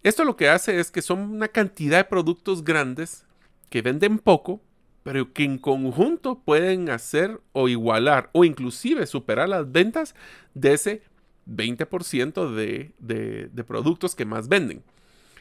Esto 0.01 0.23
lo 0.23 0.37
que 0.37 0.49
hace 0.49 0.79
es 0.79 0.91
que 0.91 1.01
son 1.01 1.19
una 1.19 1.49
cantidad 1.49 1.97
de 1.97 2.03
productos 2.05 2.63
grandes 2.63 3.25
que 3.69 3.81
venden 3.81 4.17
poco, 4.17 4.61
pero 5.03 5.33
que 5.33 5.43
en 5.43 5.57
conjunto 5.57 6.39
pueden 6.39 6.89
hacer 6.89 7.41
o 7.51 7.67
igualar 7.67 8.29
o 8.31 8.45
inclusive 8.45 9.05
superar 9.07 9.49
las 9.49 9.69
ventas 9.71 10.15
de 10.53 10.73
ese 10.73 11.01
20% 11.47 12.53
de, 12.53 12.91
de, 12.99 13.63
productos 13.63 14.15
que 14.15 14.25
más 14.25 14.47
venden. 14.47 14.83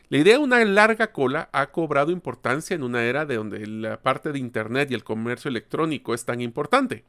La 0.08 0.18
idea 0.18 0.38
de 0.38 0.44
una 0.44 0.64
larga 0.64 1.12
cola 1.12 1.50
ha 1.52 1.70
cobrado 1.70 2.10
importancia 2.10 2.74
en 2.74 2.82
una 2.82 3.04
era 3.04 3.26
de 3.26 3.36
donde 3.36 3.66
la 3.66 4.00
parte 4.00 4.32
de 4.32 4.38
Internet 4.38 4.90
y 4.90 4.94
el 4.94 5.04
comercio 5.04 5.50
electrónico 5.50 6.14
es 6.14 6.24
tan 6.24 6.40
importante. 6.40 7.04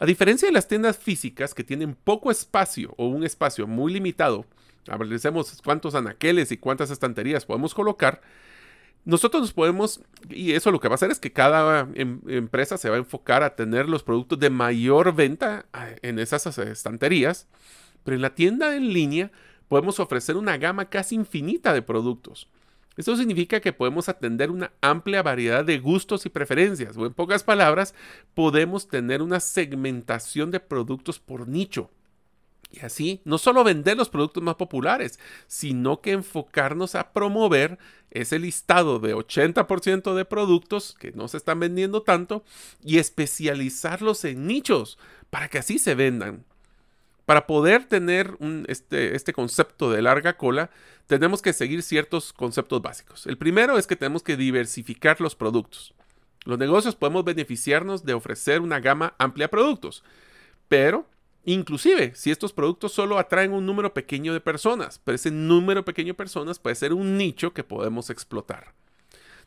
A 0.00 0.06
diferencia 0.06 0.48
de 0.48 0.52
las 0.52 0.66
tiendas 0.66 0.98
físicas 0.98 1.54
que 1.54 1.62
tienen 1.62 1.94
poco 1.94 2.30
espacio 2.30 2.92
o 2.98 3.06
un 3.06 3.24
espacio 3.24 3.68
muy 3.68 3.92
limitado, 3.92 4.44
hablecemos 4.88 5.60
cuántos 5.62 5.94
anaqueles 5.94 6.52
y 6.52 6.56
cuántas 6.56 6.90
estanterías 6.90 7.46
podemos 7.46 7.74
colocar, 7.74 8.20
nosotros 9.04 9.42
nos 9.42 9.52
podemos, 9.52 10.00
y 10.30 10.52
eso 10.52 10.70
lo 10.70 10.80
que 10.80 10.88
va 10.88 10.94
a 10.94 10.96
hacer 10.96 11.10
es 11.10 11.20
que 11.20 11.32
cada 11.32 11.88
em, 11.94 12.20
empresa 12.26 12.78
se 12.78 12.88
va 12.88 12.96
a 12.96 12.98
enfocar 12.98 13.42
a 13.42 13.54
tener 13.54 13.88
los 13.88 14.02
productos 14.02 14.38
de 14.38 14.48
mayor 14.48 15.14
venta 15.14 15.66
eh, 15.74 15.98
en 16.02 16.18
esas 16.18 16.46
estanterías 16.58 17.46
pero 18.04 18.14
en 18.14 18.22
la 18.22 18.34
tienda 18.34 18.76
en 18.76 18.92
línea 18.92 19.32
podemos 19.68 19.98
ofrecer 19.98 20.36
una 20.36 20.56
gama 20.58 20.84
casi 20.84 21.16
infinita 21.16 21.72
de 21.72 21.82
productos. 21.82 22.48
Esto 22.96 23.16
significa 23.16 23.60
que 23.60 23.72
podemos 23.72 24.08
atender 24.08 24.50
una 24.52 24.70
amplia 24.80 25.22
variedad 25.22 25.64
de 25.64 25.80
gustos 25.80 26.26
y 26.26 26.28
preferencias, 26.28 26.96
o 26.96 27.06
en 27.06 27.12
pocas 27.12 27.42
palabras, 27.42 27.92
podemos 28.34 28.86
tener 28.86 29.20
una 29.20 29.40
segmentación 29.40 30.52
de 30.52 30.60
productos 30.60 31.18
por 31.18 31.48
nicho. 31.48 31.90
Y 32.70 32.80
así, 32.84 33.20
no 33.24 33.38
solo 33.38 33.62
vender 33.62 33.96
los 33.96 34.08
productos 34.08 34.42
más 34.42 34.56
populares, 34.56 35.20
sino 35.46 36.00
que 36.00 36.12
enfocarnos 36.12 36.94
a 36.94 37.12
promover 37.12 37.78
ese 38.10 38.38
listado 38.38 38.98
de 38.98 39.14
80% 39.14 40.14
de 40.14 40.24
productos 40.24 40.96
que 40.98 41.12
no 41.12 41.28
se 41.28 41.36
están 41.36 41.60
vendiendo 41.60 42.02
tanto 42.02 42.44
y 42.82 42.98
especializarlos 42.98 44.24
en 44.24 44.46
nichos 44.46 44.98
para 45.30 45.48
que 45.48 45.58
así 45.58 45.78
se 45.78 45.94
vendan. 45.94 46.44
Para 47.26 47.46
poder 47.46 47.84
tener 47.84 48.36
este, 48.66 49.16
este 49.16 49.32
concepto 49.32 49.90
de 49.90 50.02
larga 50.02 50.36
cola, 50.36 50.70
tenemos 51.06 51.42
que 51.42 51.52
seguir 51.52 51.82
ciertos 51.82 52.32
conceptos 52.32 52.82
básicos. 52.82 53.26
El 53.26 53.38
primero 53.38 53.78
es 53.78 53.86
que 53.86 53.96
tenemos 53.96 54.22
que 54.22 54.36
diversificar 54.36 55.20
los 55.20 55.34
productos. 55.34 55.94
Los 56.44 56.58
negocios 56.58 56.96
podemos 56.96 57.24
beneficiarnos 57.24 58.04
de 58.04 58.14
ofrecer 58.14 58.60
una 58.60 58.80
gama 58.80 59.14
amplia 59.18 59.44
de 59.44 59.50
productos, 59.50 60.04
pero 60.68 61.06
inclusive 61.44 62.14
si 62.14 62.30
estos 62.30 62.52
productos 62.52 62.92
solo 62.92 63.18
atraen 63.18 63.52
un 63.52 63.66
número 63.66 63.92
pequeño 63.94 64.32
de 64.32 64.40
personas, 64.40 65.00
pero 65.04 65.16
ese 65.16 65.30
número 65.30 65.84
pequeño 65.84 66.08
de 66.08 66.14
personas 66.14 66.58
puede 66.58 66.76
ser 66.76 66.92
un 66.92 67.16
nicho 67.16 67.52
que 67.52 67.64
podemos 67.64 68.10
explotar. 68.10 68.72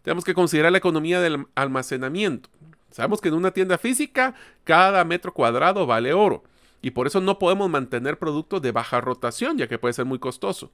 Tenemos 0.01 0.23
que 0.23 0.33
considerar 0.33 0.71
la 0.71 0.77
economía 0.77 1.19
del 1.19 1.47
almacenamiento. 1.55 2.49
Sabemos 2.91 3.19
que 3.19 3.27
en 3.27 3.35
una 3.35 3.51
tienda 3.51 3.77
física 3.77 4.35
cada 4.63 5.03
metro 5.03 5.33
cuadrado 5.33 5.85
vale 5.85 6.13
oro 6.13 6.43
y 6.81 6.91
por 6.91 7.07
eso 7.07 7.19
no 7.21 7.39
podemos 7.39 7.69
mantener 7.69 8.17
productos 8.17 8.61
de 8.61 8.71
baja 8.71 9.01
rotación, 9.01 9.57
ya 9.57 9.67
que 9.67 9.79
puede 9.79 9.93
ser 9.93 10.05
muy 10.05 10.19
costoso. 10.19 10.71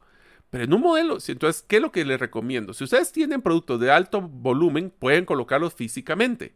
Pero 0.53 0.65
en 0.65 0.73
un 0.75 0.81
modelo, 0.81 1.17
entonces, 1.27 1.65
¿qué 1.67 1.77
es 1.77 1.81
lo 1.81 1.91
que 1.91 2.05
les 2.05 2.19
recomiendo? 2.19 2.75
Si 2.75 2.83
ustedes 2.83 3.11
tienen 3.11 3.41
productos 3.41 3.79
de 3.79 3.89
alto 3.89 4.21
volumen, 4.21 4.91
pueden 4.91 5.25
colocarlos 5.25 5.73
físicamente. 5.73 6.53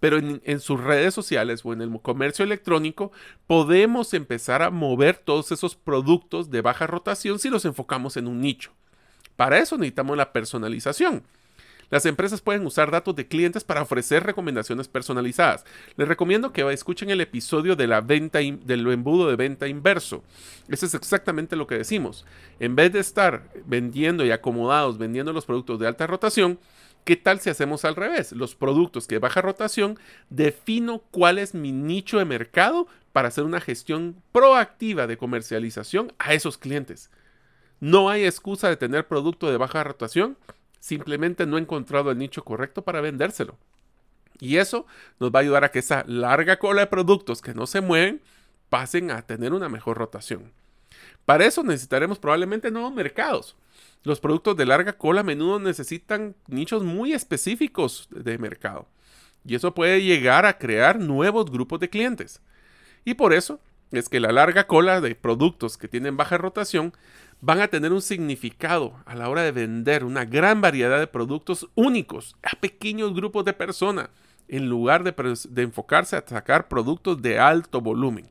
Pero 0.00 0.18
en, 0.18 0.42
en, 0.44 0.60
sus 0.60 0.78
redes 0.78 1.14
sociales 1.14 1.62
o 1.64 1.72
en 1.72 1.80
el 1.80 1.98
comercio 2.02 2.44
electrónico, 2.44 3.10
podemos 3.46 4.12
empezar 4.12 4.60
a 4.60 4.68
mover 4.68 5.16
todos 5.16 5.50
esos 5.50 5.76
productos 5.76 6.50
de 6.50 6.60
baja 6.60 6.86
rotación 6.86 7.38
si 7.38 7.48
los 7.48 7.64
enfocamos 7.64 8.18
en 8.18 8.28
un 8.28 8.42
nicho. 8.42 8.72
Para 9.34 9.56
eso 9.60 9.78
necesitamos 9.78 10.18
la 10.18 10.30
personalización. 10.34 11.22
Las 11.90 12.04
empresas 12.04 12.40
pueden 12.40 12.66
usar 12.66 12.90
datos 12.90 13.16
de 13.16 13.26
clientes 13.26 13.64
para 13.64 13.82
ofrecer 13.82 14.24
recomendaciones 14.24 14.88
personalizadas. 14.88 15.64
Les 15.96 16.06
recomiendo 16.06 16.52
que 16.52 16.70
escuchen 16.70 17.10
el 17.10 17.20
episodio 17.20 17.76
de 17.76 17.86
la 17.86 18.00
venta 18.00 18.40
del 18.40 18.86
embudo 18.92 19.28
de 19.28 19.36
venta 19.36 19.68
inverso. 19.68 20.22
Eso 20.68 20.86
es 20.86 20.94
exactamente 20.94 21.56
lo 21.56 21.66
que 21.66 21.78
decimos. 21.78 22.26
En 22.60 22.76
vez 22.76 22.92
de 22.92 23.00
estar 23.00 23.48
vendiendo 23.64 24.24
y 24.26 24.30
acomodados 24.30 24.98
vendiendo 24.98 25.32
los 25.32 25.46
productos 25.46 25.78
de 25.78 25.86
alta 25.86 26.06
rotación, 26.06 26.58
¿Qué 27.04 27.16
tal 27.16 27.40
si 27.40 27.48
hacemos 27.48 27.86
al 27.86 27.96
revés? 27.96 28.32
Los 28.32 28.54
productos 28.54 29.06
que 29.06 29.18
baja 29.18 29.40
rotación, 29.40 29.98
defino 30.28 30.98
cuál 31.10 31.38
es 31.38 31.54
mi 31.54 31.72
nicho 31.72 32.18
de 32.18 32.26
mercado 32.26 32.86
para 33.12 33.28
hacer 33.28 33.44
una 33.44 33.62
gestión 33.62 34.22
proactiva 34.30 35.06
de 35.06 35.16
comercialización 35.16 36.12
a 36.18 36.34
esos 36.34 36.58
clientes. 36.58 37.10
No 37.80 38.10
hay 38.10 38.26
excusa 38.26 38.68
de 38.68 38.76
tener 38.76 39.08
producto 39.08 39.50
de 39.50 39.56
baja 39.56 39.84
rotación 39.84 40.36
Simplemente 40.80 41.46
no 41.46 41.58
he 41.58 41.60
encontrado 41.60 42.10
el 42.10 42.18
nicho 42.18 42.44
correcto 42.44 42.82
para 42.82 43.00
vendérselo. 43.00 43.56
Y 44.40 44.56
eso 44.56 44.86
nos 45.18 45.30
va 45.30 45.40
a 45.40 45.42
ayudar 45.42 45.64
a 45.64 45.70
que 45.70 45.80
esa 45.80 46.04
larga 46.06 46.58
cola 46.58 46.82
de 46.82 46.86
productos 46.86 47.42
que 47.42 47.54
no 47.54 47.66
se 47.66 47.80
mueven 47.80 48.22
pasen 48.68 49.10
a 49.10 49.22
tener 49.22 49.52
una 49.52 49.68
mejor 49.68 49.98
rotación. 49.98 50.52
Para 51.24 51.44
eso 51.44 51.62
necesitaremos 51.62 52.18
probablemente 52.18 52.70
nuevos 52.70 52.92
mercados. 52.92 53.56
Los 54.04 54.20
productos 54.20 54.56
de 54.56 54.66
larga 54.66 54.94
cola 54.94 55.20
a 55.20 55.24
menudo 55.24 55.58
necesitan 55.58 56.34
nichos 56.46 56.84
muy 56.84 57.12
específicos 57.12 58.08
de 58.10 58.38
mercado. 58.38 58.86
Y 59.44 59.54
eso 59.54 59.74
puede 59.74 60.02
llegar 60.02 60.46
a 60.46 60.58
crear 60.58 60.98
nuevos 60.98 61.50
grupos 61.50 61.80
de 61.80 61.90
clientes. 61.90 62.40
Y 63.04 63.14
por 63.14 63.32
eso 63.32 63.60
es 63.90 64.08
que 64.08 64.20
la 64.20 64.32
larga 64.32 64.66
cola 64.66 65.00
de 65.00 65.14
productos 65.14 65.76
que 65.76 65.88
tienen 65.88 66.16
baja 66.16 66.38
rotación 66.38 66.92
van 67.40 67.60
a 67.60 67.68
tener 67.68 67.92
un 67.92 68.02
significado 68.02 68.94
a 69.06 69.14
la 69.14 69.28
hora 69.28 69.42
de 69.42 69.52
vender 69.52 70.04
una 70.04 70.24
gran 70.24 70.60
variedad 70.60 70.98
de 70.98 71.06
productos 71.06 71.68
únicos 71.74 72.36
a 72.42 72.58
pequeños 72.58 73.14
grupos 73.14 73.44
de 73.44 73.52
personas, 73.52 74.10
en 74.48 74.68
lugar 74.68 75.04
de, 75.04 75.62
enfocarse 75.62 76.16
a 76.16 76.26
sacar 76.26 76.68
productos 76.68 77.20
de 77.22 77.38
alto 77.38 77.80
volumen. 77.80 78.28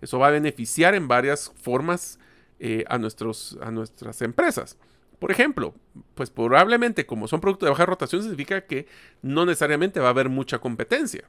Eso 0.00 0.18
va 0.18 0.28
a 0.28 0.32
beneficiar 0.32 0.94
en 0.94 1.08
varias 1.08 1.52
formas 1.62 2.18
eh, 2.58 2.84
a, 2.88 2.98
nuestras 2.98 4.22
empresas. 4.22 4.76
Por 5.18 5.30
ejemplo, 5.30 5.74
pues 6.14 6.28
probablemente 6.28 7.06
como 7.06 7.28
son 7.28 7.40
productos 7.40 7.66
de 7.66 7.70
baja 7.70 7.86
rotación 7.86 8.22
significa 8.22 8.66
que 8.66 8.86
no 9.22 9.46
necesariamente 9.46 10.00
va 10.00 10.08
a 10.08 10.10
haber 10.10 10.28
mucha 10.28 10.58
competencia. 10.58 11.24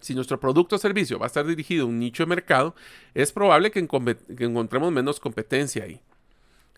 Si 0.00 0.14
nuestro 0.14 0.40
producto 0.40 0.76
o 0.76 0.78
servicio 0.78 1.18
va 1.18 1.26
a 1.26 1.28
estar 1.28 1.46
dirigido 1.46 1.84
a 1.84 1.88
un 1.88 1.98
nicho 1.98 2.22
de 2.22 2.28
mercado, 2.28 2.74
es 3.12 3.32
probable 3.32 3.70
que 3.70 3.80
encontremos 3.80 4.92
menos 4.92 5.20
competencia 5.20 5.84
ahí. 5.84 6.00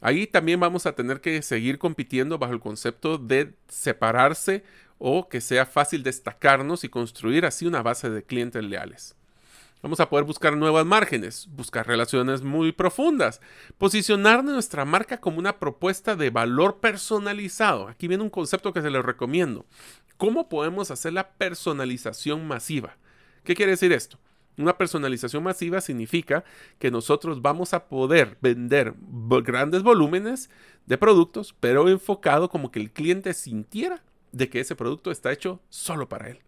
Ahí 0.05 0.27
también 0.27 0.61
vamos 0.61 0.85
a 0.85 0.95
tener 0.95 1.23
que 1.23 1.41
seguir 1.41 1.79
compitiendo 1.79 2.37
bajo 2.37 2.53
el 2.53 2.61
concepto 2.61 3.17
de 3.17 3.55
separarse 3.69 4.63
o 4.99 5.31
que 5.31 5.41
sea 5.41 5.65
fácil 5.65 6.03
destacarnos 6.03 6.85
y 6.85 6.91
construir 6.91 7.47
así 7.47 7.65
una 7.65 7.81
base 7.81 8.11
de 8.11 8.23
clientes 8.23 8.63
leales. 8.63 9.17
Vamos 9.83 10.01
a 10.01 10.11
poder 10.11 10.27
buscar 10.27 10.59
nuevas 10.59 10.85
márgenes, 10.85 11.49
buscar 11.53 11.87
relaciones 11.87 12.43
muy 12.43 12.73
profundas, 12.73 13.41
posicionar 13.79 14.45
nuestra 14.45 14.85
marca 14.85 15.23
como 15.23 15.39
una 15.39 15.59
propuesta 15.59 16.17
de 16.17 16.29
valor 16.29 16.81
personalizado. 16.81 17.89
Aquí 17.89 18.07
viene 18.07 18.25
un 18.25 18.31
concepto 18.31 18.75
que 18.75 18.83
se 18.83 18.91
les 18.91 19.03
recomiendo. 19.03 19.65
¿Cómo 20.19 20.51
podemos 20.51 20.91
hacer 20.91 21.15
la 21.15 21.31
personalización 21.31 22.47
masiva? 22.47 22.99
¿Qué 23.43 23.55
quiere 23.55 23.73
decir 23.73 23.91
esto? 23.91 24.19
Una 24.57 24.79
personalización 24.79 25.43
masiva 25.43 25.81
significa 25.81 26.45
que 26.79 26.91
nosotros 26.91 27.43
vamos 27.43 27.75
a 27.75 27.87
poder 27.87 28.39
vender 28.41 28.95
grandes 29.43 29.83
volúmenes 29.83 30.49
de 30.87 30.97
productos, 30.97 31.55
pero 31.59 31.89
enfocado 31.89 32.49
como 32.49 32.71
que 32.71 32.79
el 32.79 32.93
cliente 32.93 33.35
sintiera 33.35 34.03
de 34.31 34.49
que 34.49 34.61
ese 34.61 34.77
producto 34.77 35.11
está 35.11 35.33
hecho 35.33 35.61
solo 35.69 36.09
para 36.09 36.29
él. 36.29 36.39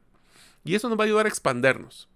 Y 0.65 0.75
eso 0.75 0.89
nos 0.89 0.99
va 0.99 1.05
a 1.05 1.07
ayudar 1.07 1.27
a 1.27 1.29
expandernos. 1.29 2.09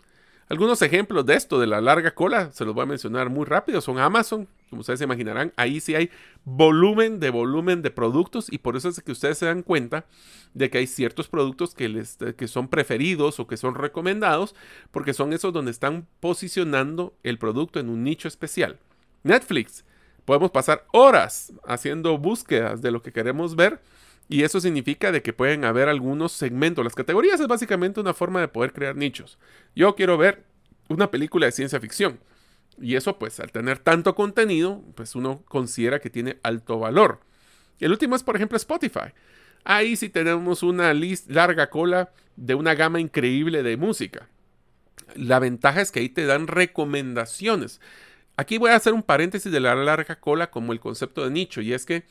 Algunos 0.49 0.83
ejemplos 0.83 1.25
de 1.27 1.35
esto, 1.35 1.61
de 1.61 1.69
la 1.69 1.81
larga 1.81 2.13
cola, 2.13 2.51
se 2.53 2.65
los 2.65 2.75
voy 2.75 2.83
a 2.83 2.87
mencionar 2.87 3.31
muy 3.31 3.45
rápido, 3.45 3.81
son 3.81 3.99
Amazon. 3.99 4.49
Como 4.71 4.81
ustedes 4.81 5.01
se 5.01 5.05
imaginarán, 5.05 5.53
ahí 5.57 5.81
sí 5.81 5.97
hay 5.97 6.11
volumen 6.45 7.19
de 7.19 7.31
volumen 7.31 7.83
de 7.83 7.91
productos 7.91 8.51
y 8.53 8.59
por 8.59 8.77
eso 8.77 8.89
es 8.89 9.03
que 9.03 9.11
ustedes 9.11 9.37
se 9.37 9.47
dan 9.47 9.63
cuenta 9.63 10.07
de 10.55 10.71
que 10.71 10.79
hay 10.79 10.87
ciertos 10.87 11.29
productos 11.29 11.75
que, 11.75 11.89
les, 11.89 12.17
que 12.37 12.47
son 12.47 12.69
preferidos 12.69 13.41
o 13.41 13.49
que 13.49 13.57
son 13.57 13.75
recomendados 13.75 14.55
porque 14.93 15.13
son 15.13 15.33
esos 15.33 15.53
donde 15.53 15.73
están 15.73 16.07
posicionando 16.21 17.15
el 17.25 17.37
producto 17.39 17.81
en 17.81 17.89
un 17.89 18.05
nicho 18.05 18.29
especial. 18.29 18.79
Netflix, 19.25 19.85
podemos 20.25 20.53
pasar 20.53 20.87
horas 20.93 21.53
haciendo 21.67 22.17
búsquedas 22.17 22.81
de 22.81 22.93
lo 22.93 23.03
que 23.03 23.13
queremos 23.13 23.57
ver 23.57 23.81
y 24.29 24.45
eso 24.45 24.61
significa 24.61 25.11
de 25.11 25.23
que 25.23 25.33
pueden 25.33 25.65
haber 25.65 25.89
algunos 25.89 26.31
segmentos. 26.31 26.85
Las 26.85 26.95
categorías 26.95 27.41
es 27.41 27.49
básicamente 27.49 27.99
una 27.99 28.15
forma 28.15 28.41
de 28.41 28.47
poder 28.47 28.73
crear 28.73 28.95
nichos. 28.95 29.37
Yo 29.75 29.97
quiero 29.97 30.17
ver 30.17 30.45
una 30.89 31.11
película 31.11 31.47
de 31.47 31.53
ciencia 31.53 31.81
ficción. 31.81 32.21
Y 32.81 32.97
eso 32.97 33.19
pues 33.19 33.39
al 33.41 33.53
tener 33.53 33.79
tanto 33.79 34.15
contenido, 34.15 34.83
pues 34.95 35.15
uno 35.15 35.43
considera 35.47 36.01
que 36.01 36.11
tiene 36.11 36.39
alto 36.43 36.79
valor. 36.79 37.21
El 37.79 37.93
último 37.93 38.17
es 38.17 38.23
por 38.23 38.37
ejemplo 38.37 38.57
Spotify. 38.57 39.13
Ahí 39.65 39.97
sí 39.97 40.09
tenemos 40.09 40.63
una 40.63 40.95
larga 41.29 41.69
cola 41.69 42.11
de 42.37 42.55
una 42.55 42.75
gama 42.75 43.01
increíble 43.01 43.63
de 43.63 43.77
música. 43.77 44.29
La 45.15 45.39
ventaja 45.39 45.81
es 45.81 45.91
que 45.91 46.01
ahí 46.01 46.09
te 46.09 46.25
dan 46.25 46.47
recomendaciones. 46.47 47.81
Aquí 48.37 48.57
voy 48.57 48.71
a 48.71 48.77
hacer 48.77 48.95
un 48.95 49.03
paréntesis 49.03 49.53
de 49.53 49.61
la 49.61 49.75
larga 49.75 50.19
cola 50.19 50.51
como 50.51 50.73
el 50.73 50.81
concepto 50.81 51.25
de 51.25 51.31
nicho 51.31 51.61
y 51.61 51.75
es 51.75 51.85
que 51.85 52.05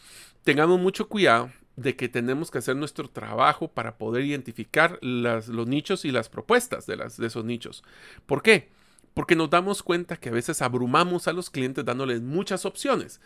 tengamos 0.44 0.80
mucho 0.80 1.08
cuidado 1.08 1.52
de 1.76 1.96
que 1.96 2.10
tenemos 2.10 2.52
que 2.52 2.58
hacer 2.58 2.76
nuestro 2.76 3.10
trabajo 3.10 3.70
para 3.70 3.98
poder 3.98 4.26
identificar 4.26 5.00
los 5.02 5.50
nichos 5.50 6.06
y 6.06 6.12
las 6.12 6.30
propuestas 6.30 6.86
de, 6.86 6.98
las, 6.98 7.18
de 7.18 7.28
esos 7.28 7.46
nichos. 7.46 7.84
¿Por 8.26 8.44
qué? 8.44 8.70
Porque 9.14 9.36
nos 9.36 9.50
damos 9.50 9.84
cuenta 9.84 10.18
que 10.18 10.30
a 10.30 10.34
veces 10.34 10.62
abrumamos 10.62 11.28
a 11.28 11.34
los 11.34 11.50
clientes 11.50 11.86
dándoles 11.86 12.22
muchas 12.22 12.66
opciones. 12.66 13.20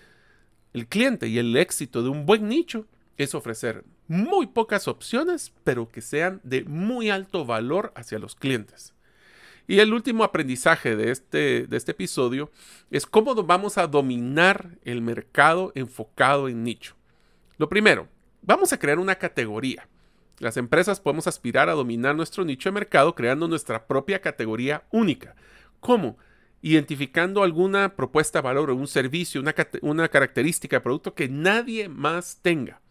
El 0.73 0.87
cliente 0.87 1.27
y 1.27 1.37
el 1.37 1.55
éxito 1.55 2.01
de 2.01 2.09
un 2.09 2.25
buen 2.25 2.47
nicho 2.47 2.87
es 3.17 3.35
ofrecer 3.35 3.83
muy 4.07 4.47
pocas 4.47 4.87
opciones, 4.87 5.53
pero 5.63 5.89
que 5.89 6.01
sean 6.01 6.41
de 6.43 6.63
muy 6.63 7.09
alto 7.09 7.45
valor 7.45 7.91
hacia 7.95 8.19
los 8.19 8.35
clientes. 8.35 8.93
Y 9.67 9.79
el 9.79 9.93
último 9.93 10.23
aprendizaje 10.23 10.95
de 10.95 11.11
este, 11.11 11.67
de 11.67 11.77
este 11.77 11.91
episodio 11.91 12.51
es 12.91 13.05
cómo 13.05 13.35
vamos 13.35 13.77
a 13.77 13.87
dominar 13.87 14.77
el 14.83 15.01
mercado 15.01 15.71
enfocado 15.75 16.49
en 16.49 16.63
nicho. 16.63 16.95
Lo 17.57 17.69
primero, 17.69 18.09
Vamos 18.45 18.73
a 18.73 18.77
crear 18.77 18.99
una 18.99 19.15
categoría. 19.15 19.87
Las 20.39 20.57
empresas 20.57 20.99
podemos 20.99 21.27
aspirar 21.27 21.69
a 21.69 21.73
dominar 21.73 22.13
nuestro 22.13 22.43
nicho 22.43 22.67
de 22.67 22.73
mercado 22.73 23.15
creando 23.15 23.47
nuestra 23.47 23.87
propia 23.87 24.19
categoría 24.19 24.83
única. 24.91 25.33
¿Cómo? 25.83 26.17
Identificando 26.61 27.43
alguna 27.43 27.95
propuesta 27.95 28.39
de 28.39 28.43
valor 28.43 28.71
un 28.71 28.87
servicio, 28.87 29.41
una, 29.41 29.53
una 29.81 30.07
característica 30.07 30.77
de 30.77 30.81
producto 30.81 31.13
que 31.13 31.27
nadie 31.27 31.89
más 31.89 32.39
tenga. 32.41 32.81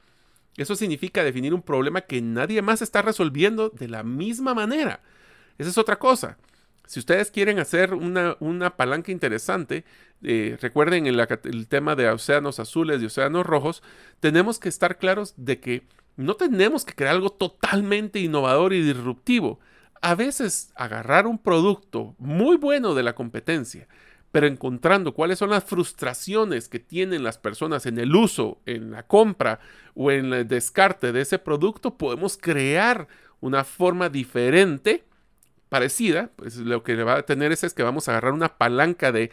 Eso 0.58 0.76
significa 0.76 1.24
definir 1.24 1.54
un 1.54 1.62
problema 1.62 2.02
que 2.02 2.20
nadie 2.20 2.60
más 2.60 2.82
está 2.82 3.00
resolviendo 3.00 3.70
de 3.70 3.88
la 3.88 4.02
misma 4.02 4.52
manera. 4.52 5.00
Esa 5.56 5.70
es 5.70 5.78
otra 5.78 5.98
cosa. 5.98 6.36
Si 6.86 7.00
ustedes 7.00 7.30
quieren 7.30 7.58
hacer 7.58 7.94
una, 7.94 8.36
una 8.40 8.76
palanca 8.76 9.10
interesante, 9.10 9.84
eh, 10.22 10.58
recuerden 10.60 11.06
el, 11.06 11.18
el 11.44 11.66
tema 11.68 11.96
de 11.96 12.10
océanos 12.10 12.60
azules 12.60 13.00
y 13.00 13.06
océanos 13.06 13.46
rojos, 13.46 13.82
tenemos 14.20 14.58
que 14.58 14.68
estar 14.68 14.98
claros 14.98 15.32
de 15.38 15.58
que 15.60 15.86
no 16.16 16.34
tenemos 16.34 16.84
que 16.84 16.94
crear 16.94 17.14
algo 17.14 17.30
totalmente 17.30 18.18
innovador 18.18 18.74
y 18.74 18.82
disruptivo. 18.82 19.60
A 20.02 20.16
veces 20.16 20.72
agarrar 20.74 21.28
un 21.28 21.38
producto 21.38 22.16
muy 22.18 22.56
bueno 22.56 22.94
de 22.94 23.04
la 23.04 23.14
competencia, 23.14 23.86
pero 24.32 24.48
encontrando 24.48 25.14
cuáles 25.14 25.38
son 25.38 25.50
las 25.50 25.62
frustraciones 25.62 26.68
que 26.68 26.80
tienen 26.80 27.22
las 27.22 27.38
personas 27.38 27.86
en 27.86 27.98
el 27.98 28.14
uso, 28.16 28.60
en 28.66 28.90
la 28.90 29.04
compra 29.04 29.60
o 29.94 30.10
en 30.10 30.32
el 30.32 30.48
descarte 30.48 31.12
de 31.12 31.20
ese 31.20 31.38
producto, 31.38 31.96
podemos 31.96 32.36
crear 32.36 33.06
una 33.40 33.62
forma 33.62 34.08
diferente 34.08 35.04
parecida, 35.68 36.30
pues 36.34 36.56
lo 36.56 36.82
que 36.82 37.02
va 37.04 37.18
a 37.18 37.22
tener 37.22 37.52
es, 37.52 37.62
es 37.62 37.72
que 37.72 37.84
vamos 37.84 38.08
a 38.08 38.12
agarrar 38.12 38.32
una 38.32 38.58
palanca 38.58 39.12
de 39.12 39.30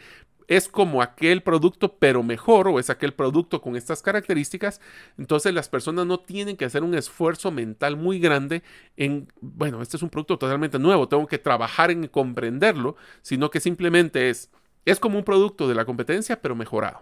es 0.50 0.68
como 0.68 1.00
aquel 1.00 1.42
producto 1.42 1.96
pero 1.96 2.24
mejor 2.24 2.66
o 2.66 2.80
es 2.80 2.90
aquel 2.90 3.14
producto 3.14 3.62
con 3.62 3.76
estas 3.76 4.02
características, 4.02 4.80
entonces 5.16 5.54
las 5.54 5.68
personas 5.68 6.06
no 6.06 6.18
tienen 6.18 6.56
que 6.56 6.64
hacer 6.64 6.82
un 6.82 6.96
esfuerzo 6.96 7.52
mental 7.52 7.96
muy 7.96 8.18
grande 8.18 8.64
en, 8.96 9.28
bueno, 9.40 9.80
este 9.80 9.96
es 9.96 10.02
un 10.02 10.10
producto 10.10 10.38
totalmente 10.38 10.80
nuevo, 10.80 11.06
tengo 11.06 11.28
que 11.28 11.38
trabajar 11.38 11.92
en 11.92 12.08
comprenderlo, 12.08 12.96
sino 13.22 13.48
que 13.48 13.60
simplemente 13.60 14.28
es, 14.28 14.50
es 14.84 14.98
como 14.98 15.18
un 15.18 15.24
producto 15.24 15.68
de 15.68 15.76
la 15.76 15.84
competencia 15.84 16.42
pero 16.42 16.56
mejorado. 16.56 17.00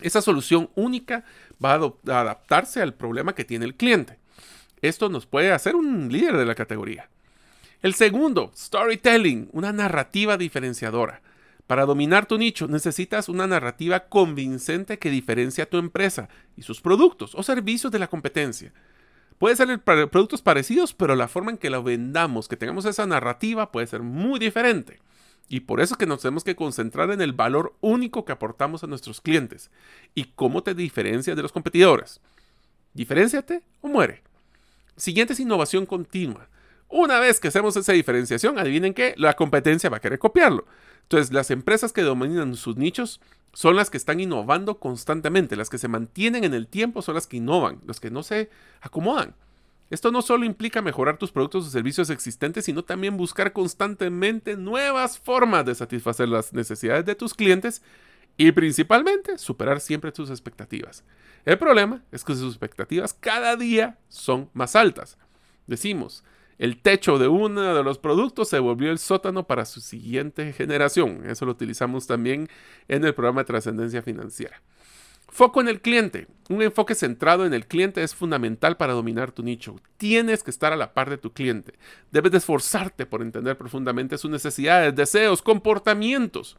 Esa 0.00 0.20
solución 0.20 0.68
única 0.74 1.24
va 1.64 1.74
a 1.74 2.20
adaptarse 2.20 2.82
al 2.82 2.94
problema 2.94 3.36
que 3.36 3.44
tiene 3.44 3.64
el 3.64 3.76
cliente. 3.76 4.18
Esto 4.80 5.08
nos 5.08 5.26
puede 5.26 5.52
hacer 5.52 5.76
un 5.76 6.10
líder 6.10 6.36
de 6.36 6.46
la 6.46 6.56
categoría. 6.56 7.08
El 7.80 7.94
segundo, 7.94 8.50
storytelling, 8.56 9.50
una 9.52 9.72
narrativa 9.72 10.36
diferenciadora. 10.36 11.22
Para 11.72 11.86
dominar 11.86 12.26
tu 12.26 12.36
nicho 12.36 12.68
necesitas 12.68 13.30
una 13.30 13.46
narrativa 13.46 14.00
convincente 14.00 14.98
que 14.98 15.08
diferencia 15.08 15.64
a 15.64 15.66
tu 15.66 15.78
empresa 15.78 16.28
y 16.54 16.64
sus 16.64 16.82
productos 16.82 17.34
o 17.34 17.42
servicios 17.42 17.90
de 17.90 17.98
la 17.98 18.08
competencia. 18.08 18.74
Puede 19.38 19.56
ser 19.56 19.80
productos 19.80 20.42
parecidos, 20.42 20.92
pero 20.92 21.16
la 21.16 21.28
forma 21.28 21.50
en 21.50 21.56
que 21.56 21.70
lo 21.70 21.82
vendamos, 21.82 22.46
que 22.46 22.58
tengamos 22.58 22.84
esa 22.84 23.06
narrativa, 23.06 23.72
puede 23.72 23.86
ser 23.86 24.02
muy 24.02 24.38
diferente. 24.38 25.00
Y 25.48 25.60
por 25.60 25.80
eso 25.80 25.94
es 25.94 25.98
que 25.98 26.04
nos 26.04 26.20
tenemos 26.20 26.44
que 26.44 26.56
concentrar 26.56 27.10
en 27.10 27.22
el 27.22 27.32
valor 27.32 27.74
único 27.80 28.26
que 28.26 28.32
aportamos 28.32 28.84
a 28.84 28.86
nuestros 28.86 29.22
clientes 29.22 29.70
y 30.14 30.24
cómo 30.24 30.62
te 30.62 30.74
diferencias 30.74 31.36
de 31.36 31.42
los 31.42 31.52
competidores. 31.52 32.20
Diferenciate 32.92 33.62
o 33.80 33.88
muere. 33.88 34.22
Siguiente 34.98 35.32
es 35.32 35.40
innovación 35.40 35.86
continua. 35.86 36.48
Una 36.92 37.20
vez 37.20 37.40
que 37.40 37.48
hacemos 37.48 37.74
esa 37.74 37.94
diferenciación, 37.94 38.58
adivinen 38.58 38.92
qué, 38.92 39.14
la 39.16 39.32
competencia 39.32 39.88
va 39.88 39.96
a 39.96 40.00
querer 40.00 40.18
copiarlo. 40.18 40.66
Entonces, 41.04 41.32
las 41.32 41.50
empresas 41.50 41.90
que 41.90 42.02
dominan 42.02 42.54
sus 42.54 42.76
nichos 42.76 43.18
son 43.54 43.76
las 43.76 43.88
que 43.88 43.96
están 43.96 44.20
innovando 44.20 44.78
constantemente, 44.78 45.56
las 45.56 45.70
que 45.70 45.78
se 45.78 45.88
mantienen 45.88 46.44
en 46.44 46.52
el 46.52 46.66
tiempo 46.66 47.00
son 47.00 47.14
las 47.14 47.26
que 47.26 47.38
innovan, 47.38 47.80
las 47.86 47.98
que 47.98 48.10
no 48.10 48.22
se 48.22 48.50
acomodan. 48.82 49.34
Esto 49.88 50.12
no 50.12 50.20
solo 50.20 50.44
implica 50.44 50.82
mejorar 50.82 51.16
tus 51.16 51.32
productos 51.32 51.66
o 51.66 51.70
servicios 51.70 52.10
existentes, 52.10 52.66
sino 52.66 52.84
también 52.84 53.16
buscar 53.16 53.54
constantemente 53.54 54.58
nuevas 54.58 55.18
formas 55.18 55.64
de 55.64 55.74
satisfacer 55.74 56.28
las 56.28 56.52
necesidades 56.52 57.06
de 57.06 57.14
tus 57.14 57.32
clientes 57.32 57.80
y 58.36 58.52
principalmente 58.52 59.38
superar 59.38 59.80
siempre 59.80 60.12
tus 60.12 60.28
expectativas. 60.28 61.04
El 61.46 61.56
problema 61.56 62.02
es 62.12 62.22
que 62.22 62.34
sus 62.34 62.52
expectativas 62.52 63.14
cada 63.14 63.56
día 63.56 63.96
son 64.10 64.50
más 64.52 64.76
altas. 64.76 65.16
Decimos, 65.66 66.22
el 66.58 66.80
techo 66.80 67.18
de 67.18 67.28
uno 67.28 67.74
de 67.74 67.82
los 67.82 67.98
productos 67.98 68.48
se 68.48 68.58
volvió 68.58 68.90
el 68.90 68.98
sótano 68.98 69.46
para 69.46 69.64
su 69.64 69.80
siguiente 69.80 70.52
generación. 70.52 71.28
Eso 71.28 71.44
lo 71.44 71.52
utilizamos 71.52 72.06
también 72.06 72.48
en 72.88 73.04
el 73.04 73.14
programa 73.14 73.42
de 73.42 73.46
trascendencia 73.46 74.02
financiera. 74.02 74.60
Foco 75.32 75.62
en 75.62 75.68
el 75.68 75.80
cliente. 75.80 76.26
Un 76.50 76.60
enfoque 76.60 76.94
centrado 76.94 77.46
en 77.46 77.54
el 77.54 77.66
cliente 77.66 78.02
es 78.02 78.14
fundamental 78.14 78.76
para 78.76 78.92
dominar 78.92 79.32
tu 79.32 79.42
nicho. 79.42 79.76
Tienes 79.96 80.42
que 80.42 80.50
estar 80.50 80.74
a 80.74 80.76
la 80.76 80.92
par 80.92 81.08
de 81.08 81.16
tu 81.16 81.32
cliente. 81.32 81.72
Debes 82.10 82.32
de 82.32 82.38
esforzarte 82.38 83.06
por 83.06 83.22
entender 83.22 83.56
profundamente 83.56 84.18
sus 84.18 84.30
necesidades, 84.30 84.94
deseos, 84.94 85.40
comportamientos 85.40 86.58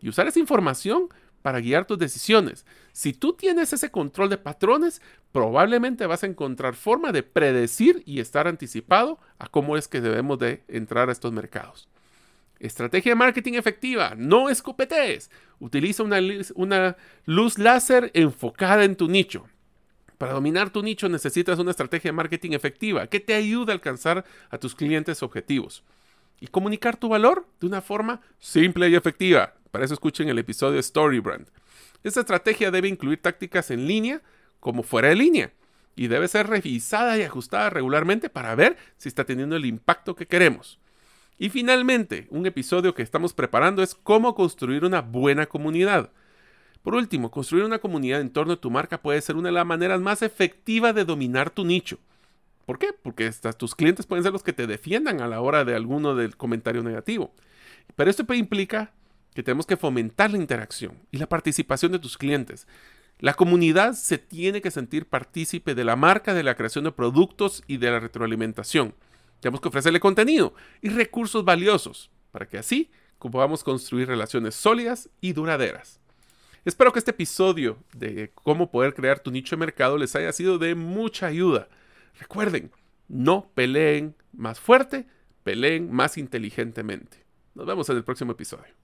y 0.00 0.08
usar 0.08 0.28
esa 0.28 0.38
información 0.38 1.08
para 1.44 1.60
guiar 1.60 1.84
tus 1.84 1.98
decisiones. 1.98 2.64
Si 2.92 3.12
tú 3.12 3.34
tienes 3.34 3.74
ese 3.74 3.90
control 3.90 4.30
de 4.30 4.38
patrones, 4.38 5.02
probablemente 5.30 6.06
vas 6.06 6.22
a 6.22 6.26
encontrar 6.26 6.74
forma 6.74 7.12
de 7.12 7.22
predecir 7.22 8.02
y 8.06 8.20
estar 8.20 8.48
anticipado 8.48 9.18
a 9.38 9.48
cómo 9.48 9.76
es 9.76 9.86
que 9.86 10.00
debemos 10.00 10.38
de 10.38 10.64
entrar 10.68 11.10
a 11.10 11.12
estos 11.12 11.32
mercados. 11.34 11.86
Estrategia 12.60 13.12
de 13.12 13.16
marketing 13.16 13.54
efectiva, 13.54 14.14
no 14.16 14.48
escopetees. 14.48 15.30
Utiliza 15.58 16.02
una, 16.02 16.18
una 16.54 16.96
luz 17.26 17.58
láser 17.58 18.10
enfocada 18.14 18.84
en 18.84 18.96
tu 18.96 19.06
nicho. 19.08 19.46
Para 20.16 20.32
dominar 20.32 20.70
tu 20.70 20.82
nicho 20.82 21.10
necesitas 21.10 21.58
una 21.58 21.72
estrategia 21.72 22.08
de 22.08 22.16
marketing 22.16 22.52
efectiva 22.52 23.06
que 23.08 23.20
te 23.20 23.34
ayude 23.34 23.70
a 23.70 23.74
alcanzar 23.74 24.24
a 24.48 24.56
tus 24.56 24.74
clientes 24.74 25.22
objetivos. 25.22 25.84
y 26.40 26.48
comunicar 26.48 26.96
tu 26.96 27.08
valor 27.08 27.46
de 27.60 27.66
una 27.66 27.80
forma 27.82 28.20
simple 28.38 28.88
y 28.88 28.94
efectiva. 28.96 29.54
Para 29.74 29.86
eso 29.86 29.94
escuchen 29.94 30.28
el 30.28 30.38
episodio 30.38 30.80
Storybrand. 30.80 31.48
Esta 32.04 32.20
estrategia 32.20 32.70
debe 32.70 32.86
incluir 32.86 33.20
tácticas 33.20 33.72
en 33.72 33.88
línea 33.88 34.22
como 34.60 34.84
fuera 34.84 35.08
de 35.08 35.16
línea 35.16 35.52
y 35.96 36.06
debe 36.06 36.28
ser 36.28 36.46
revisada 36.46 37.18
y 37.18 37.22
ajustada 37.22 37.70
regularmente 37.70 38.30
para 38.30 38.54
ver 38.54 38.76
si 38.98 39.08
está 39.08 39.24
teniendo 39.24 39.56
el 39.56 39.66
impacto 39.66 40.14
que 40.14 40.28
queremos. 40.28 40.78
Y 41.38 41.48
finalmente, 41.48 42.28
un 42.30 42.46
episodio 42.46 42.94
que 42.94 43.02
estamos 43.02 43.32
preparando 43.32 43.82
es 43.82 43.96
cómo 43.96 44.36
construir 44.36 44.84
una 44.84 45.00
buena 45.00 45.46
comunidad. 45.46 46.12
Por 46.84 46.94
último, 46.94 47.32
construir 47.32 47.64
una 47.64 47.80
comunidad 47.80 48.20
en 48.20 48.30
torno 48.30 48.52
a 48.52 48.60
tu 48.60 48.70
marca 48.70 49.02
puede 49.02 49.20
ser 49.22 49.34
una 49.34 49.48
de 49.48 49.54
las 49.54 49.66
maneras 49.66 50.00
más 50.00 50.22
efectivas 50.22 50.94
de 50.94 51.04
dominar 51.04 51.50
tu 51.50 51.64
nicho. 51.64 51.98
¿Por 52.64 52.78
qué? 52.78 52.92
Porque 52.92 53.28
tus 53.58 53.74
clientes 53.74 54.06
pueden 54.06 54.22
ser 54.22 54.32
los 54.32 54.44
que 54.44 54.52
te 54.52 54.68
defiendan 54.68 55.20
a 55.20 55.26
la 55.26 55.40
hora 55.40 55.64
de 55.64 55.74
alguno 55.74 56.14
del 56.14 56.36
comentario 56.36 56.84
negativo. 56.84 57.34
Pero 57.96 58.08
esto 58.08 58.24
implica 58.34 58.92
que 59.34 59.42
tenemos 59.42 59.66
que 59.66 59.76
fomentar 59.76 60.30
la 60.30 60.38
interacción 60.38 60.98
y 61.10 61.18
la 61.18 61.28
participación 61.28 61.92
de 61.92 61.98
tus 61.98 62.16
clientes. 62.16 62.66
La 63.18 63.34
comunidad 63.34 63.94
se 63.94 64.18
tiene 64.18 64.60
que 64.60 64.70
sentir 64.70 65.06
partícipe 65.06 65.74
de 65.74 65.84
la 65.84 65.96
marca, 65.96 66.34
de 66.34 66.42
la 66.42 66.54
creación 66.54 66.84
de 66.84 66.92
productos 66.92 67.62
y 67.66 67.76
de 67.76 67.90
la 67.90 68.00
retroalimentación. 68.00 68.94
Tenemos 69.40 69.60
que 69.60 69.68
ofrecerle 69.68 70.00
contenido 70.00 70.54
y 70.80 70.88
recursos 70.88 71.44
valiosos 71.44 72.10
para 72.30 72.46
que 72.46 72.58
así 72.58 72.90
podamos 73.30 73.64
construir 73.64 74.08
relaciones 74.08 74.54
sólidas 74.54 75.08
y 75.20 75.32
duraderas. 75.32 76.00
Espero 76.64 76.92
que 76.92 76.98
este 76.98 77.10
episodio 77.10 77.78
de 77.94 78.30
cómo 78.34 78.70
poder 78.70 78.94
crear 78.94 79.20
tu 79.20 79.30
nicho 79.30 79.56
de 79.56 79.60
mercado 79.60 79.98
les 79.98 80.16
haya 80.16 80.32
sido 80.32 80.58
de 80.58 80.74
mucha 80.74 81.26
ayuda. 81.26 81.68
Recuerden, 82.18 82.70
no 83.08 83.50
peleen 83.54 84.14
más 84.32 84.60
fuerte, 84.60 85.06
peleen 85.42 85.92
más 85.92 86.16
inteligentemente. 86.16 87.24
Nos 87.54 87.66
vemos 87.66 87.88
en 87.90 87.96
el 87.96 88.04
próximo 88.04 88.32
episodio. 88.32 88.83